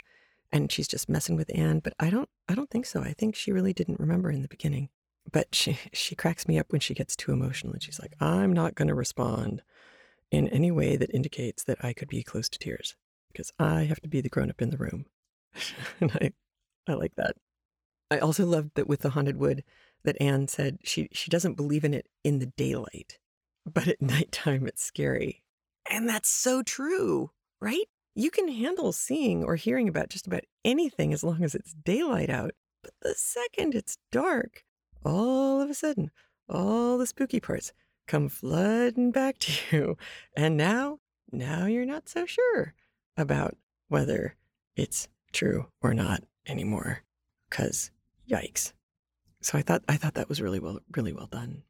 And 0.51 0.71
she's 0.71 0.87
just 0.87 1.09
messing 1.09 1.35
with 1.35 1.49
Anne. 1.55 1.79
But 1.79 1.93
I 1.99 2.09
don't 2.09 2.29
I 2.47 2.55
don't 2.55 2.69
think 2.69 2.85
so. 2.85 3.01
I 3.01 3.13
think 3.13 3.35
she 3.35 3.51
really 3.51 3.73
didn't 3.73 3.99
remember 3.99 4.29
in 4.29 4.41
the 4.41 4.47
beginning. 4.47 4.89
But 5.31 5.55
she 5.55 5.79
she 5.93 6.15
cracks 6.15 6.47
me 6.47 6.59
up 6.59 6.71
when 6.71 6.81
she 6.81 6.93
gets 6.93 7.15
too 7.15 7.31
emotional 7.31 7.73
and 7.73 7.81
she's 7.81 7.99
like, 7.99 8.15
I'm 8.19 8.53
not 8.53 8.75
gonna 8.75 8.95
respond 8.95 9.61
in 10.31 10.47
any 10.49 10.71
way 10.71 10.97
that 10.97 11.13
indicates 11.13 11.63
that 11.63 11.83
I 11.83 11.93
could 11.93 12.09
be 12.09 12.23
close 12.23 12.49
to 12.49 12.59
tears 12.59 12.95
because 13.31 13.51
I 13.59 13.83
have 13.83 14.01
to 14.01 14.09
be 14.09 14.21
the 14.21 14.29
grown 14.29 14.49
up 14.49 14.61
in 14.61 14.69
the 14.69 14.77
room. 14.77 15.05
and 15.99 16.11
I 16.21 16.31
I 16.87 16.93
like 16.93 17.15
that. 17.15 17.35
I 18.11 18.19
also 18.19 18.45
loved 18.45 18.71
that 18.75 18.87
with 18.87 19.01
the 19.01 19.11
haunted 19.11 19.37
wood 19.37 19.63
that 20.03 20.21
Anne 20.21 20.47
said 20.47 20.79
she 20.83 21.09
she 21.11 21.31
doesn't 21.31 21.55
believe 21.55 21.83
in 21.83 21.93
it 21.93 22.07
in 22.23 22.39
the 22.39 22.51
daylight, 22.57 23.17
but 23.65 23.87
at 23.87 24.01
nighttime 24.01 24.67
it's 24.67 24.83
scary. 24.83 25.43
And 25.89 26.07
that's 26.07 26.29
so 26.29 26.63
true, 26.63 27.31
right? 27.61 27.85
You 28.15 28.29
can 28.29 28.47
handle 28.47 28.91
seeing 28.91 29.43
or 29.43 29.55
hearing 29.55 29.89
about 29.89 30.09
just 30.09 30.27
about 30.27 30.43
anything 30.63 31.13
as 31.13 31.23
long 31.23 31.43
as 31.43 31.55
it's 31.55 31.73
daylight 31.73 32.29
out. 32.29 32.51
But 32.83 32.93
the 33.01 33.15
second 33.17 33.75
it's 33.75 33.97
dark, 34.11 34.63
all 35.05 35.61
of 35.61 35.69
a 35.69 35.73
sudden, 35.73 36.11
all 36.49 36.97
the 36.97 37.07
spooky 37.07 37.39
parts 37.39 37.73
come 38.07 38.29
flooding 38.29 39.11
back 39.11 39.37
to 39.39 39.53
you. 39.75 39.97
And 40.35 40.57
now, 40.57 40.99
now 41.31 41.65
you're 41.65 41.85
not 41.85 42.09
so 42.09 42.25
sure 42.25 42.73
about 43.17 43.57
whether 43.87 44.35
it's 44.75 45.07
true 45.31 45.67
or 45.81 45.93
not 45.93 46.23
anymore. 46.47 47.03
Cause 47.49 47.91
yikes. 48.29 48.73
So 49.41 49.57
I 49.57 49.61
thought 49.61 49.83
I 49.87 49.97
thought 49.97 50.13
that 50.15 50.29
was 50.29 50.41
really 50.41 50.59
well 50.59 50.79
really 50.95 51.13
well 51.13 51.27
done. 51.27 51.63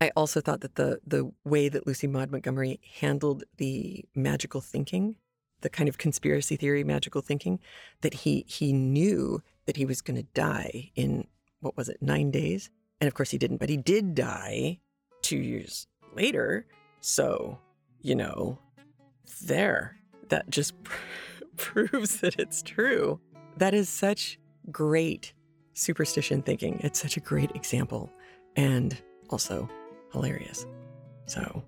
I 0.00 0.10
also 0.16 0.40
thought 0.40 0.62
that 0.62 0.76
the 0.76 1.00
the 1.06 1.30
way 1.44 1.68
that 1.68 1.86
Lucy 1.86 2.06
Maud 2.06 2.30
Montgomery 2.30 2.80
handled 3.00 3.44
the 3.58 4.04
magical 4.14 4.60
thinking, 4.60 5.16
the 5.60 5.68
kind 5.68 5.88
of 5.88 5.98
conspiracy 5.98 6.56
theory 6.56 6.82
magical 6.82 7.20
thinking, 7.20 7.60
that 8.00 8.14
he 8.14 8.44
he 8.48 8.72
knew 8.72 9.42
that 9.66 9.76
he 9.76 9.84
was 9.84 10.00
going 10.00 10.16
to 10.16 10.26
die 10.34 10.90
in 10.96 11.26
what 11.60 11.76
was 11.76 11.88
it 11.88 11.98
nine 12.00 12.30
days, 12.30 12.70
and 13.00 13.08
of 13.08 13.14
course 13.14 13.30
he 13.30 13.38
didn't, 13.38 13.58
but 13.58 13.68
he 13.68 13.76
did 13.76 14.14
die 14.14 14.80
two 15.22 15.38
years 15.38 15.86
later. 16.14 16.66
So 17.00 17.58
you 18.02 18.14
know, 18.14 18.58
there 19.42 19.96
that 20.28 20.48
just 20.50 20.74
proves 21.56 22.20
that 22.20 22.38
it's 22.38 22.62
true. 22.62 23.20
That 23.56 23.74
is 23.74 23.88
such 23.88 24.38
great 24.70 25.34
superstition 25.74 26.42
thinking. 26.42 26.80
It's 26.82 27.00
such 27.00 27.16
a 27.16 27.20
great 27.20 27.50
example 27.54 28.10
and 28.56 28.96
also 29.30 29.68
hilarious. 30.12 30.66
So 31.26 31.62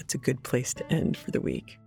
it's 0.00 0.14
a 0.14 0.18
good 0.18 0.42
place 0.42 0.74
to 0.74 0.92
end 0.92 1.16
for 1.16 1.30
the 1.30 1.40
week. 1.40 1.78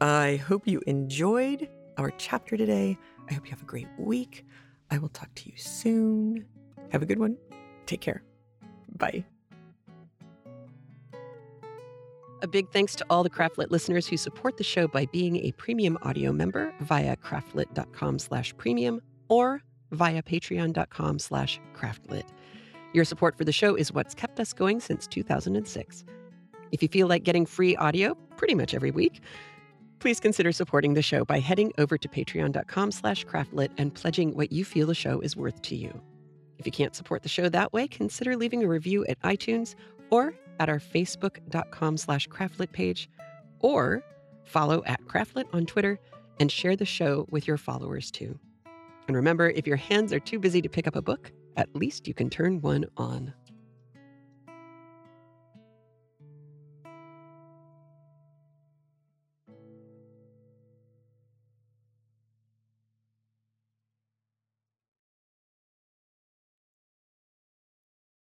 I 0.00 0.36
hope 0.36 0.66
you 0.66 0.80
enjoyed 0.86 1.68
our 1.98 2.10
chapter 2.12 2.56
today. 2.56 2.96
I 3.28 3.34
hope 3.34 3.44
you 3.44 3.50
have 3.50 3.62
a 3.62 3.66
great 3.66 3.88
week. 3.98 4.46
I 4.90 4.98
will 4.98 5.08
talk 5.08 5.34
to 5.36 5.50
you 5.50 5.56
soon. 5.56 6.46
Have 6.90 7.02
a 7.02 7.06
good 7.06 7.18
one. 7.18 7.36
Take 7.86 8.00
care. 8.00 8.22
Bye. 8.96 9.24
A 12.42 12.48
big 12.48 12.70
thanks 12.70 12.94
to 12.96 13.04
all 13.10 13.22
the 13.22 13.30
Craftlit 13.30 13.70
listeners 13.70 14.06
who 14.06 14.16
support 14.16 14.56
the 14.56 14.64
show 14.64 14.88
by 14.88 15.06
being 15.06 15.36
a 15.36 15.52
premium 15.52 15.98
audio 16.02 16.32
member 16.32 16.72
via 16.80 17.16
craftlit.com 17.16 18.18
slash 18.18 18.56
premium 18.56 19.02
or 19.28 19.62
via 19.92 20.22
patreon.com 20.22 21.18
slash 21.18 21.60
craftlit. 21.74 22.24
Your 22.94 23.04
support 23.04 23.36
for 23.36 23.44
the 23.44 23.52
show 23.52 23.74
is 23.74 23.92
what's 23.92 24.14
kept 24.14 24.40
us 24.40 24.52
going 24.52 24.80
since 24.80 25.06
2006. 25.06 26.04
If 26.72 26.82
you 26.82 26.88
feel 26.88 27.08
like 27.08 27.24
getting 27.24 27.46
free 27.46 27.76
audio 27.76 28.14
pretty 28.36 28.54
much 28.54 28.74
every 28.74 28.90
week, 28.90 29.20
please 29.98 30.18
consider 30.18 30.50
supporting 30.50 30.94
the 30.94 31.02
show 31.02 31.24
by 31.24 31.40
heading 31.40 31.72
over 31.78 31.98
to 31.98 32.08
patreon.com 32.08 32.90
slash 32.90 33.24
craftlit 33.26 33.68
and 33.76 33.94
pledging 33.94 34.34
what 34.34 34.50
you 34.50 34.64
feel 34.64 34.86
the 34.86 34.94
show 34.94 35.20
is 35.20 35.36
worth 35.36 35.60
to 35.62 35.76
you. 35.76 36.00
If 36.60 36.66
you 36.66 36.72
can't 36.72 36.94
support 36.94 37.22
the 37.22 37.28
show 37.30 37.48
that 37.48 37.72
way, 37.72 37.88
consider 37.88 38.36
leaving 38.36 38.62
a 38.62 38.68
review 38.68 39.06
at 39.06 39.18
iTunes 39.22 39.76
or 40.10 40.34
at 40.58 40.68
our 40.68 40.78
facebook.com 40.78 41.96
slash 41.96 42.28
craftlit 42.28 42.70
page, 42.70 43.08
or 43.60 44.04
follow 44.44 44.82
at 44.84 45.02
craftlit 45.06 45.46
on 45.54 45.64
Twitter 45.64 45.98
and 46.38 46.52
share 46.52 46.76
the 46.76 46.84
show 46.84 47.26
with 47.30 47.46
your 47.46 47.56
followers 47.56 48.10
too. 48.10 48.38
And 49.08 49.16
remember, 49.16 49.48
if 49.48 49.66
your 49.66 49.78
hands 49.78 50.12
are 50.12 50.20
too 50.20 50.38
busy 50.38 50.60
to 50.60 50.68
pick 50.68 50.86
up 50.86 50.96
a 50.96 51.02
book, 51.02 51.32
at 51.56 51.74
least 51.74 52.06
you 52.06 52.12
can 52.12 52.28
turn 52.28 52.60
one 52.60 52.84
on. 52.98 53.32